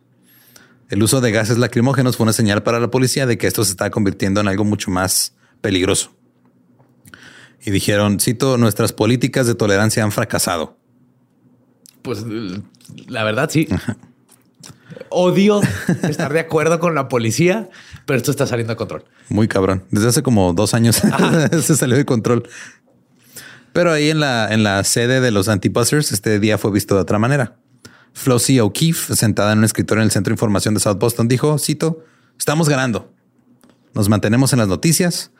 El 0.88 1.02
uso 1.02 1.20
de 1.20 1.30
gases 1.30 1.58
lacrimógenos 1.58 2.16
fue 2.16 2.24
una 2.24 2.32
señal 2.32 2.62
para 2.62 2.80
la 2.80 2.90
policía 2.90 3.26
de 3.26 3.38
que 3.38 3.46
esto 3.46 3.64
se 3.64 3.72
estaba 3.72 3.90
convirtiendo 3.90 4.40
en 4.40 4.48
algo 4.48 4.64
mucho 4.64 4.90
más 4.90 5.34
peligroso. 5.60 6.12
Y 7.64 7.70
dijeron, 7.70 8.20
cito, 8.20 8.56
nuestras 8.56 8.92
políticas 8.92 9.46
de 9.46 9.54
tolerancia 9.54 10.02
han 10.02 10.12
fracasado. 10.12 10.76
Pues 12.02 12.24
la 13.06 13.24
verdad, 13.24 13.50
sí. 13.50 13.68
Odio 15.08 15.60
estar 16.02 16.32
de 16.32 16.40
acuerdo 16.40 16.80
con 16.80 16.94
la 16.94 17.08
policía, 17.08 17.68
pero 18.06 18.16
esto 18.16 18.30
está 18.30 18.46
saliendo 18.46 18.72
de 18.72 18.76
control. 18.76 19.04
Muy 19.28 19.48
cabrón. 19.48 19.84
Desde 19.90 20.08
hace 20.08 20.22
como 20.22 20.52
dos 20.52 20.74
años 20.74 21.00
se 21.62 21.76
salió 21.76 21.96
de 21.96 22.04
control. 22.04 22.48
Pero 23.72 23.92
ahí 23.92 24.10
en 24.10 24.20
la, 24.20 24.52
en 24.52 24.62
la 24.62 24.82
sede 24.84 25.20
de 25.20 25.30
los 25.30 25.48
anti-buzzers, 25.48 26.12
este 26.12 26.40
día 26.40 26.58
fue 26.58 26.72
visto 26.72 26.94
de 26.94 27.02
otra 27.02 27.18
manera. 27.18 27.56
Flossie 28.12 28.60
O'Keefe, 28.60 29.14
sentada 29.14 29.52
en 29.52 29.58
un 29.58 29.64
escritorio 29.64 30.02
en 30.02 30.06
el 30.06 30.10
Centro 30.10 30.30
de 30.30 30.34
Información 30.34 30.74
de 30.74 30.80
South 30.80 30.98
Boston, 30.98 31.28
dijo, 31.28 31.58
cito, 31.58 32.04
estamos 32.38 32.68
ganando. 32.68 33.12
Nos 33.94 34.08
mantenemos 34.08 34.52
en 34.52 34.58
las 34.58 34.68
noticias. 34.68 35.30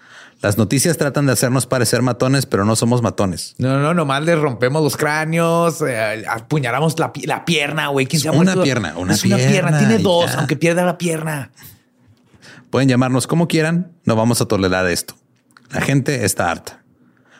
Las 0.42 0.56
noticias 0.56 0.96
tratan 0.96 1.26
de 1.26 1.32
hacernos 1.32 1.66
parecer 1.66 2.00
matones, 2.00 2.46
pero 2.46 2.64
no 2.64 2.74
somos 2.74 3.02
matones. 3.02 3.54
No, 3.58 3.78
no, 3.78 3.92
nomás 3.92 4.24
le 4.24 4.34
rompemos 4.36 4.82
los 4.82 4.96
cráneos, 4.96 5.82
eh, 5.86 6.24
apuñalamos 6.28 6.98
la, 6.98 7.12
pi- 7.12 7.26
la 7.26 7.44
pierna, 7.44 7.88
güey. 7.88 8.06
¿Quién 8.06 8.22
se 8.22 8.28
ha 8.28 8.32
Una 8.32 8.54
pierna, 8.62 8.94
una 8.96 9.12
Es 9.12 9.24
una 9.24 9.36
pierna. 9.36 9.78
Tiene 9.78 9.98
dos, 9.98 10.34
aunque 10.36 10.56
pierda 10.56 10.84
la 10.84 10.96
pierna. 10.96 11.50
Pueden 12.70 12.88
llamarnos 12.88 13.26
como 13.26 13.48
quieran, 13.48 13.92
no 14.04 14.16
vamos 14.16 14.40
a 14.40 14.46
tolerar 14.46 14.86
esto. 14.86 15.14
La 15.72 15.82
gente 15.82 16.24
está 16.24 16.50
harta. 16.50 16.82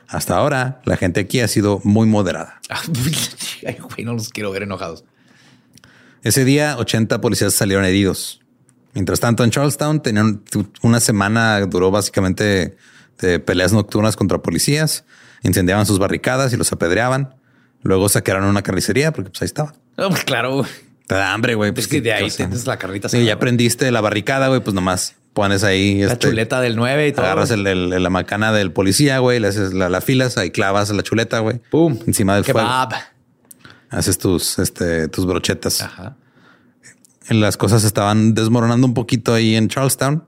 Hasta 0.09 0.36
ahora, 0.36 0.82
la 0.84 0.96
gente 0.96 1.20
aquí 1.20 1.40
ha 1.40 1.48
sido 1.48 1.80
muy 1.84 2.07
moderada. 2.07 2.61
Ay, 3.66 3.76
güey, 3.80 4.05
no 4.05 4.12
los 4.12 4.28
quiero 4.28 4.51
ver 4.51 4.64
enojados. 4.64 5.05
Ese 6.22 6.44
día, 6.44 6.76
80 6.78 7.20
policías 7.22 7.55
salieron 7.55 7.84
heridos. 7.86 8.40
Mientras 8.95 9.20
tanto, 9.20 9.45
en 9.45 9.51
Charlestown 9.51 10.03
tenían 10.03 10.43
una 10.82 11.01
semana, 11.01 11.61
duró 11.66 11.91
básicamente 11.91 12.76
de 13.20 13.38
peleas 13.38 13.72
nocturnas 13.72 14.16
contra 14.16 14.38
policías, 14.38 15.05
incendiaban 15.43 15.86
sus 15.86 15.99
barricadas 15.99 16.53
y 16.53 16.57
los 16.57 16.72
apedreaban. 16.72 17.34
Luego 17.82 18.09
saquearon 18.09 18.45
una 18.45 18.62
carnicería 18.62 19.12
porque 19.12 19.30
pues 19.30 19.43
ahí 19.43 19.47
estaba. 19.47 19.74
No, 19.97 20.09
pues, 20.11 20.24
claro. 20.24 20.64
Te 21.07 21.14
da 21.14 21.32
hambre, 21.32 21.55
güey. 21.55 21.72
Pues, 21.72 21.86
Es 21.86 21.91
que 21.91 21.97
de 22.01 22.11
¿qué 22.11 22.14
ahí 22.14 22.30
tienes 22.30 22.66
la 22.66 22.78
carnita. 22.78 23.09
Sí, 23.09 23.18
ya 23.18 23.22
asada, 23.24 23.38
prendiste 23.41 23.91
la 23.91 24.01
barricada, 24.01 24.49
güey, 24.49 24.61
pues 24.61 24.74
nomás 24.74 25.16
pones 25.32 25.64
ahí 25.64 26.03
La 26.03 26.12
este, 26.12 26.28
chuleta 26.28 26.61
del 26.61 26.76
9 26.76 27.09
y 27.09 27.12
todo. 27.12 27.24
Agarras 27.24 27.51
el, 27.53 27.66
el- 27.66 28.03
la 28.03 28.11
macana 28.11 28.53
del 28.53 28.72
policía, 28.72 29.18
güey, 29.18 29.41
le 29.41 29.49
haces 29.49 29.72
la, 29.72 29.88
la 29.88 30.01
filas, 30.01 30.36
ahí 30.36 30.51
clavas 30.51 30.91
la 30.91 31.03
chuleta, 31.03 31.38
güey. 31.41 31.61
Pum. 31.70 31.99
Encima 32.07 32.34
del 32.34 32.45
fuego. 32.45 32.61
Kebab. 32.61 32.93
Haces 33.91 34.18
tus, 34.18 34.59
este, 34.59 35.09
tus 35.09 35.26
brochetas. 35.26 35.82
Ajá. 35.82 36.16
Las 37.31 37.57
cosas 37.57 37.85
estaban 37.85 38.35
desmoronando 38.35 38.87
un 38.87 38.95
poquito 38.95 39.33
ahí 39.33 39.55
en 39.55 39.68
Charlestown, 39.68 40.24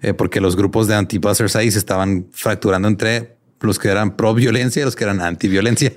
eh, 0.00 0.14
porque 0.14 0.40
los 0.40 0.54
grupos 0.54 0.86
de 0.86 0.94
anti-buzzers 0.94 1.56
ahí 1.56 1.72
se 1.72 1.78
estaban 1.78 2.28
fracturando 2.30 2.86
entre 2.86 3.36
los 3.60 3.80
que 3.80 3.88
eran 3.88 4.16
pro 4.16 4.32
violencia 4.32 4.82
y 4.82 4.84
los 4.84 4.94
que 4.94 5.02
eran 5.04 5.20
anti 5.20 5.48
violencia. 5.48 5.92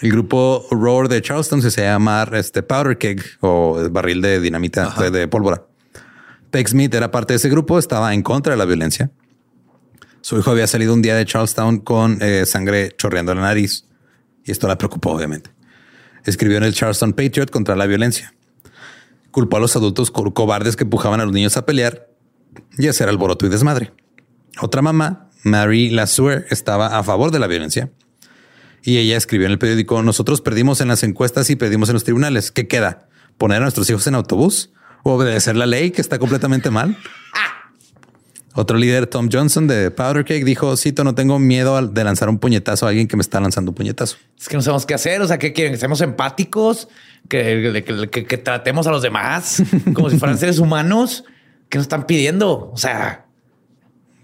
El 0.00 0.10
grupo 0.10 0.66
Roar 0.70 1.08
de 1.08 1.20
Charleston 1.20 1.60
se 1.60 1.68
hacía 1.68 1.92
llamar 1.92 2.34
este 2.34 2.62
Powder 2.62 2.96
Keg 2.96 3.22
o 3.40 3.88
barril 3.90 4.22
de 4.22 4.40
dinamita 4.40 4.94
de, 4.98 5.10
de 5.10 5.28
pólvora. 5.28 5.66
Peg 6.50 6.66
Smith 6.66 6.94
era 6.94 7.10
parte 7.10 7.34
de 7.34 7.36
ese 7.36 7.50
grupo, 7.50 7.78
estaba 7.78 8.14
en 8.14 8.22
contra 8.22 8.54
de 8.54 8.56
la 8.56 8.64
violencia. 8.64 9.10
Su 10.22 10.38
hijo 10.38 10.50
había 10.50 10.66
salido 10.66 10.94
un 10.94 11.02
día 11.02 11.14
de 11.14 11.26
Charlestown 11.26 11.80
con 11.80 12.18
eh, 12.22 12.46
sangre 12.46 12.94
chorreando 12.96 13.34
la 13.34 13.42
nariz 13.42 13.84
y 14.44 14.50
esto 14.50 14.66
la 14.66 14.78
preocupó, 14.78 15.12
obviamente. 15.12 15.50
Escribió 16.24 16.56
en 16.58 16.64
el 16.64 16.74
Charleston 16.74 17.12
Patriot 17.12 17.50
contra 17.50 17.76
la 17.76 17.86
violencia. 17.86 18.32
Culpó 19.32 19.56
a 19.56 19.60
los 19.60 19.74
adultos 19.74 20.10
co- 20.12 20.32
cobardes 20.32 20.76
que 20.76 20.84
empujaban 20.84 21.20
a 21.20 21.24
los 21.24 21.32
niños 21.32 21.56
a 21.56 21.66
pelear 21.66 22.08
y 22.78 22.86
hacer 22.86 23.08
alboroto 23.08 23.44
y 23.46 23.48
desmadre. 23.48 23.92
Otra 24.60 24.80
mamá, 24.82 25.28
Mary 25.42 25.90
Lassuer, 25.90 26.46
estaba 26.50 26.98
a 26.98 27.02
favor 27.02 27.30
de 27.32 27.40
la 27.40 27.48
violencia 27.48 27.90
y 28.84 28.98
ella 28.98 29.16
escribió 29.16 29.46
en 29.46 29.52
el 29.52 29.58
periódico: 29.58 30.00
Nosotros 30.02 30.40
perdimos 30.40 30.80
en 30.80 30.88
las 30.88 31.02
encuestas 31.02 31.50
y 31.50 31.56
perdimos 31.56 31.88
en 31.88 31.94
los 31.94 32.04
tribunales. 32.04 32.52
¿Qué 32.52 32.68
queda? 32.68 33.08
¿Poner 33.38 33.58
a 33.58 33.62
nuestros 33.62 33.88
hijos 33.90 34.06
en 34.06 34.14
autobús 34.14 34.70
o 35.02 35.14
obedecer 35.14 35.56
la 35.56 35.66
ley 35.66 35.90
que 35.90 36.00
está 36.02 36.18
completamente 36.18 36.70
mal? 36.70 36.96
Otro 38.54 38.76
líder, 38.76 39.06
Tom 39.06 39.28
Johnson 39.32 39.66
de 39.66 39.90
Powder 39.90 40.24
Cake, 40.24 40.44
dijo: 40.44 40.76
Cito, 40.76 41.04
no 41.04 41.14
tengo 41.14 41.38
miedo 41.38 41.80
de 41.86 42.04
lanzar 42.04 42.28
un 42.28 42.38
puñetazo 42.38 42.84
a 42.86 42.90
alguien 42.90 43.08
que 43.08 43.16
me 43.16 43.22
está 43.22 43.40
lanzando 43.40 43.70
un 43.70 43.74
puñetazo. 43.74 44.16
Es 44.38 44.48
que 44.48 44.56
no 44.56 44.62
sabemos 44.62 44.84
qué 44.84 44.94
hacer. 44.94 45.22
O 45.22 45.26
sea, 45.26 45.38
¿qué 45.38 45.52
quieren? 45.52 45.72
¿Que 45.72 45.78
seamos 45.78 46.00
empáticos? 46.02 46.88
¿Que, 47.28 47.82
que, 47.86 48.08
que- 48.10 48.24
que 48.26 48.38
tratemos 48.38 48.86
a 48.86 48.90
los 48.90 49.00
demás 49.02 49.62
como 49.94 50.10
si 50.10 50.18
fueran 50.18 50.36
seres 50.38 50.58
humanos? 50.58 51.24
¿Qué 51.70 51.78
nos 51.78 51.84
están 51.86 52.04
pidiendo? 52.06 52.70
O 52.72 52.76
sea, 52.76 53.24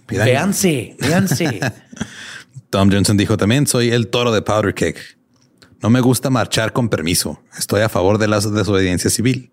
Pidan- 0.07 0.25
Véanse, 0.27 0.97
véanse. 1.01 1.61
Tom 2.71 2.91
Johnson 2.93 3.17
dijo 3.17 3.37
también, 3.39 3.67
soy 3.67 3.91
el 3.91 4.09
toro 4.09 4.31
de 4.33 4.43
Powder 4.43 4.75
Cake. 4.75 5.01
No 5.81 5.89
me 5.91 6.01
gusta 6.01 6.29
marchar 6.29 6.73
con 6.73 6.89
permiso. 6.91 7.41
Estoy 7.57 7.81
a 7.83 7.89
favor 7.89 8.19
de 8.19 8.29
la 8.29 8.41
desobediencia 8.41 9.09
civil. 9.11 9.53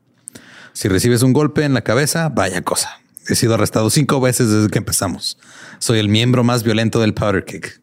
Si 0.73 0.89
recibes 0.89 1.21
un 1.23 1.31
golpe 1.31 1.63
en 1.63 1.73
la 1.73 1.81
cabeza, 1.81 2.27
vaya 2.29 2.61
cosa. 2.61 2.89
He 3.27 3.35
sido 3.35 3.55
arrestado 3.55 3.89
cinco 3.89 4.21
veces 4.21 4.49
desde 4.49 4.69
que 4.69 4.77
empezamos. 4.77 5.37
Soy 5.79 5.99
el 5.99 6.09
miembro 6.09 6.43
más 6.43 6.63
violento 6.63 6.99
del 6.99 7.13
Powder 7.13 7.43
Cake. 7.43 7.81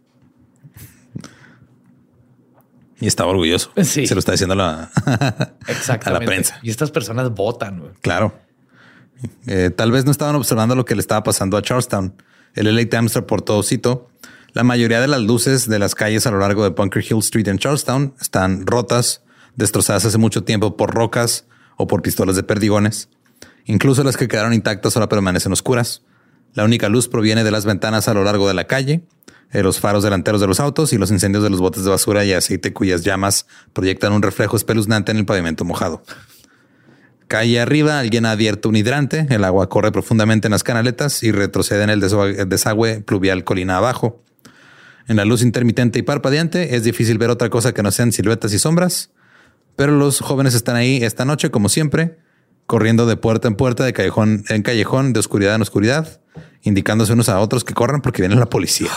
Y 3.01 3.09
estaba 3.09 3.31
orgulloso. 3.31 3.73
Sí. 3.83 4.07
Se 4.07 4.15
lo 4.15 4.21
está 4.21 4.31
diciendo 4.33 4.53
a 4.53 4.57
la, 4.57 4.91
Exactamente. 5.67 6.09
a 6.09 6.13
la 6.13 6.21
prensa. 6.21 6.61
Y 6.63 6.71
estas 6.71 6.93
personas 6.93 7.31
votan. 7.31 7.83
Claro. 8.01 8.33
Eh, 9.47 9.71
tal 9.71 9.91
vez 9.91 10.05
no 10.05 10.13
estaban 10.13 10.37
observando 10.37 10.77
lo 10.77 10.85
que 10.85 10.95
le 10.95 11.01
estaba 11.01 11.25
pasando 11.25 11.57
a 11.57 11.63
Charlestown. 11.63 12.15
El 12.55 12.75
LA 12.75 12.89
Times 12.89 13.15
reportó, 13.15 13.63
cito, 13.63 14.09
la 14.53 14.63
mayoría 14.63 15.01
de 15.01 15.09
las 15.09 15.21
luces 15.21 15.69
de 15.69 15.79
las 15.79 15.95
calles 15.95 16.27
a 16.27 16.31
lo 16.31 16.39
largo 16.39 16.63
de 16.63 16.71
Bunker 16.71 17.03
Hill 17.03 17.19
Street 17.19 17.49
en 17.49 17.59
Charlestown 17.59 18.15
están 18.21 18.67
rotas, 18.67 19.23
destrozadas 19.57 20.05
hace 20.05 20.19
mucho 20.19 20.45
tiempo 20.45 20.77
por 20.77 20.95
rocas 20.95 21.47
o 21.77 21.87
por 21.87 22.03
pistolas 22.03 22.37
de 22.37 22.43
perdigones. 22.43 23.09
Incluso 23.65 24.05
las 24.05 24.17
que 24.17 24.29
quedaron 24.29 24.55
intactas 24.55 24.97
ahora 24.97 25.09
permanecen 25.09 25.53
oscuras. 25.53 26.03
La 26.55 26.65
única 26.65 26.89
luz 26.89 27.09
proviene 27.09 27.45
de 27.45 27.51
las 27.51 27.65
ventanas 27.65 28.09
a 28.09 28.15
lo 28.15 28.25
largo 28.25 28.49
de 28.49 28.55
la 28.55 28.67
calle, 28.67 29.03
eh, 29.53 29.63
los 29.63 29.81
faros 29.81 30.03
delanteros 30.03 30.41
de 30.41 30.47
los 30.47 30.61
autos 30.61 30.93
y 30.93 30.99
los 30.99 31.11
incendios 31.11 31.45
de 31.45 31.51
los 31.51 31.61
botes 31.61 31.85
de 31.85 31.91
basura 31.91 32.25
y 32.25 32.33
aceite 32.33 32.73
cuyas 32.73 33.03
llamas 33.03 33.47
proyectan 33.73 34.13
un 34.13 34.23
reflejo 34.23 34.57
espeluznante 34.57 35.13
en 35.13 35.19
el 35.19 35.27
pavimento 35.27 35.65
mojado. 35.65 36.03
Calle 37.29 37.61
arriba, 37.61 37.99
alguien 37.99 38.27
ha 38.27 38.33
abierto 38.33 38.69
un 38.69 38.77
hidrante, 38.77 39.27
el 39.31 39.45
agua 39.45 39.69
corre 39.71 39.93
profundamente 39.93 40.49
en 40.49 40.53
las 40.53 40.65
canaletas 40.65 41.23
y 41.23 41.33
retrocede 41.33 41.85
en 41.85 41.91
el 41.91 42.01
desagüe 42.01 43.01
pluvial 43.01 43.45
colina 43.45 43.79
abajo. 43.79 44.23
En 45.09 45.17
la 45.17 45.25
luz 45.25 45.43
intermitente 45.43 45.99
y 45.99 46.03
parpadeante 46.03 46.77
es 46.77 46.85
difícil 46.85 47.19
ver 47.19 47.31
otra 47.31 47.49
cosa 47.49 47.73
que 47.73 47.83
no 47.83 47.91
sean 47.91 48.13
siluetas 48.13 48.53
y 48.53 48.59
sombras, 48.59 49.11
pero 49.77 49.93
los 49.93 50.21
jóvenes 50.21 50.55
están 50.55 50.77
ahí 50.77 51.03
esta 51.03 51.25
noche, 51.25 51.51
como 51.51 51.71
siempre, 51.71 52.19
corriendo 52.73 53.05
de 53.05 53.19
puerta 53.19 53.49
en 53.49 53.55
puerta, 53.55 53.85
de 53.85 53.93
callejón 53.93 54.45
en 54.49 54.63
callejón, 54.63 55.13
de 55.13 55.21
oscuridad 55.21 55.55
en 55.57 55.61
oscuridad, 55.61 56.23
indicándose 56.63 57.13
unos 57.13 57.29
a 57.29 57.39
otros 57.39 57.65
que 57.65 57.75
corran 57.75 58.01
porque 58.01 58.23
viene 58.23 58.35
la 58.35 58.47
policía. 58.47 58.89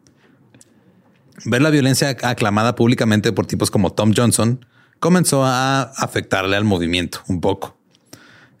Ver 1.44 1.60
la 1.60 1.68
violencia 1.68 2.08
aclamada 2.22 2.76
públicamente 2.76 3.32
por 3.32 3.44
tipos 3.44 3.70
como 3.70 3.92
Tom 3.92 4.14
Johnson 4.16 4.64
comenzó 4.98 5.44
a 5.44 5.82
afectarle 5.82 6.56
al 6.56 6.64
movimiento 6.64 7.20
un 7.28 7.42
poco. 7.42 7.76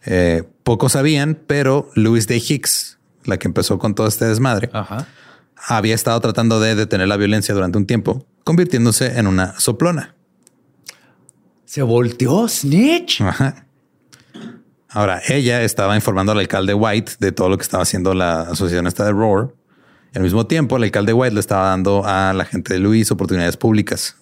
Eh, 0.04 0.42
pocos 0.64 0.92
sabían, 0.92 1.38
pero 1.46 1.88
Louis 1.94 2.26
Day 2.26 2.44
Hicks, 2.46 2.98
la 3.24 3.38
que 3.38 3.48
empezó 3.48 3.78
con 3.78 3.94
todo 3.94 4.06
este 4.06 4.26
desmadre, 4.26 4.68
Ajá. 4.74 5.06
había 5.56 5.94
estado 5.94 6.20
tratando 6.20 6.60
de 6.60 6.74
detener 6.74 7.08
la 7.08 7.16
violencia 7.16 7.54
durante 7.54 7.78
un 7.78 7.86
tiempo, 7.86 8.26
convirtiéndose 8.44 9.18
en 9.18 9.26
una 9.26 9.58
soplona. 9.58 10.14
Se 11.64 11.80
volteó 11.80 12.46
Snitch. 12.46 13.22
Ajá. 13.22 13.64
Ahora, 14.92 15.22
ella 15.28 15.62
estaba 15.62 15.94
informando 15.94 16.32
al 16.32 16.38
alcalde 16.38 16.74
White 16.74 17.12
de 17.20 17.32
todo 17.32 17.48
lo 17.48 17.56
que 17.56 17.62
estaba 17.62 17.84
haciendo 17.84 18.12
la 18.12 18.42
asociación 18.42 18.86
esta 18.86 19.04
de 19.04 19.12
Roar. 19.12 19.54
Y 20.12 20.18
al 20.18 20.24
mismo 20.24 20.46
tiempo, 20.46 20.76
el 20.76 20.84
alcalde 20.84 21.12
White 21.12 21.34
le 21.34 21.40
estaba 21.40 21.68
dando 21.68 22.04
a 22.04 22.32
la 22.32 22.44
gente 22.44 22.74
de 22.74 22.80
Luis 22.80 23.10
oportunidades 23.12 23.56
públicas 23.56 24.16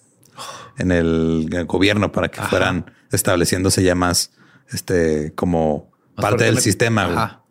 en 0.77 0.91
el, 0.91 1.47
en 1.51 1.59
el 1.59 1.65
gobierno 1.65 2.11
para 2.11 2.29
que 2.29 2.39
Ajá. 2.39 2.49
fueran 2.49 2.91
estableciéndose 3.11 3.81
ya 3.83 3.95
más 3.95 4.31
este 4.69 5.33
como 5.35 5.91
Más 6.15 6.23
parte 6.23 6.43
del 6.45 6.59
sistema. 6.59 7.43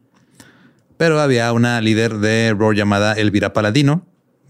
Pero 0.96 1.20
había 1.20 1.52
una 1.52 1.80
líder 1.80 2.18
de 2.18 2.54
Roar 2.56 2.76
llamada 2.76 3.14
Elvira 3.14 3.52
Paladino. 3.52 4.06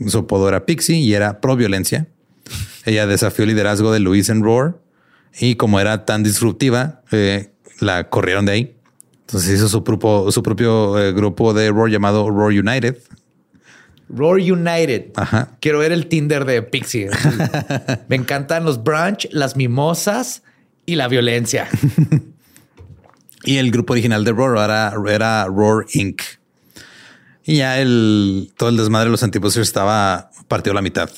Su 0.06 0.18
apodo 0.18 0.48
era 0.48 0.66
Pixie 0.66 0.96
y 0.96 1.14
era 1.14 1.40
pro 1.40 1.56
violencia. 1.56 2.08
Ella 2.84 3.06
desafió 3.06 3.44
el 3.44 3.50
liderazgo 3.50 3.92
de 3.92 4.00
Luis 4.00 4.28
en 4.28 4.42
Roar 4.42 4.76
y 5.38 5.56
como 5.56 5.80
era 5.80 6.04
tan 6.04 6.22
disruptiva, 6.22 7.02
eh, 7.12 7.52
la 7.80 8.08
corrieron 8.08 8.46
de 8.46 8.52
ahí. 8.52 8.76
Entonces 9.20 9.58
hizo 9.58 9.68
su 9.68 9.84
propio, 9.84 10.30
su 10.30 10.42
propio 10.42 10.98
eh, 10.98 11.12
grupo 11.12 11.52
de 11.52 11.70
Roar 11.70 11.90
llamado 11.90 12.30
Roar 12.30 12.52
United. 12.52 12.96
Roar 14.08 14.40
United. 14.40 15.10
Ajá. 15.16 15.56
Quiero 15.60 15.80
ver 15.80 15.92
el 15.92 16.06
Tinder 16.06 16.44
de 16.44 16.62
Pixie. 16.62 17.10
Me 18.08 18.16
encantan 18.16 18.64
los 18.64 18.82
brunch, 18.82 19.28
las 19.32 19.56
mimosas 19.56 20.42
y 20.86 20.94
la 20.94 21.08
violencia. 21.08 21.68
Y 23.44 23.56
el 23.56 23.70
grupo 23.70 23.92
original 23.92 24.24
de 24.24 24.32
Roar 24.32 24.64
era, 24.64 24.92
era 25.08 25.46
Roar 25.46 25.86
Inc. 25.94 26.20
Y 27.44 27.56
ya 27.56 27.80
el, 27.80 28.52
todo 28.56 28.68
el 28.68 28.76
desmadre 28.76 29.06
de 29.06 29.12
los 29.12 29.22
antibusters 29.22 29.66
estaba 29.66 30.30
partido 30.48 30.72
a 30.72 30.74
la 30.74 30.82
mitad. 30.82 31.08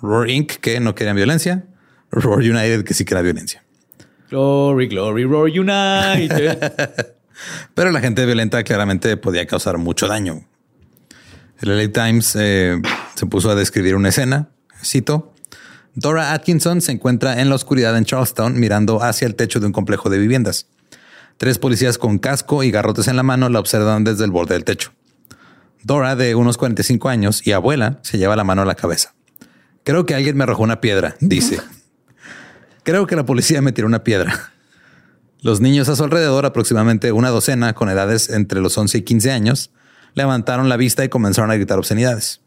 Roar 0.00 0.28
Inc. 0.30 0.54
que 0.54 0.80
no 0.80 0.94
querían 0.94 1.14
violencia. 1.14 1.66
Roar 2.10 2.38
United 2.38 2.84
que 2.84 2.94
sí 2.94 3.04
quería 3.04 3.22
violencia. 3.22 3.62
Glory, 4.30 4.88
glory, 4.88 5.24
Roar 5.24 5.50
United. 5.50 7.14
Pero 7.74 7.90
la 7.90 8.00
gente 8.00 8.26
violenta 8.26 8.62
claramente 8.62 9.16
podía 9.16 9.46
causar 9.46 9.78
mucho 9.78 10.06
daño. 10.06 10.44
El 11.60 11.76
LA 11.76 11.92
Times 11.92 12.36
eh, 12.38 12.80
se 13.14 13.26
puso 13.26 13.50
a 13.50 13.54
describir 13.54 13.94
una 13.94 14.10
escena. 14.10 14.50
Cito. 14.84 15.32
Dora 15.94 16.32
Atkinson 16.32 16.80
se 16.80 16.92
encuentra 16.92 17.40
en 17.40 17.48
la 17.48 17.56
oscuridad 17.56 17.96
en 17.96 18.04
Charlestown 18.04 18.60
mirando 18.60 19.02
hacia 19.02 19.26
el 19.26 19.34
techo 19.34 19.58
de 19.58 19.66
un 19.66 19.72
complejo 19.72 20.10
de 20.10 20.18
viviendas. 20.18 20.66
Tres 21.38 21.58
policías 21.58 21.98
con 21.98 22.18
casco 22.18 22.62
y 22.62 22.70
garrotes 22.70 23.08
en 23.08 23.16
la 23.16 23.22
mano 23.22 23.48
la 23.48 23.60
observan 23.60 24.04
desde 24.04 24.24
el 24.24 24.30
borde 24.30 24.54
del 24.54 24.64
techo. 24.64 24.92
Dora, 25.82 26.16
de 26.16 26.34
unos 26.34 26.58
45 26.58 27.08
años 27.08 27.46
y 27.46 27.52
abuela, 27.52 27.98
se 28.02 28.18
lleva 28.18 28.36
la 28.36 28.44
mano 28.44 28.62
a 28.62 28.64
la 28.64 28.74
cabeza. 28.74 29.14
Creo 29.84 30.04
que 30.04 30.14
alguien 30.14 30.36
me 30.36 30.44
arrojó 30.44 30.62
una 30.62 30.80
piedra, 30.80 31.16
dice. 31.20 31.60
Creo 32.88 33.06
que 33.06 33.16
la 33.16 33.26
policía 33.26 33.60
me 33.60 33.72
tiró 33.72 33.86
una 33.86 34.02
piedra. 34.02 34.50
Los 35.42 35.60
niños 35.60 35.90
a 35.90 35.94
su 35.94 36.04
alrededor, 36.04 36.46
aproximadamente 36.46 37.12
una 37.12 37.28
docena 37.28 37.74
con 37.74 37.90
edades 37.90 38.30
entre 38.30 38.62
los 38.62 38.78
11 38.78 38.96
y 38.96 39.02
15 39.02 39.30
años, 39.30 39.70
levantaron 40.14 40.70
la 40.70 40.78
vista 40.78 41.04
y 41.04 41.10
comenzaron 41.10 41.50
a 41.50 41.56
gritar 41.56 41.78
obscenidades. 41.78 42.40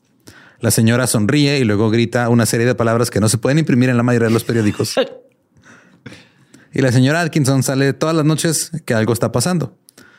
La 0.60 0.72
señora 0.72 1.06
sonríe 1.06 1.60
y 1.60 1.64
luego 1.64 1.92
grita 1.92 2.28
una 2.30 2.48
serie 2.48 2.66
de 2.66 2.74
palabras 2.74 3.12
que 3.12 3.20
no 3.20 3.30
se 3.30 3.38
pueden 3.38 3.60
imprimir 3.60 3.90
en 3.92 3.98
la 3.98 4.02
mayoría 4.02 4.30
de 4.30 4.34
los 4.34 4.44
periódicos. 4.44 4.96
Y 6.74 6.82
la 6.82 6.92
señora 6.92 7.22
Atkinson 7.22 7.62
sale 7.62 7.94
todas 7.94 8.16
las 8.16 8.26
noches 8.26 8.72
que 8.86 8.96
algo 8.96 9.14
está 9.14 9.32
pasando. 9.32 9.78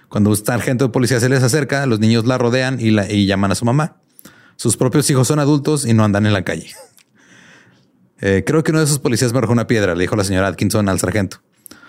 Cuando 0.08 0.30
un 0.30 0.36
sargento 0.36 0.84
de 0.84 0.92
policía 0.92 1.18
se 1.18 1.30
les 1.30 1.42
acerca, 1.42 1.84
los 1.86 1.98
niños 1.98 2.26
la 2.26 2.38
rodean 2.38 2.78
y, 2.78 2.90
la, 2.90 3.10
y 3.10 3.26
llaman 3.26 3.50
a 3.50 3.54
su 3.56 3.64
mamá. 3.64 3.96
Sus 4.54 4.76
propios 4.76 5.10
hijos 5.10 5.26
son 5.26 5.40
adultos 5.40 5.84
y 5.84 5.94
no 5.94 6.04
andan 6.04 6.26
en 6.26 6.32
la 6.32 6.44
calle. 6.44 6.70
Eh, 8.22 8.42
creo 8.46 8.62
que 8.64 8.70
uno 8.70 8.78
de 8.78 8.86
esos 8.86 8.98
policías 8.98 9.32
me 9.32 9.38
arrojó 9.38 9.52
una 9.52 9.66
piedra, 9.66 9.94
le 9.94 10.00
dijo 10.02 10.16
la 10.16 10.24
señora 10.24 10.46
Atkinson 10.48 10.88
al 10.88 10.98
sargento. 10.98 11.42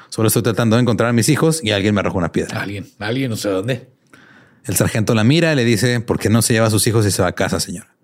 Solo 0.09 0.27
estoy 0.27 0.43
tratando 0.43 0.75
de 0.75 0.81
encontrar 0.81 1.09
a 1.09 1.13
mis 1.13 1.29
hijos 1.29 1.63
y 1.63 1.71
alguien 1.71 1.95
me 1.95 2.01
arrojó 2.01 2.17
una 2.17 2.31
piedra. 2.31 2.61
alguien, 2.61 2.87
alguien, 2.99 3.29
no 3.29 3.35
sé 3.37 3.49
dónde. 3.49 3.89
El 4.65 4.75
sargento 4.75 5.13
la 5.15 5.23
mira 5.23 5.53
y 5.53 5.55
le 5.55 5.63
dice, 5.65 5.99
¿por 6.01 6.19
qué 6.19 6.29
no 6.29 6.41
se 6.41 6.53
lleva 6.53 6.67
a 6.67 6.69
sus 6.69 6.85
hijos 6.87 7.05
y 7.05 7.11
se 7.11 7.21
va 7.21 7.29
a 7.29 7.31
casa, 7.33 7.59
señora? 7.59 7.95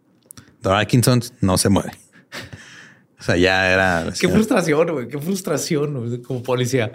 Dora 0.61 0.79
Atkinson 0.79 1.21
no 1.41 1.57
se 1.57 1.69
mueve. 1.69 1.91
O 3.19 3.21
sea, 3.21 3.35
ya 3.35 3.69
era... 3.69 4.05
la 4.05 4.11
Qué 4.11 4.15
señora- 4.17 4.35
frustración, 4.35 4.91
güey. 4.93 5.07
Qué 5.09 5.19
frustración 5.19 6.21
como 6.23 6.41
policía. 6.41 6.93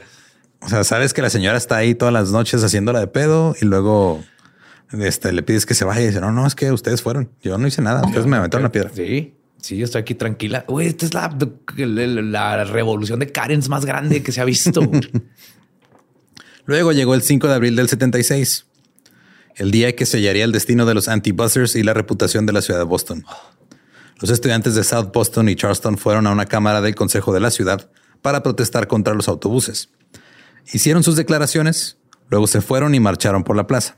O 0.63 0.71
sea, 0.71 0.83
sabes 0.83 1.13
que 1.13 1.21
la 1.21 1.29
señora 1.29 1.59
está 1.59 1.77
ahí 1.77 1.95
todas 1.95 2.15
las 2.15 2.31
noches 2.31 2.65
haciéndola 2.65 2.99
de 3.01 3.09
pedo 3.09 3.55
y 3.61 3.67
luego 3.67 4.25
este, 4.93 5.33
le 5.33 5.43
pides 5.43 5.67
que 5.67 5.75
se 5.75 5.85
vaya 5.85 6.01
y 6.01 6.07
dice, 6.07 6.23
no, 6.23 6.33
no, 6.33 6.47
es 6.47 6.55
que 6.55 6.73
ustedes 6.73 7.03
fueron. 7.03 7.31
Yo 7.43 7.59
no 7.59 7.67
hice 7.67 7.83
nada. 7.83 8.03
Ustedes 8.07 8.25
me 8.25 8.39
aventaron 8.39 8.63
una 8.65 8.73
piedra. 8.73 8.91
Sí, 8.95 9.35
sí, 9.65 9.79
yo 9.79 9.87
estoy 9.87 10.03
aquí 10.03 10.15
tranquila. 10.15 10.67
Güey, 10.69 10.89
esta 10.89 11.07
es 11.07 11.15
la, 11.15 11.35
la, 11.77 12.65
revolución 12.65 13.19
de 13.19 13.33
Karens 13.33 13.71
más 13.71 13.87
grande 13.87 14.23
que 14.23 14.31
se 14.31 14.43
ha 14.43 14.45
visto. 14.45 14.83
Luego 16.67 16.93
llegó 16.93 17.15
el 17.15 17.23
5 17.23 17.49
de 17.49 17.55
abril 17.55 17.75
del 17.75 17.89
76, 17.89 18.67
el 19.57 19.71
día 19.71 19.97
que 19.97 20.05
sellaría 20.05 20.45
el 20.45 20.53
destino 20.53 20.85
de 20.85 20.93
los 20.93 21.09
anti-buzzers 21.09 21.77
y 21.77 21.83
la 21.83 21.95
reputación 21.95 22.45
de 22.45 22.53
la 22.53 22.61
ciudad 22.61 22.79
de 22.79 22.85
Boston. 22.85 23.25
Los 24.21 24.31
estudiantes 24.31 24.75
de 24.75 24.85
South 24.85 25.11
Boston 25.13 25.49
y 25.49 25.57
Charleston 25.57 25.97
fueron 25.97 26.27
a 26.27 26.33
una 26.33 26.45
cámara 26.45 26.83
del 26.83 26.95
Consejo 26.95 27.33
de 27.33 27.41
la 27.41 27.51
ciudad 27.51 27.91
para 28.21 28.43
protestar 28.43 28.87
contra 28.87 29.15
los 29.15 29.29
autobuses. 29.29 29.89
Hicieron 30.73 31.03
sus 31.03 31.17
declaraciones, 31.17 31.97
luego 32.29 32.47
se 32.47 32.61
fueron 32.61 32.95
y 32.95 33.01
marcharon 33.01 33.45
por 33.45 33.57
la 33.57 33.67
plaza. 33.67 33.97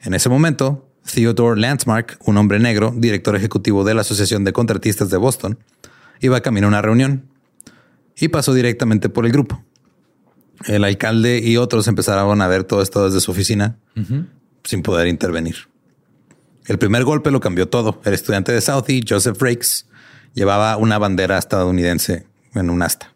En 0.00 0.14
ese 0.14 0.28
momento, 0.28 0.89
Theodore 1.04 1.60
Landsmark, 1.60 2.18
un 2.24 2.36
hombre 2.36 2.58
negro, 2.58 2.92
director 2.96 3.34
ejecutivo 3.36 3.84
de 3.84 3.94
la 3.94 4.02
Asociación 4.02 4.44
de 4.44 4.52
Contratistas 4.52 5.10
de 5.10 5.16
Boston, 5.16 5.58
iba 6.20 6.40
camino 6.40 6.66
a 6.66 6.68
una 6.68 6.82
reunión 6.82 7.28
y 8.16 8.28
pasó 8.28 8.54
directamente 8.54 9.08
por 9.08 9.26
el 9.26 9.32
grupo. 9.32 9.64
El 10.66 10.84
alcalde 10.84 11.38
y 11.38 11.56
otros 11.56 11.88
empezaron 11.88 12.42
a 12.42 12.48
ver 12.48 12.64
todo 12.64 12.82
esto 12.82 13.04
desde 13.06 13.20
su 13.20 13.30
oficina 13.30 13.78
sin 14.64 14.82
poder 14.82 15.08
intervenir. 15.08 15.56
El 16.66 16.78
primer 16.78 17.04
golpe 17.04 17.30
lo 17.30 17.40
cambió 17.40 17.68
todo. 17.68 18.00
El 18.04 18.14
estudiante 18.14 18.52
de 18.52 18.60
Southie, 18.60 19.02
Joseph 19.08 19.40
Rakes, 19.40 19.86
llevaba 20.34 20.76
una 20.76 20.98
bandera 20.98 21.38
estadounidense 21.38 22.26
en 22.54 22.70
un 22.70 22.82
asta. 22.82 23.12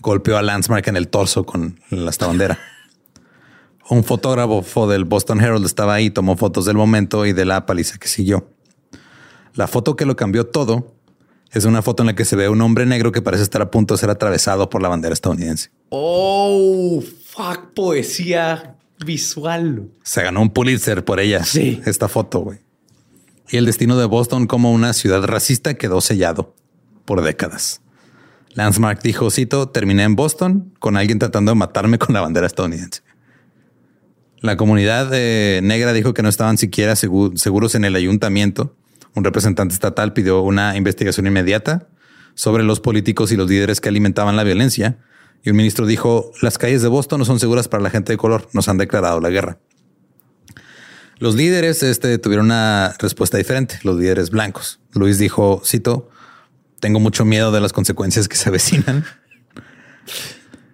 Golpeó 0.00 0.36
a 0.36 0.42
Landsmark 0.42 0.86
en 0.86 0.96
el 0.96 1.08
torso 1.08 1.44
con 1.44 1.80
esta 1.90 2.26
bandera. 2.26 2.58
Un 3.88 4.02
fotógrafo 4.02 4.88
del 4.88 5.04
Boston 5.04 5.40
Herald 5.40 5.64
estaba 5.64 5.94
ahí, 5.94 6.10
tomó 6.10 6.36
fotos 6.36 6.64
del 6.64 6.76
momento 6.76 7.24
y 7.24 7.32
de 7.32 7.44
la 7.44 7.66
paliza 7.66 7.98
que 7.98 8.08
siguió. 8.08 8.48
La 9.54 9.68
foto 9.68 9.96
que 9.96 10.04
lo 10.04 10.16
cambió 10.16 10.46
todo 10.46 10.94
es 11.52 11.64
una 11.64 11.82
foto 11.82 12.02
en 12.02 12.08
la 12.08 12.14
que 12.14 12.24
se 12.24 12.36
ve 12.36 12.48
un 12.48 12.60
hombre 12.60 12.84
negro 12.84 13.12
que 13.12 13.22
parece 13.22 13.42
estar 13.42 13.62
a 13.62 13.70
punto 13.70 13.94
de 13.94 13.98
ser 13.98 14.10
atravesado 14.10 14.68
por 14.68 14.82
la 14.82 14.88
bandera 14.88 15.14
estadounidense. 15.14 15.70
Oh, 15.90 17.00
fuck, 17.00 17.72
poesía 17.74 18.76
visual. 19.04 19.88
Se 20.02 20.22
ganó 20.22 20.42
un 20.42 20.50
Pulitzer 20.50 21.04
por 21.04 21.20
ella. 21.20 21.44
Sí. 21.44 21.80
Esta 21.86 22.08
foto, 22.08 22.40
güey. 22.40 22.58
Y 23.48 23.56
el 23.56 23.66
destino 23.66 23.96
de 23.96 24.06
Boston 24.06 24.46
como 24.46 24.72
una 24.72 24.92
ciudad 24.92 25.22
racista 25.24 25.74
quedó 25.74 26.00
sellado 26.00 26.54
por 27.04 27.22
décadas. 27.22 27.80
Lance 28.54 28.80
Mark 28.80 29.00
dijo, 29.02 29.30
cito, 29.30 29.68
terminé 29.68 30.02
en 30.02 30.16
Boston 30.16 30.74
con 30.80 30.96
alguien 30.96 31.18
tratando 31.18 31.52
de 31.52 31.56
matarme 31.56 31.98
con 31.98 32.14
la 32.14 32.22
bandera 32.22 32.46
estadounidense. 32.46 33.02
La 34.40 34.56
comunidad 34.56 35.10
eh, 35.12 35.60
negra 35.62 35.92
dijo 35.92 36.14
que 36.14 36.22
no 36.22 36.28
estaban 36.28 36.58
siquiera 36.58 36.92
segu- 36.94 37.36
seguros 37.36 37.74
en 37.74 37.84
el 37.84 37.96
ayuntamiento. 37.96 38.76
Un 39.14 39.24
representante 39.24 39.74
estatal 39.74 40.12
pidió 40.12 40.42
una 40.42 40.76
investigación 40.76 41.26
inmediata 41.26 41.88
sobre 42.34 42.62
los 42.64 42.80
políticos 42.80 43.32
y 43.32 43.36
los 43.36 43.48
líderes 43.48 43.80
que 43.80 43.88
alimentaban 43.88 44.36
la 44.36 44.44
violencia. 44.44 44.98
Y 45.42 45.50
un 45.50 45.56
ministro 45.56 45.86
dijo, 45.86 46.32
las 46.42 46.58
calles 46.58 46.82
de 46.82 46.88
Boston 46.88 47.20
no 47.20 47.24
son 47.24 47.40
seguras 47.40 47.68
para 47.68 47.82
la 47.82 47.90
gente 47.90 48.12
de 48.12 48.18
color, 48.18 48.48
nos 48.52 48.68
han 48.68 48.78
declarado 48.78 49.20
la 49.20 49.30
guerra. 49.30 49.58
Los 51.18 51.34
líderes 51.34 51.82
este, 51.82 52.18
tuvieron 52.18 52.46
una 52.46 52.94
respuesta 52.98 53.38
diferente, 53.38 53.78
los 53.84 53.96
líderes 53.96 54.28
blancos. 54.28 54.80
Luis 54.92 55.16
dijo, 55.18 55.62
cito, 55.64 56.10
tengo 56.78 57.00
mucho 57.00 57.24
miedo 57.24 57.52
de 57.52 57.60
las 57.60 57.72
consecuencias 57.72 58.28
que 58.28 58.36
se 58.36 58.50
avecinan. 58.50 59.04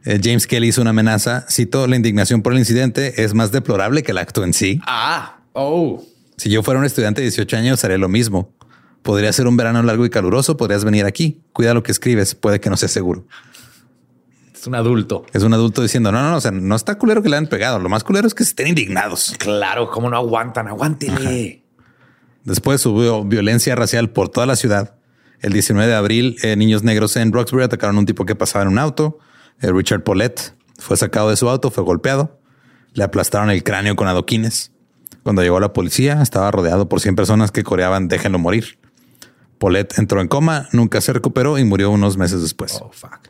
Eh, 0.04 0.20
James 0.22 0.46
Kelly 0.46 0.68
hizo 0.68 0.80
una 0.80 0.90
amenaza, 0.90 1.46
cito, 1.48 1.86
la 1.86 1.96
indignación 1.96 2.42
por 2.42 2.52
el 2.52 2.58
incidente 2.58 3.22
es 3.22 3.34
más 3.34 3.52
deplorable 3.52 4.02
que 4.02 4.12
el 4.12 4.18
acto 4.18 4.42
en 4.44 4.52
sí. 4.52 4.80
Ah, 4.86 5.38
oh. 5.52 6.04
Si 6.36 6.50
yo 6.50 6.62
fuera 6.62 6.80
un 6.80 6.86
estudiante 6.86 7.20
de 7.20 7.26
18 7.26 7.56
años, 7.56 7.84
haría 7.84 7.98
lo 7.98 8.08
mismo. 8.08 8.52
Podría 9.02 9.32
ser 9.32 9.46
un 9.46 9.56
verano 9.56 9.82
largo 9.82 10.04
y 10.04 10.10
caluroso, 10.10 10.56
podrías 10.56 10.84
venir 10.84 11.04
aquí. 11.04 11.40
Cuida 11.52 11.74
lo 11.74 11.82
que 11.82 11.92
escribes, 11.92 12.34
puede 12.34 12.60
que 12.60 12.70
no 12.70 12.76
sea 12.76 12.88
seguro. 12.88 13.26
Es 14.54 14.66
un 14.66 14.74
adulto. 14.74 15.26
Es 15.32 15.42
un 15.42 15.54
adulto 15.54 15.82
diciendo, 15.82 16.12
no, 16.12 16.22
no, 16.22 16.30
no, 16.30 16.36
o 16.36 16.40
sea, 16.40 16.52
no 16.52 16.76
está 16.76 16.96
culero 16.96 17.22
que 17.22 17.28
le 17.28 17.36
han 17.36 17.48
pegado. 17.48 17.80
Lo 17.80 17.88
más 17.88 18.04
culero 18.04 18.28
es 18.28 18.34
que 18.34 18.44
estén 18.44 18.68
indignados. 18.68 19.34
Claro, 19.38 19.90
cómo 19.90 20.08
no 20.08 20.16
aguantan, 20.16 20.68
aguántele. 20.68 21.62
Después 22.44 22.84
hubo 22.86 23.24
violencia 23.24 23.74
racial 23.74 24.10
por 24.10 24.28
toda 24.28 24.46
la 24.46 24.56
ciudad. 24.56 24.94
El 25.40 25.52
19 25.52 25.88
de 25.88 25.96
abril, 25.96 26.36
eh, 26.42 26.54
niños 26.54 26.84
negros 26.84 27.16
en 27.16 27.32
Roxbury 27.32 27.64
atacaron 27.64 27.96
a 27.96 27.98
un 27.98 28.06
tipo 28.06 28.24
que 28.24 28.36
pasaba 28.36 28.62
en 28.62 28.68
un 28.68 28.78
auto. 28.78 29.18
Eh, 29.62 29.72
Richard 29.72 30.02
Paulette 30.02 30.54
fue 30.78 30.96
sacado 30.96 31.30
de 31.30 31.36
su 31.36 31.48
auto, 31.48 31.70
fue 31.70 31.84
golpeado. 31.84 32.38
Le 32.92 33.04
aplastaron 33.04 33.50
el 33.50 33.62
cráneo 33.62 33.96
con 33.96 34.08
adoquines. 34.08 34.72
Cuando 35.22 35.42
llegó 35.42 35.60
la 35.60 35.72
policía, 35.72 36.20
estaba 36.20 36.50
rodeado 36.50 36.88
por 36.88 37.00
100 37.00 37.14
personas 37.16 37.52
que 37.52 37.62
coreaban 37.62 38.08
déjenlo 38.08 38.38
morir. 38.38 38.78
Paulette 39.58 39.98
entró 39.98 40.20
en 40.20 40.26
coma, 40.26 40.68
nunca 40.72 41.00
se 41.00 41.12
recuperó 41.12 41.56
y 41.58 41.64
murió 41.64 41.90
unos 41.90 42.16
meses 42.16 42.42
después. 42.42 42.80
Oh, 42.82 42.90
fuck. 42.92 43.28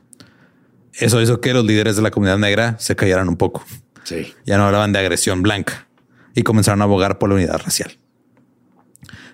Eso 0.95 1.21
hizo 1.21 1.41
que 1.41 1.53
los 1.53 1.65
líderes 1.65 1.97
de 1.97 2.03
la 2.03 2.11
comunidad 2.11 2.39
negra 2.39 2.77
se 2.79 2.97
callaran 2.97 3.29
un 3.29 3.37
poco. 3.37 3.65
Sí. 4.05 4.35
Ya 4.47 4.57
no 4.57 4.65
hablaban 4.65 4.93
de 4.93 4.99
agresión 4.99 5.43
blanca 5.43 5.87
y 6.35 6.43
comenzaron 6.43 6.81
a 6.81 6.85
abogar 6.85 7.19
por 7.19 7.29
la 7.29 7.35
unidad 7.37 7.59
racial. 7.59 7.99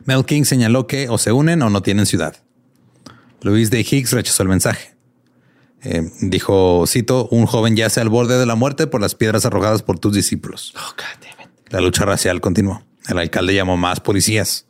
Mel 0.04 0.24
King 0.24 0.44
señaló 0.44 0.86
que 0.86 1.08
o 1.08 1.18
se 1.18 1.30
unen 1.30 1.62
o 1.62 1.70
no 1.70 1.82
tienen 1.82 2.06
ciudad. 2.06 2.36
Louis 3.42 3.70
Day 3.70 3.86
Higgs 3.88 4.12
rechazó 4.12 4.42
el 4.42 4.48
mensaje. 4.48 4.97
Eh, 5.82 6.10
dijo, 6.20 6.84
cito, 6.86 7.28
un 7.30 7.46
joven 7.46 7.76
yace 7.76 8.00
al 8.00 8.08
borde 8.08 8.38
de 8.38 8.46
la 8.46 8.56
muerte 8.56 8.86
por 8.86 9.00
las 9.00 9.14
piedras 9.14 9.46
arrojadas 9.46 9.82
por 9.82 9.98
tus 9.98 10.12
discípulos. 10.12 10.74
Oh. 10.76 10.94
La 11.70 11.80
lucha 11.80 12.04
racial 12.04 12.40
continuó. 12.40 12.82
El 13.08 13.18
alcalde 13.18 13.54
llamó 13.54 13.76
más 13.76 14.00
policías. 14.00 14.66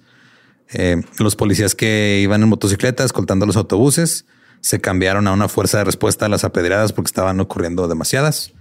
Eh, 0.73 1.03
los 1.19 1.35
policías 1.37 1.75
que 1.75 2.21
iban 2.23 2.43
en 2.43 2.49
motocicleta 2.49 3.05
escoltando 3.05 3.47
los 3.47 3.57
autobuses 3.57 4.27
se 4.61 4.81
cambiaron 4.81 5.27
a 5.27 5.33
una 5.33 5.49
fuerza 5.49 5.79
de 5.79 5.85
respuesta 5.85 6.27
a 6.27 6.29
las 6.29 6.45
apedreadas 6.45 6.93
porque 6.93 7.09
estaban 7.09 7.41
ocurriendo 7.41 7.89
demasiadas. 7.89 8.53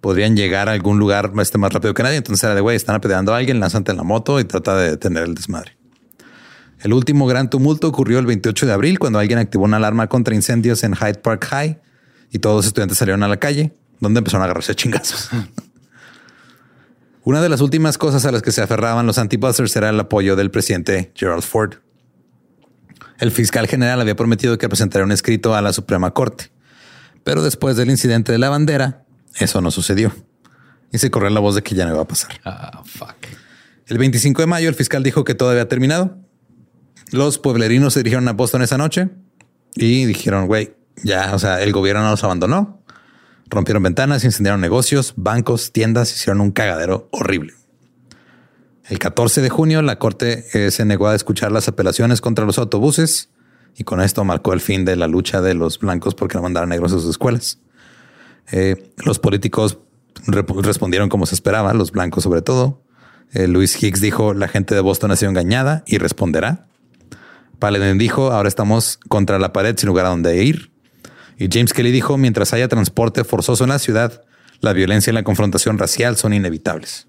Podrían 0.00 0.36
llegar 0.36 0.68
a 0.68 0.72
algún 0.72 0.98
lugar 0.98 1.32
este, 1.40 1.58
más 1.58 1.72
rápido 1.72 1.94
que 1.94 2.02
nadie. 2.02 2.16
Entonces 2.16 2.42
era 2.44 2.54
de 2.54 2.60
güey, 2.60 2.76
están 2.76 2.96
apedreando 2.96 3.34
a 3.34 3.38
alguien, 3.38 3.60
lánzate 3.60 3.92
en 3.92 3.98
la 3.98 4.04
moto 4.04 4.40
y 4.40 4.44
trata 4.44 4.76
de 4.76 4.90
detener 4.90 5.24
el 5.24 5.34
desmadre. 5.34 5.77
El 6.80 6.92
último 6.92 7.26
gran 7.26 7.50
tumulto 7.50 7.88
ocurrió 7.88 8.18
el 8.18 8.26
28 8.26 8.66
de 8.66 8.72
abril 8.72 8.98
cuando 8.98 9.18
alguien 9.18 9.38
activó 9.38 9.64
una 9.64 9.78
alarma 9.78 10.06
contra 10.06 10.34
incendios 10.34 10.84
en 10.84 10.94
Hyde 10.94 11.20
Park 11.20 11.46
High 11.50 11.80
y 12.30 12.38
todos 12.38 12.56
los 12.56 12.66
estudiantes 12.66 12.98
salieron 12.98 13.22
a 13.22 13.28
la 13.28 13.38
calle 13.38 13.72
donde 14.00 14.18
empezaron 14.18 14.42
a 14.42 14.44
agarrarse 14.44 14.72
a 14.72 14.74
chingazos. 14.74 15.30
Una 17.24 17.42
de 17.42 17.48
las 17.48 17.60
últimas 17.60 17.98
cosas 17.98 18.24
a 18.24 18.32
las 18.32 18.42
que 18.42 18.52
se 18.52 18.62
aferraban 18.62 19.06
los 19.06 19.18
antibusters 19.18 19.74
era 19.76 19.90
el 19.90 20.00
apoyo 20.00 20.36
del 20.36 20.50
presidente 20.50 21.12
Gerald 21.14 21.42
Ford. 21.42 21.74
El 23.18 23.32
fiscal 23.32 23.66
general 23.66 24.00
había 24.00 24.14
prometido 24.14 24.56
que 24.56 24.68
presentaría 24.68 25.04
un 25.04 25.12
escrito 25.12 25.54
a 25.54 25.60
la 25.60 25.72
Suprema 25.72 26.12
Corte, 26.12 26.50
pero 27.24 27.42
después 27.42 27.76
del 27.76 27.90
incidente 27.90 28.32
de 28.32 28.38
la 28.38 28.48
bandera, 28.48 29.04
eso 29.36 29.60
no 29.60 29.70
sucedió. 29.70 30.14
Y 30.92 30.98
se 30.98 31.10
corrió 31.10 31.28
la 31.28 31.40
voz 31.40 31.56
de 31.56 31.62
que 31.62 31.74
ya 31.74 31.84
no 31.84 31.92
iba 31.92 32.02
a 32.02 32.08
pasar. 32.08 32.40
Ah, 32.44 32.82
fuck. 32.84 33.16
El 33.86 33.98
25 33.98 34.40
de 34.40 34.46
mayo, 34.46 34.68
el 34.68 34.74
fiscal 34.74 35.02
dijo 35.02 35.24
que 35.24 35.34
todo 35.34 35.50
había 35.50 35.68
terminado. 35.68 36.16
Los 37.10 37.38
pueblerinos 37.38 37.94
se 37.94 38.00
dirigieron 38.00 38.28
a 38.28 38.32
Boston 38.32 38.62
esa 38.62 38.78
noche 38.78 39.08
y 39.74 40.04
dijeron, 40.04 40.46
güey, 40.46 40.74
ya, 41.02 41.34
o 41.34 41.38
sea, 41.38 41.62
el 41.62 41.72
gobierno 41.72 42.02
no 42.02 42.10
los 42.10 42.24
abandonó. 42.24 42.82
Rompieron 43.46 43.82
ventanas, 43.82 44.24
incendiaron 44.24 44.60
negocios, 44.60 45.14
bancos, 45.16 45.72
tiendas, 45.72 46.12
hicieron 46.12 46.40
un 46.40 46.50
cagadero 46.50 47.08
horrible. 47.12 47.54
El 48.88 48.98
14 48.98 49.42
de 49.42 49.48
junio, 49.48 49.82
la 49.82 49.98
corte 49.98 50.46
eh, 50.54 50.70
se 50.70 50.84
negó 50.84 51.08
a 51.08 51.14
escuchar 51.14 51.52
las 51.52 51.68
apelaciones 51.68 52.20
contra 52.20 52.44
los 52.44 52.58
autobuses 52.58 53.30
y 53.76 53.84
con 53.84 54.00
esto 54.00 54.24
marcó 54.24 54.52
el 54.52 54.60
fin 54.60 54.84
de 54.84 54.96
la 54.96 55.06
lucha 55.06 55.40
de 55.40 55.54
los 55.54 55.78
blancos 55.78 56.14
porque 56.14 56.36
no 56.36 56.42
mandaron 56.42 56.70
negros 56.70 56.92
a 56.92 56.98
sus 56.98 57.10
escuelas. 57.10 57.58
Eh, 58.50 58.92
los 59.04 59.18
políticos 59.18 59.78
respondieron 60.26 61.08
como 61.08 61.26
se 61.26 61.34
esperaba, 61.34 61.72
los 61.74 61.92
blancos 61.92 62.24
sobre 62.24 62.42
todo. 62.42 62.82
Eh, 63.32 63.46
Luis 63.46 63.82
Hicks 63.82 64.00
dijo, 64.00 64.32
la 64.32 64.48
gente 64.48 64.74
de 64.74 64.80
Boston 64.80 65.10
ha 65.10 65.16
sido 65.16 65.30
engañada 65.30 65.84
y 65.86 65.98
responderá. 65.98 66.66
Paladin 67.58 67.98
dijo, 67.98 68.30
ahora 68.32 68.48
estamos 68.48 68.98
contra 69.08 69.38
la 69.38 69.52
pared 69.52 69.76
sin 69.76 69.88
lugar 69.88 70.06
a 70.06 70.10
donde 70.10 70.44
ir. 70.44 70.70
Y 71.38 71.48
James 71.50 71.72
Kelly 71.72 71.90
dijo, 71.92 72.16
mientras 72.16 72.52
haya 72.52 72.68
transporte 72.68 73.24
forzoso 73.24 73.64
en 73.64 73.70
la 73.70 73.78
ciudad, 73.78 74.22
la 74.60 74.72
violencia 74.72 75.10
y 75.10 75.14
la 75.14 75.22
confrontación 75.22 75.78
racial 75.78 76.16
son 76.16 76.32
inevitables. 76.32 77.06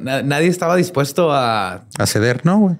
Na- 0.00 0.22
nadie 0.22 0.48
estaba 0.48 0.76
dispuesto 0.76 1.32
a. 1.32 1.84
A 1.98 2.06
ceder, 2.06 2.44
no, 2.46 2.58
güey. 2.58 2.76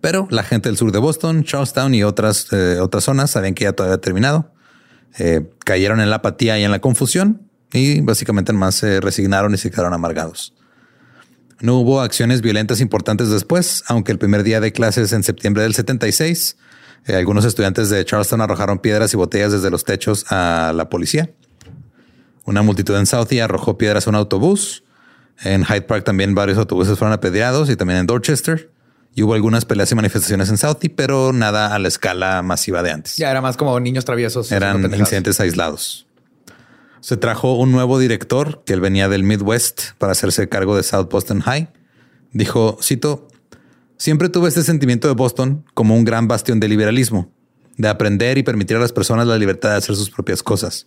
Pero 0.00 0.26
la 0.30 0.42
gente 0.42 0.68
del 0.68 0.76
sur 0.78 0.92
de 0.92 0.98
Boston, 0.98 1.42
Charlestown 1.44 1.94
y 1.94 2.04
otras, 2.04 2.46
eh, 2.52 2.78
otras 2.80 3.04
zonas 3.04 3.30
sabían 3.32 3.54
que 3.54 3.64
ya 3.64 3.72
todo 3.72 3.86
había 3.88 4.00
terminado. 4.00 4.52
Eh, 5.18 5.50
cayeron 5.64 6.00
en 6.00 6.10
la 6.10 6.16
apatía 6.16 6.58
y 6.58 6.64
en 6.64 6.70
la 6.70 6.80
confusión 6.80 7.48
y 7.72 8.00
básicamente 8.00 8.52
más 8.52 8.74
se 8.76 9.00
resignaron 9.00 9.54
y 9.54 9.58
se 9.58 9.70
quedaron 9.70 9.92
amargados. 9.94 10.54
No 11.60 11.76
hubo 11.78 12.00
acciones 12.00 12.40
violentas 12.40 12.80
importantes 12.80 13.30
después, 13.30 13.82
aunque 13.88 14.12
el 14.12 14.18
primer 14.18 14.44
día 14.44 14.60
de 14.60 14.72
clases 14.72 15.12
en 15.12 15.24
septiembre 15.24 15.64
del 15.64 15.74
76, 15.74 16.56
eh, 17.06 17.16
algunos 17.16 17.44
estudiantes 17.44 17.90
de 17.90 18.04
Charleston 18.04 18.40
arrojaron 18.40 18.78
piedras 18.78 19.12
y 19.12 19.16
botellas 19.16 19.52
desde 19.52 19.70
los 19.70 19.84
techos 19.84 20.24
a 20.30 20.72
la 20.74 20.88
policía. 20.88 21.30
Una 22.44 22.62
multitud 22.62 22.96
en 22.96 23.06
Southie 23.06 23.42
arrojó 23.42 23.76
piedras 23.76 24.06
a 24.06 24.10
un 24.10 24.16
autobús. 24.16 24.84
En 25.42 25.64
Hyde 25.64 25.82
Park 25.82 26.04
también 26.04 26.34
varios 26.34 26.58
autobuses 26.58 26.98
fueron 26.98 27.12
apedreados 27.12 27.70
y 27.70 27.76
también 27.76 28.00
en 28.00 28.06
Dorchester. 28.06 28.70
Y 29.14 29.22
hubo 29.22 29.34
algunas 29.34 29.64
peleas 29.64 29.90
y 29.92 29.94
manifestaciones 29.94 30.48
en 30.48 30.58
Southie, 30.58 30.90
pero 30.90 31.32
nada 31.32 31.74
a 31.74 31.78
la 31.78 31.88
escala 31.88 32.40
masiva 32.42 32.82
de 32.82 32.92
antes. 32.92 33.16
Ya 33.16 33.30
era 33.30 33.40
más 33.40 33.56
como 33.56 33.78
niños 33.80 34.04
traviesos. 34.04 34.52
Eran 34.52 34.82
incidentes 34.94 35.40
aislados. 35.40 36.07
Se 37.00 37.16
trajo 37.16 37.54
un 37.54 37.72
nuevo 37.72 37.98
director 37.98 38.62
que 38.64 38.72
él 38.72 38.80
venía 38.80 39.08
del 39.08 39.22
Midwest 39.22 39.92
para 39.98 40.12
hacerse 40.12 40.48
cargo 40.48 40.76
de 40.76 40.82
South 40.82 41.08
Boston 41.10 41.40
High. 41.40 41.68
Dijo, 42.32 42.78
cito, 42.82 43.28
siempre 43.96 44.28
tuve 44.28 44.48
este 44.48 44.62
sentimiento 44.62 45.08
de 45.08 45.14
Boston 45.14 45.64
como 45.74 45.96
un 45.96 46.04
gran 46.04 46.28
bastión 46.28 46.60
de 46.60 46.68
liberalismo, 46.68 47.30
de 47.76 47.88
aprender 47.88 48.38
y 48.38 48.42
permitir 48.42 48.76
a 48.76 48.80
las 48.80 48.92
personas 48.92 49.26
la 49.26 49.38
libertad 49.38 49.70
de 49.70 49.76
hacer 49.76 49.96
sus 49.96 50.10
propias 50.10 50.42
cosas. 50.42 50.86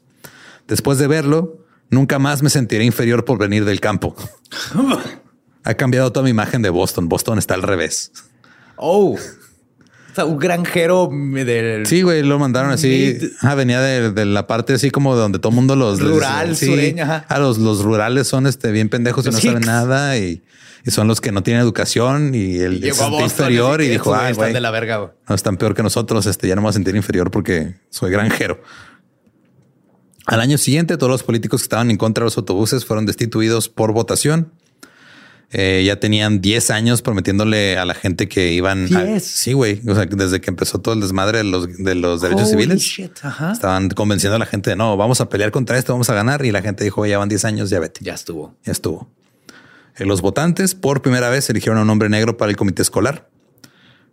Después 0.68 0.98
de 0.98 1.08
verlo, 1.08 1.66
nunca 1.90 2.20
más 2.20 2.44
me 2.44 2.50
sentiré 2.50 2.84
inferior 2.84 3.26
por 3.26 3.38
venir 3.38 3.66
del 3.66 3.80
campo. 3.80 4.16
ha 5.64 5.74
cambiado 5.76 6.12
toda 6.12 6.24
mi 6.24 6.32
imagen 6.32 6.62
de 6.62 6.70
Boston. 6.70 7.10
Boston 7.10 7.38
está 7.38 7.54
al 7.54 7.64
revés. 7.64 8.12
Oh. 8.76 9.18
O 10.12 10.16
sea, 10.16 10.26
un 10.26 10.38
granjero 10.40 11.10
del. 11.12 11.86
Sí, 11.86 12.02
güey, 12.02 12.22
lo 12.24 12.38
mandaron 12.38 12.72
así. 12.72 13.18
Ah, 13.42 13.56
venía 13.56 13.80
de, 13.82 14.12
de 14.12 14.26
la 14.26 14.46
parte 14.48 14.74
así 14.74 14.92
como 14.92 15.16
de 15.16 15.22
donde 15.22 15.40
todo 15.40 15.50
el 15.52 15.56
mundo 15.56 15.76
los 15.76 16.02
les- 16.02 16.10
Rural, 16.10 16.56
ajá. 17.00 17.26
Ah, 17.30 17.40
los, 17.40 17.58
los 17.58 17.82
rurales 17.84 18.28
son 18.28 18.46
este 18.48 18.72
bien 18.72 18.90
pendejos 18.90 19.26
y 19.26 19.28
Los 19.32 19.36
no 19.36 19.42
saben 19.42 19.66
nada 19.66 20.18
y, 20.18 20.44
y 20.86 20.92
son 20.92 21.08
los 21.08 21.22
que 21.22 21.32
no 21.32 21.44
tienen 21.44 21.62
educación 21.62 22.36
y 22.36 22.58
el 22.58 22.84
Y 22.84 22.90
a 22.90 23.22
inferior 23.24 23.82
y 23.82 23.86
que 23.86 23.92
dijo, 23.92 24.14
ay, 24.14 24.34
están 24.34 24.52
de 24.54 24.60
la 24.62 24.72
verga. 24.72 24.98
güey". 24.98 25.12
no 25.30 25.36
están 25.36 25.56
peor 25.58 25.76
que 25.76 25.84
nosotros. 25.84 26.26
Este 26.26 26.48
ya 26.48 26.56
no 26.56 26.62
me 26.62 26.66
voy 26.66 26.70
a 26.72 26.74
sentir 26.74 26.96
inferior 26.96 27.32
porque 27.32 27.76
soy 27.90 28.12
granjero. 28.12 28.62
Al 30.26 30.40
año 30.40 30.58
siguiente, 30.58 30.98
todos 30.98 31.10
los 31.10 31.24
políticos 31.24 31.62
que 31.62 31.66
estaban 31.66 31.90
en 31.90 31.98
contra 31.98 32.22
de 32.24 32.26
los 32.26 32.38
autobuses 32.38 32.86
fueron 32.86 33.06
destituidos 33.06 33.70
por 33.70 33.92
votación. 33.92 34.52
Eh, 35.54 35.84
ya 35.86 36.00
tenían 36.00 36.40
10 36.40 36.72
años 36.72 37.02
prometiéndole 37.02 37.78
a 37.78 37.84
la 37.86 37.94
gente 37.94 38.30
que 38.30 38.54
iban. 38.54 38.86
a- 38.96 39.04
10. 39.04 39.24
sí, 39.24 39.54
güey. 39.54 39.82
O 39.88 39.96
sea, 39.96 40.06
desde 40.06 40.40
que 40.40 40.50
empezó 40.50 40.80
todo 40.80 40.96
el 40.96 41.02
desmadre 41.02 41.40
de 41.40 41.44
los, 41.44 41.78
de 41.78 41.96
los 41.96 42.22
derechos 42.22 42.44
Holy 42.50 42.52
civiles, 42.52 42.82
shit, 42.82 43.12
ajá. 43.24 43.52
estaban 43.52 43.90
convenciendo 43.90 44.38
a 44.38 44.40
la 44.40 44.46
gente 44.46 44.70
de 44.70 44.76
no, 44.78 44.96
vamos 44.96 45.20
a 45.20 45.28
pelear 45.30 45.52
contra 45.52 45.78
esto, 45.78 45.92
vamos 45.94 46.10
a 46.10 46.14
ganar. 46.14 46.46
Y 46.46 46.52
la 46.52 46.62
gente 46.62 46.84
dijo, 46.86 47.06
ya 47.06 47.18
van 47.18 47.28
10 47.28 47.44
años, 47.46 47.70
ya 47.70 47.80
vete. 47.80 48.00
Ya 48.04 48.14
estuvo. 48.14 48.56
Ya 48.64 48.72
estuvo. 48.72 49.10
Eh, 49.98 50.06
Los 50.06 50.22
votantes 50.22 50.74
por 50.74 51.02
primera 51.02 51.30
vez 51.30 51.50
eligieron 51.50 51.78
a 51.80 51.82
un 51.82 51.90
hombre 51.90 52.08
negro 52.08 52.38
para 52.38 52.50
el 52.50 52.56
comité 52.56 52.82
escolar. 52.82 53.28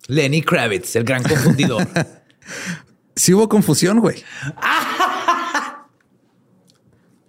Lenny 0.08 0.42
Kravitz, 0.42 0.96
el 0.96 1.04
gran 1.04 1.22
confundidor. 1.22 1.86
Sí 3.14 3.34
hubo 3.34 3.48
confusión, 3.48 3.98
güey. 3.98 4.22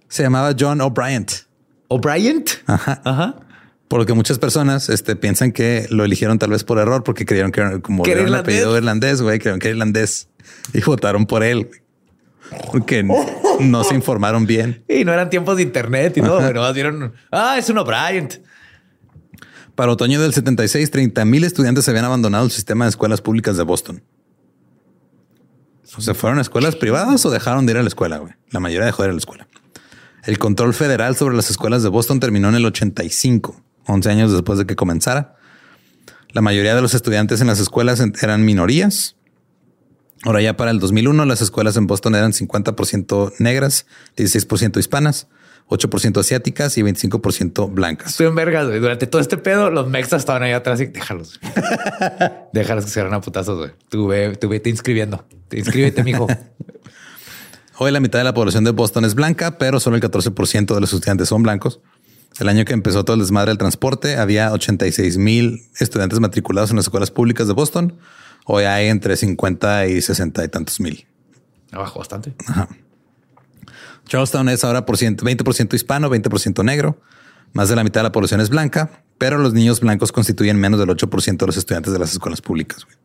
Se 0.08 0.24
llamaba 0.24 0.54
John 0.58 0.82
O'Brien. 0.82 1.26
O'Brien. 1.88 2.44
Ajá. 2.68 3.02
Ajá. 3.04 3.36
Por 3.90 4.00
lo 4.00 4.06
que 4.06 4.14
muchas 4.14 4.40
personas 4.40 4.88
este, 4.88 5.18
piensan 5.18 5.52
que 5.52 5.88
lo 5.90 6.06
eligieron 6.06 6.40
tal 6.40 6.52
vez 6.52 6.64
por 6.64 6.78
error 6.78 7.04
porque 7.04 7.26
creyeron 7.26 7.52
que 7.52 7.60
era 7.60 7.80
como 7.80 8.06
era 8.06 8.22
irlandés. 8.22 8.40
apellido 8.40 8.78
irlandés, 8.78 9.22
güey, 9.22 9.40
creyeron 9.40 9.60
que 9.60 9.68
era 9.68 9.76
irlandés 9.76 10.30
y 10.74 10.80
votaron 10.82 11.26
por 11.26 11.44
él. 11.44 11.70
Porque 12.72 13.04
no 13.60 13.84
se 13.84 13.96
informaron 13.96 14.46
bien. 14.46 14.84
Y 14.88 15.04
no 15.04 15.12
eran 15.12 15.30
tiempos 15.30 15.58
de 15.58 15.64
internet 15.64 16.16
y 16.18 16.22
todo, 16.22 16.40
pero 16.40 16.72
vieron, 16.72 17.14
ah, 17.32 17.58
es 17.58 17.70
un 17.70 17.80
O'Brien. 17.80 18.30
Para 19.74 19.92
otoño 19.92 20.22
del 20.22 20.34
76, 20.34 20.92
30 20.92 21.26
mil 21.26 21.44
estudiantes 21.44 21.88
habían 21.90 22.06
abandonado 22.06 22.46
el 22.46 22.52
sistema 22.52 22.86
de 22.86 22.90
escuelas 22.90 23.22
públicas 23.22 23.58
de 23.58 23.64
Boston. 23.64 24.04
O 25.98 26.02
sea, 26.02 26.14
fueron 26.14 26.38
a 26.38 26.42
escuelas 26.42 26.76
privadas 26.76 27.26
o 27.26 27.32
dejaron 27.32 27.66
de 27.66 27.72
ir 27.72 27.78
a 27.80 27.82
la 27.82 27.88
escuela, 27.88 28.20
güey. 28.20 28.34
La 28.52 28.60
mayoría 28.60 28.86
dejó 28.86 29.02
de 29.02 29.08
ir 29.08 29.12
a 29.12 29.14
la 29.14 29.20
escuela. 29.20 29.48
El 30.24 30.38
control 30.38 30.74
federal 30.74 31.16
sobre 31.16 31.36
las 31.36 31.50
escuelas 31.50 31.82
de 31.82 31.90
Boston 31.90 32.20
terminó 32.20 32.50
en 32.50 32.56
el 32.56 32.66
85, 32.66 33.64
11 33.90 34.10
años 34.10 34.32
después 34.32 34.60
de 34.60 34.66
que 34.66 34.76
comenzara. 34.76 35.36
La 36.32 36.42
mayoría 36.42 36.76
de 36.76 36.82
los 36.82 36.94
estudiantes 36.94 37.42
en 37.42 37.48
las 37.48 37.60
escuelas 37.60 38.04
eran 38.22 38.46
minorías. 38.46 39.16
Ahora 40.24 40.42
ya 40.42 40.56
para 40.56 40.72
el 40.72 40.80
2001 40.80 41.26
las 41.26 41.42
escuelas 41.42 41.76
en 41.78 41.88
Boston 41.88 42.16
eran 42.16 42.34
50% 42.34 43.34
negras, 43.40 43.86
16% 44.18 44.78
hispanas, 44.78 45.28
8% 45.70 46.20
asiáticas 46.20 46.78
y 46.78 46.84
25% 46.84 47.72
blancas. 47.74 48.12
Estoy 48.12 48.28
en 48.28 48.36
vergas, 48.36 48.68
güey. 48.68 48.80
Durante 48.80 49.08
todo 49.08 49.22
este 49.22 49.38
pedo, 49.38 49.72
los 49.72 49.88
mexas 49.88 50.22
estaban 50.22 50.44
ahí 50.44 50.52
atrás 50.52 50.82
y 50.82 50.88
déjalos. 50.88 51.40
déjalos 52.54 52.86
que 52.86 52.92
se 52.92 53.02
a 53.02 53.22
putazos, 53.22 53.58
güey. 53.58 53.72
Tú 53.88 54.08
ve, 54.08 54.36
tú 54.36 54.50
vete 54.50 54.70
inscribiendo. 54.70 55.26
Te 55.48 55.58
inscríbete, 55.60 56.04
mijo. 56.04 56.28
Hoy 57.78 57.92
la 57.92 58.02
mitad 58.02 58.20
de 58.20 58.26
la 58.26 58.34
población 58.34 58.66
de 58.66 58.72
Boston 58.72 59.06
es 59.06 59.16
blanca, 59.16 59.58
pero 59.58 59.80
solo 59.80 59.96
el 59.96 60.02
14% 60.02 60.76
de 60.76 60.82
los 60.82 60.92
estudiantes 60.92 61.30
son 61.30 61.44
blancos. 61.44 61.80
El 62.40 62.48
año 62.50 62.64
que 62.66 62.74
empezó 62.74 63.04
todo 63.04 63.16
el 63.16 63.20
desmadre 63.22 63.50
del 63.52 63.58
transporte, 63.58 64.18
había 64.18 64.52
86 64.54 65.18
mil 65.18 65.64
estudiantes 65.80 66.20
matriculados 66.20 66.70
en 66.70 66.78
las 66.78 66.86
escuelas 66.86 67.12
públicas 67.12 67.48
de 67.48 67.54
Boston. 67.54 67.98
Hoy 68.46 68.64
hay 68.64 68.88
entre 68.88 69.16
50 69.18 69.88
y 69.88 70.02
60 70.02 70.44
y 70.44 70.48
tantos 70.48 70.80
mil. 70.80 71.06
Abajo 71.72 72.00
bastante. 72.00 72.34
Charlestown 74.08 74.50
es 74.50 74.64
ahora 74.64 74.86
por 74.86 74.98
ciento- 74.98 75.24
20% 75.26 75.76
hispano, 75.76 76.10
20% 76.10 76.64
negro. 76.64 77.00
Más 77.54 77.70
de 77.70 77.76
la 77.76 77.84
mitad 77.84 78.00
de 78.02 78.04
la 78.04 78.12
población 78.12 78.42
es 78.42 78.50
blanca, 78.50 79.04
pero 79.18 79.38
los 79.38 79.54
niños 79.54 79.80
blancos 79.82 80.12
constituyen 80.12 80.58
menos 80.60 80.80
del 80.80 80.90
8% 80.90 81.46
de 81.46 81.48
los 81.48 81.58
estudiantes 81.58 81.94
de 81.94 82.00
las 82.00 82.12
escuelas 82.14 82.42
públicas. 82.42 82.86
güey. 82.86 82.96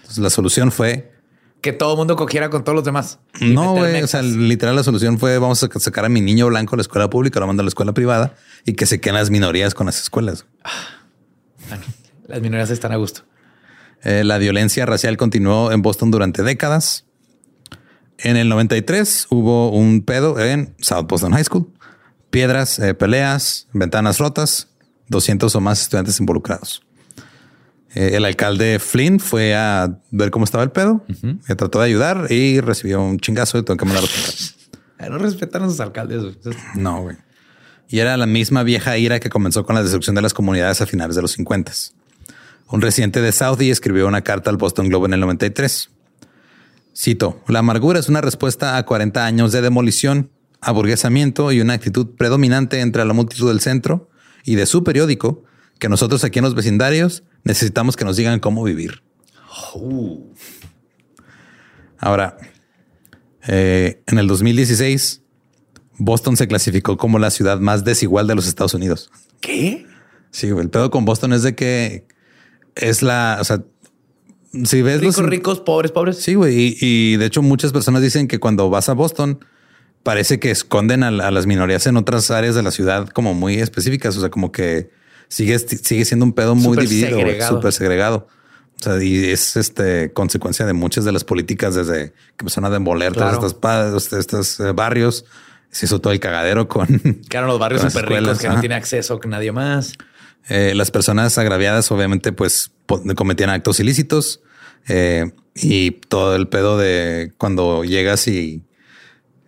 Entonces 0.00 0.18
la 0.18 0.30
solución 0.30 0.72
fue 0.72 1.12
Que 1.64 1.72
todo 1.72 1.92
el 1.92 1.96
mundo 1.96 2.14
cogiera 2.14 2.50
con 2.50 2.62
todos 2.62 2.76
los 2.76 2.84
demás. 2.84 3.20
No, 3.40 3.72
güey. 3.72 4.02
O 4.02 4.06
sea, 4.06 4.20
literal, 4.20 4.76
la 4.76 4.82
solución 4.82 5.18
fue 5.18 5.38
vamos 5.38 5.64
a 5.64 5.80
sacar 5.80 6.04
a 6.04 6.10
mi 6.10 6.20
niño 6.20 6.46
blanco 6.48 6.74
a 6.74 6.76
la 6.76 6.82
escuela 6.82 7.08
pública, 7.08 7.40
lo 7.40 7.46
mando 7.46 7.62
a 7.62 7.64
la 7.64 7.68
escuela 7.68 7.94
privada 7.94 8.34
y 8.66 8.74
que 8.74 8.84
se 8.84 9.00
queden 9.00 9.14
las 9.14 9.30
minorías 9.30 9.72
con 9.72 9.86
las 9.86 9.98
escuelas. 9.98 10.44
Bueno, 11.70 11.82
las 12.26 12.42
minorías 12.42 12.68
están 12.68 12.92
a 12.92 12.96
gusto. 12.96 13.22
Eh, 14.02 14.24
la 14.24 14.36
violencia 14.36 14.84
racial 14.84 15.16
continuó 15.16 15.72
en 15.72 15.80
Boston 15.80 16.10
durante 16.10 16.42
décadas. 16.42 17.06
En 18.18 18.36
el 18.36 18.50
93 18.50 19.28
hubo 19.30 19.70
un 19.70 20.02
pedo 20.02 20.38
en 20.38 20.74
South 20.80 21.06
Boston 21.08 21.32
High 21.32 21.44
School. 21.44 21.72
Piedras, 22.28 22.78
eh, 22.78 22.92
peleas, 22.92 23.68
ventanas 23.72 24.18
rotas, 24.18 24.68
200 25.08 25.56
o 25.56 25.60
más 25.62 25.80
estudiantes 25.80 26.20
involucrados. 26.20 26.83
Eh, 27.94 28.12
el 28.14 28.24
alcalde 28.24 28.78
Flynn 28.78 29.20
fue 29.20 29.54
a 29.54 29.98
ver 30.10 30.30
cómo 30.30 30.44
estaba 30.44 30.64
el 30.64 30.70
pedo, 30.70 31.04
eh, 31.48 31.54
trató 31.54 31.80
de 31.80 31.86
ayudar 31.86 32.26
y 32.30 32.60
recibió 32.60 33.00
un 33.02 33.18
chingazo 33.18 33.58
y 33.58 33.62
tuvo 33.62 33.76
que 33.76 33.84
mandar 33.84 34.04
a. 34.04 34.06
Ay, 34.98 35.08
No 35.10 35.18
respetaron 35.18 35.68
a 35.68 35.70
sus 35.70 35.80
alcaldes. 35.80 36.36
No, 36.74 37.02
güey. 37.02 37.16
Y 37.88 37.98
era 38.00 38.16
la 38.16 38.26
misma 38.26 38.62
vieja 38.62 38.96
ira 38.98 39.20
que 39.20 39.28
comenzó 39.28 39.64
con 39.64 39.74
la 39.76 39.82
destrucción 39.82 40.16
de 40.16 40.22
las 40.22 40.34
comunidades 40.34 40.80
a 40.80 40.86
finales 40.86 41.14
de 41.16 41.22
los 41.22 41.32
50. 41.32 41.72
Un 42.70 42.80
residente 42.80 43.20
de 43.20 43.30
Southie 43.30 43.70
escribió 43.70 44.08
una 44.08 44.22
carta 44.22 44.50
al 44.50 44.56
Boston 44.56 44.88
Globe 44.88 45.06
en 45.06 45.14
el 45.14 45.20
93. 45.20 45.90
Cito, 46.96 47.42
la 47.48 47.58
amargura 47.58 48.00
es 48.00 48.08
una 48.08 48.20
respuesta 48.20 48.76
a 48.76 48.84
40 48.84 49.24
años 49.24 49.52
de 49.52 49.60
demolición, 49.60 50.30
aburguesamiento 50.60 51.52
y 51.52 51.60
una 51.60 51.74
actitud 51.74 52.16
predominante 52.16 52.80
entre 52.80 53.04
la 53.04 53.12
multitud 53.12 53.48
del 53.48 53.60
centro 53.60 54.08
y 54.44 54.54
de 54.54 54.66
su 54.66 54.82
periódico, 54.82 55.44
que 55.78 55.88
nosotros 55.88 56.24
aquí 56.24 56.38
en 56.38 56.44
los 56.44 56.54
vecindarios 56.54 57.22
necesitamos 57.44 57.96
que 57.96 58.04
nos 58.04 58.16
digan 58.16 58.40
cómo 58.40 58.62
vivir. 58.64 59.02
Ahora, 61.98 62.36
eh, 63.46 64.02
en 64.06 64.18
el 64.18 64.26
2016, 64.26 65.22
Boston 65.98 66.36
se 66.36 66.48
clasificó 66.48 66.96
como 66.96 67.18
la 67.18 67.30
ciudad 67.30 67.60
más 67.60 67.84
desigual 67.84 68.26
de 68.26 68.34
los 68.34 68.46
Estados 68.46 68.74
Unidos. 68.74 69.10
¿Qué? 69.40 69.86
Sí, 70.30 70.48
el 70.48 70.70
pedo 70.70 70.90
con 70.90 71.04
Boston 71.04 71.32
es 71.32 71.42
de 71.42 71.54
que 71.54 72.06
es 72.74 73.02
la, 73.02 73.38
o 73.40 73.44
sea, 73.44 73.62
si 74.64 74.82
ves 74.82 75.00
Ricos, 75.00 75.18
los- 75.18 75.26
ricos, 75.30 75.60
pobres, 75.60 75.92
pobres. 75.92 76.18
Sí, 76.18 76.34
güey, 76.34 76.56
y, 76.58 76.76
y 76.80 77.16
de 77.16 77.26
hecho 77.26 77.42
muchas 77.42 77.72
personas 77.72 78.02
dicen 78.02 78.26
que 78.28 78.40
cuando 78.40 78.68
vas 78.70 78.88
a 78.88 78.92
Boston 78.94 79.44
parece 80.02 80.38
que 80.40 80.50
esconden 80.50 81.02
a, 81.02 81.08
a 81.08 81.30
las 81.30 81.46
minorías 81.46 81.86
en 81.86 81.96
otras 81.96 82.30
áreas 82.30 82.54
de 82.54 82.62
la 82.62 82.70
ciudad 82.70 83.08
como 83.08 83.34
muy 83.34 83.54
específicas, 83.56 84.16
o 84.16 84.20
sea, 84.20 84.30
como 84.30 84.50
que 84.52 84.90
sigue, 85.28 85.58
sigue 85.58 86.04
siendo 86.04 86.24
un 86.24 86.32
pedo 86.32 86.54
muy 86.54 86.76
dividido, 86.76 87.18
súper 87.48 87.72
segregado. 87.72 88.28
O 88.80 88.82
sea, 88.82 89.02
y 89.02 89.24
es 89.30 89.56
este 89.56 90.12
consecuencia 90.12 90.66
de 90.66 90.72
muchas 90.72 91.04
de 91.04 91.12
las 91.12 91.24
políticas 91.24 91.74
desde 91.74 92.10
que 92.10 92.42
empezaron 92.42 92.70
a 92.70 92.74
demoler 92.74 93.12
Claro. 93.12 93.40
pa- 93.60 93.92
este- 93.96 94.18
estos 94.18 94.60
eh, 94.60 94.72
barrios. 94.72 95.24
Se 95.70 95.86
hizo 95.86 96.00
todo 96.00 96.12
el 96.12 96.20
cagadero 96.20 96.68
con 96.68 96.86
Que 97.28 97.36
eran 97.36 97.48
los 97.48 97.58
barrios 97.58 97.82
súper 97.82 98.06
ricos 98.08 98.38
que 98.38 98.46
ajá. 98.46 98.56
no 98.56 98.60
tiene 98.60 98.74
acceso 98.74 99.18
que 99.20 99.28
nadie 99.28 99.52
más. 99.52 99.94
Eh, 100.48 100.72
las 100.74 100.90
personas 100.90 101.38
agraviadas 101.38 101.90
obviamente 101.90 102.32
pues 102.32 102.70
cometían 103.16 103.48
actos 103.50 103.80
ilícitos 103.80 104.40
eh, 104.88 105.32
y 105.54 105.92
todo 105.92 106.36
el 106.36 106.48
pedo 106.48 106.76
de 106.76 107.32
cuando 107.38 107.82
llegas 107.84 108.28
y 108.28 108.62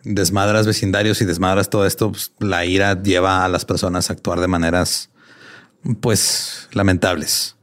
desmadras 0.05 0.67
vecindarios 0.67 1.21
y 1.21 1.25
desmadras 1.25 1.69
todo 1.69 1.85
esto, 1.87 2.13
pues, 2.13 2.33
la 2.39 2.65
ira 2.65 3.03
lleva 3.03 3.45
a 3.45 3.49
las 3.49 3.65
personas 3.65 4.09
a 4.09 4.13
actuar 4.15 4.41
de 4.41 4.47
maneras 4.49 5.11
pues 5.95 6.69
lamentables. 6.73 7.57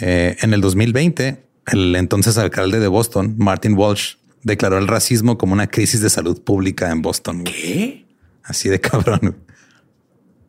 Eh, 0.00 0.36
en 0.40 0.54
el 0.54 0.60
2020, 0.60 1.42
el 1.72 1.96
entonces 1.96 2.38
alcalde 2.38 2.80
de 2.80 2.88
Boston, 2.88 3.34
Martin 3.38 3.74
Walsh, 3.76 4.16
declaró 4.42 4.78
el 4.78 4.88
racismo 4.88 5.38
como 5.38 5.52
una 5.52 5.66
crisis 5.66 6.00
de 6.00 6.10
salud 6.10 6.42
pública 6.42 6.90
en 6.90 7.02
Boston. 7.02 7.44
¿Qué? 7.44 8.06
Así 8.44 8.68
de 8.68 8.80
cabrón. 8.80 9.36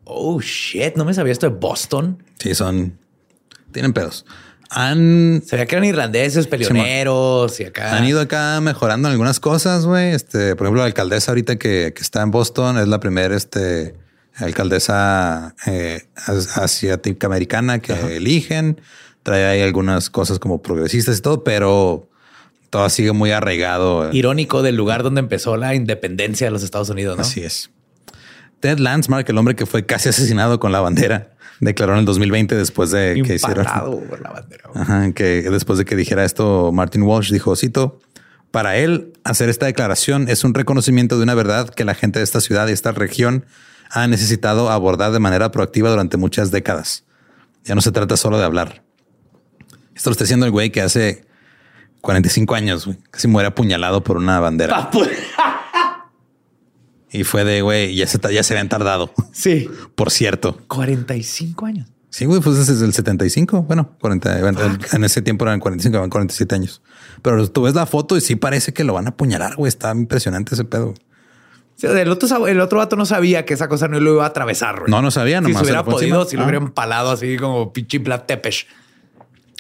Oh, 0.03 0.39
shit. 0.41 0.95
No 0.95 1.05
me 1.05 1.13
sabía 1.13 1.33
esto 1.33 1.49
de 1.49 1.55
Boston. 1.55 2.23
Sí, 2.39 2.55
son... 2.55 2.97
Tienen 3.71 3.93
pedos. 3.93 4.25
Han 4.71 5.43
Sabía 5.45 5.65
que 5.65 5.75
eran 5.75 5.85
irlandeses, 5.85 6.47
peleoneros 6.47 7.59
y 7.59 7.65
acá. 7.65 7.95
Han 7.95 8.05
ido 8.05 8.19
acá 8.19 8.59
mejorando 8.61 9.07
en 9.07 9.13
algunas 9.13 9.39
cosas, 9.39 9.85
güey. 9.85 10.11
Este, 10.11 10.55
por 10.55 10.65
ejemplo, 10.65 10.81
la 10.81 10.87
alcaldesa 10.87 11.31
ahorita 11.31 11.57
que, 11.57 11.93
que 11.95 12.01
está 12.01 12.21
en 12.21 12.31
Boston 12.31 12.77
es 12.77 12.87
la 12.87 12.99
primera 12.99 13.35
este, 13.35 13.95
alcaldesa 14.39 15.55
eh, 15.65 16.03
as- 16.15 16.57
asiática 16.57 17.27
americana 17.27 17.79
que 17.79 17.93
eligen. 18.17 18.81
Trae 19.23 19.45
ahí 19.45 19.61
algunas 19.61 20.09
cosas 20.09 20.39
como 20.39 20.61
progresistas 20.61 21.19
y 21.19 21.21
todo, 21.21 21.43
pero 21.43 22.09
todo 22.69 22.89
sigue 22.89 23.11
muy 23.11 23.31
arraigado. 23.31 24.11
Irónico 24.13 24.61
del 24.61 24.75
lugar 24.75 25.03
donde 25.03 25.19
empezó 25.19 25.57
la 25.57 25.75
independencia 25.75 26.47
de 26.47 26.51
los 26.51 26.63
Estados 26.63 26.89
Unidos, 26.89 27.15
¿no? 27.17 27.21
Así 27.21 27.41
es. 27.43 27.69
Ted 28.59 28.77
Landsmark, 28.79 29.27
el 29.29 29.37
hombre 29.37 29.55
que 29.55 29.65
fue 29.65 29.85
casi 29.85 30.09
asesinado 30.09 30.59
con 30.59 30.71
la 30.71 30.81
bandera, 30.81 31.31
declaró 31.61 31.93
en 31.93 31.99
el 31.99 32.05
2020 32.05 32.55
después 32.55 32.91
de 32.91 33.21
que 33.25 33.35
hicieron 33.35 33.65
por 34.09 34.21
la 34.21 34.31
bandera. 34.31 34.63
Ajá, 34.75 35.11
que 35.13 35.41
después 35.49 35.79
de 35.79 35.85
que 35.85 35.95
dijera 35.95 36.25
esto, 36.25 36.71
Martin 36.73 37.03
Walsh 37.03 37.31
dijo, 37.31 37.55
cito, 37.55 37.99
para 38.51 38.77
él 38.77 39.13
hacer 39.23 39.47
esta 39.49 39.65
declaración 39.65 40.27
es 40.27 40.43
un 40.43 40.53
reconocimiento 40.53 41.17
de 41.17 41.23
una 41.23 41.35
verdad 41.35 41.69
que 41.69 41.85
la 41.85 41.93
gente 41.93 42.19
de 42.19 42.23
esta 42.25 42.41
ciudad 42.41 42.67
y 42.67 42.71
esta 42.71 42.91
región 42.91 43.45
ha 43.89 44.07
necesitado 44.07 44.69
abordar 44.69 45.11
de 45.11 45.19
manera 45.19 45.51
proactiva 45.51 45.89
durante 45.89 46.17
muchas 46.17 46.51
décadas. 46.51 47.05
Ya 47.63 47.75
no 47.75 47.81
se 47.81 47.91
trata 47.91 48.17
solo 48.17 48.37
de 48.37 48.45
hablar. 48.45 48.83
Esto 49.95 50.09
lo 50.09 50.11
está 50.13 50.23
haciendo 50.23 50.45
el 50.45 50.51
güey 50.51 50.71
que 50.71 50.81
hace 50.81 51.25
45 52.01 52.55
años, 52.55 52.85
güey, 52.85 52.97
casi 53.11 53.27
muere 53.27 53.47
apuñalado 53.47 54.03
por 54.03 54.17
una 54.17 54.39
bandera. 54.39 54.89
Ah. 54.91 54.91
Y 57.11 57.23
fue 57.23 57.43
de, 57.43 57.61
güey, 57.63 57.95
ya 57.95 58.05
se, 58.05 58.19
ya 58.31 58.43
se 58.43 58.53
habían 58.53 58.69
tardado. 58.69 59.11
Sí. 59.31 59.67
Por 59.95 60.11
cierto. 60.11 60.59
45 60.67 61.65
años. 61.65 61.87
Sí, 62.11 62.25
güey, 62.25 62.39
pues 62.41 62.57
es 62.57 62.81
el 62.81 62.93
75. 62.93 63.63
Bueno, 63.63 63.95
40, 63.99 64.41
bueno, 64.41 64.59
en 64.93 65.03
ese 65.03 65.21
tiempo 65.21 65.45
eran 65.45 65.59
45, 65.59 65.97
eran 65.97 66.09
47 66.09 66.55
años. 66.55 66.81
Pero 67.21 67.49
tú 67.49 67.63
ves 67.63 67.75
la 67.75 67.85
foto 67.85 68.17
y 68.17 68.21
sí 68.21 68.35
parece 68.35 68.73
que 68.73 68.83
lo 68.83 68.93
van 68.93 69.05
a 69.05 69.09
apuñalar, 69.09 69.55
güey. 69.55 69.69
Está 69.69 69.91
impresionante 69.91 70.55
ese 70.55 70.65
pedo. 70.65 70.93
El, 71.81 72.09
otro, 72.09 72.47
el 72.47 72.59
otro 72.59 72.79
vato 72.79 72.95
no 72.95 73.05
sabía 73.05 73.45
que 73.45 73.53
esa 73.53 73.67
cosa 73.69 73.87
no 73.87 73.99
lo 73.99 74.13
iba 74.15 74.23
a 74.23 74.27
atravesar. 74.27 74.79
güey. 74.81 74.91
No, 74.91 75.01
no 75.01 75.11
sabía, 75.11 75.37
Si 75.39 75.43
nomás 75.43 75.59
se 75.59 75.65
se 75.65 75.71
hubiera 75.71 75.83
podido, 75.83 76.25
si 76.25 76.35
lo 76.35 76.43
Ah. 76.43 76.45
hubiera 76.45 76.57
empalado 76.65 77.11
así 77.11 77.37
como 77.37 77.71
pinche 77.73 77.99
Vlad 77.99 78.23
Tepes. 78.23 78.65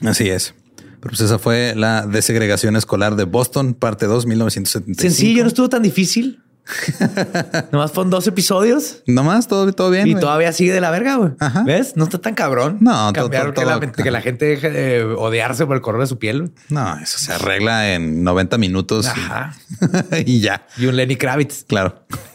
Así 0.05 0.29
es. 0.29 0.53
Pero 1.01 1.11
pues 1.11 1.21
esa 1.21 1.39
fue 1.39 1.73
la 1.75 2.05
desegregación 2.05 2.75
escolar 2.75 3.15
de 3.15 3.23
Boston, 3.23 3.73
parte 3.73 4.05
2, 4.05 4.25
1975. 4.25 5.01
Sencillo, 5.01 5.43
no 5.43 5.47
estuvo 5.47 5.69
tan 5.69 5.81
difícil. 5.81 6.41
Nomás 7.71 7.91
fueron 7.91 8.09
dos 8.09 8.27
episodios 8.27 9.01
Nomás, 9.07 9.47
todo, 9.47 9.71
todo 9.73 9.89
bien. 9.89 10.07
y 10.07 10.11
güey. 10.11 10.21
todavía 10.21 10.51
sigue 10.53 10.73
de 10.73 10.81
la 10.81 10.91
verga, 10.91 11.15
güey. 11.15 11.31
Ajá. 11.39 11.63
¿Ves? 11.63 11.93
No 11.95 12.03
está 12.05 12.19
tan 12.19 12.35
cabrón. 12.35 12.77
No, 12.81 13.11
cambiar 13.13 13.53
todo- 13.53 13.53
que, 13.53 13.65
la, 13.65 13.79
todo- 13.79 14.03
que 14.03 14.11
la 14.11 14.21
gente 14.21 14.45
deje 14.45 14.69
de 14.69 15.03
odiarse 15.03 15.65
por 15.65 15.75
el 15.75 15.81
color 15.81 16.01
de 16.01 16.07
su 16.07 16.17
piel. 16.19 16.51
No, 16.69 16.97
eso 16.99 17.17
se 17.19 17.33
arregla 17.33 17.93
en 17.93 18.23
90 18.23 18.57
minutos 18.57 19.05
y- 19.05 19.09
Ajá. 19.09 19.55
y 20.25 20.39
ya. 20.41 20.65
Y 20.77 20.85
un 20.85 20.95
Lenny 20.95 21.15
Kravitz. 21.15 21.63
Claro. 21.65 22.03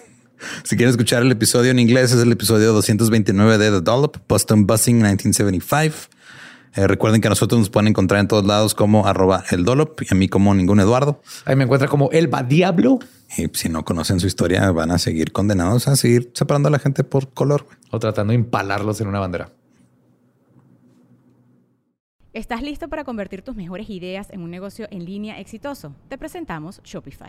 Si 0.63 0.77
quieres 0.77 0.93
escuchar 0.93 1.23
el 1.23 1.33
episodio 1.33 1.71
en 1.71 1.79
inglés, 1.79 2.13
es 2.13 2.21
el 2.21 2.31
episodio 2.31 2.75
229 2.75 3.57
de 3.57 3.71
The 3.71 3.81
Dollop, 3.81 4.19
Boston 4.29 4.67
Buzzing 4.67 4.97
1975. 4.97 5.95
Eh, 6.77 6.89
recuerden 6.89 7.21
que 7.21 7.29
a 7.29 7.31
nosotros 7.31 7.59
nos 7.59 7.71
pueden 7.71 7.89
encontrar 7.89 8.21
en 8.21 8.29
todos 8.29 8.45
lados 8.45 8.75
como 8.75 9.07
arroba 9.07 9.45
el 9.51 9.65
Dollop 9.65 10.03
y 10.03 10.07
a 10.11 10.15
mí 10.17 10.29
como 10.29 10.55
ningún 10.55 10.81
Eduardo. 10.81 11.21
Ahí 11.45 11.55
me 11.55 11.65
encuentra 11.65 11.89
como 11.89 12.11
Elba 12.11 12.43
Diablo. 12.43 12.99
Y 13.37 13.49
si 13.53 13.69
no 13.69 13.85
conocen 13.85 14.19
su 14.21 14.27
historia, 14.27 14.71
van 14.73 14.91
a 14.91 14.99
seguir 14.99 15.33
condenados 15.33 15.87
a 15.89 15.97
seguir 15.97 16.31
separando 16.35 16.69
a 16.69 16.71
la 16.73 16.79
gente 16.79 17.05
por 17.05 17.33
color. 17.33 17.67
O 17.91 17.99
tratando 17.99 18.33
de 18.33 18.37
empalarlos 18.37 19.01
en 19.01 19.09
una 19.09 19.21
bandera. 19.21 19.51
¿Estás 22.33 22.63
listo 22.63 22.89
para 22.89 23.05
convertir 23.05 23.43
tus 23.43 23.55
mejores 23.55 23.89
ideas 23.89 24.29
en 24.31 24.41
un 24.43 24.51
negocio 24.51 24.89
en 24.91 25.05
línea 25.05 25.39
exitoso? 25.39 25.95
Te 26.09 26.19
presentamos 26.19 26.81
Shopify. 26.83 27.29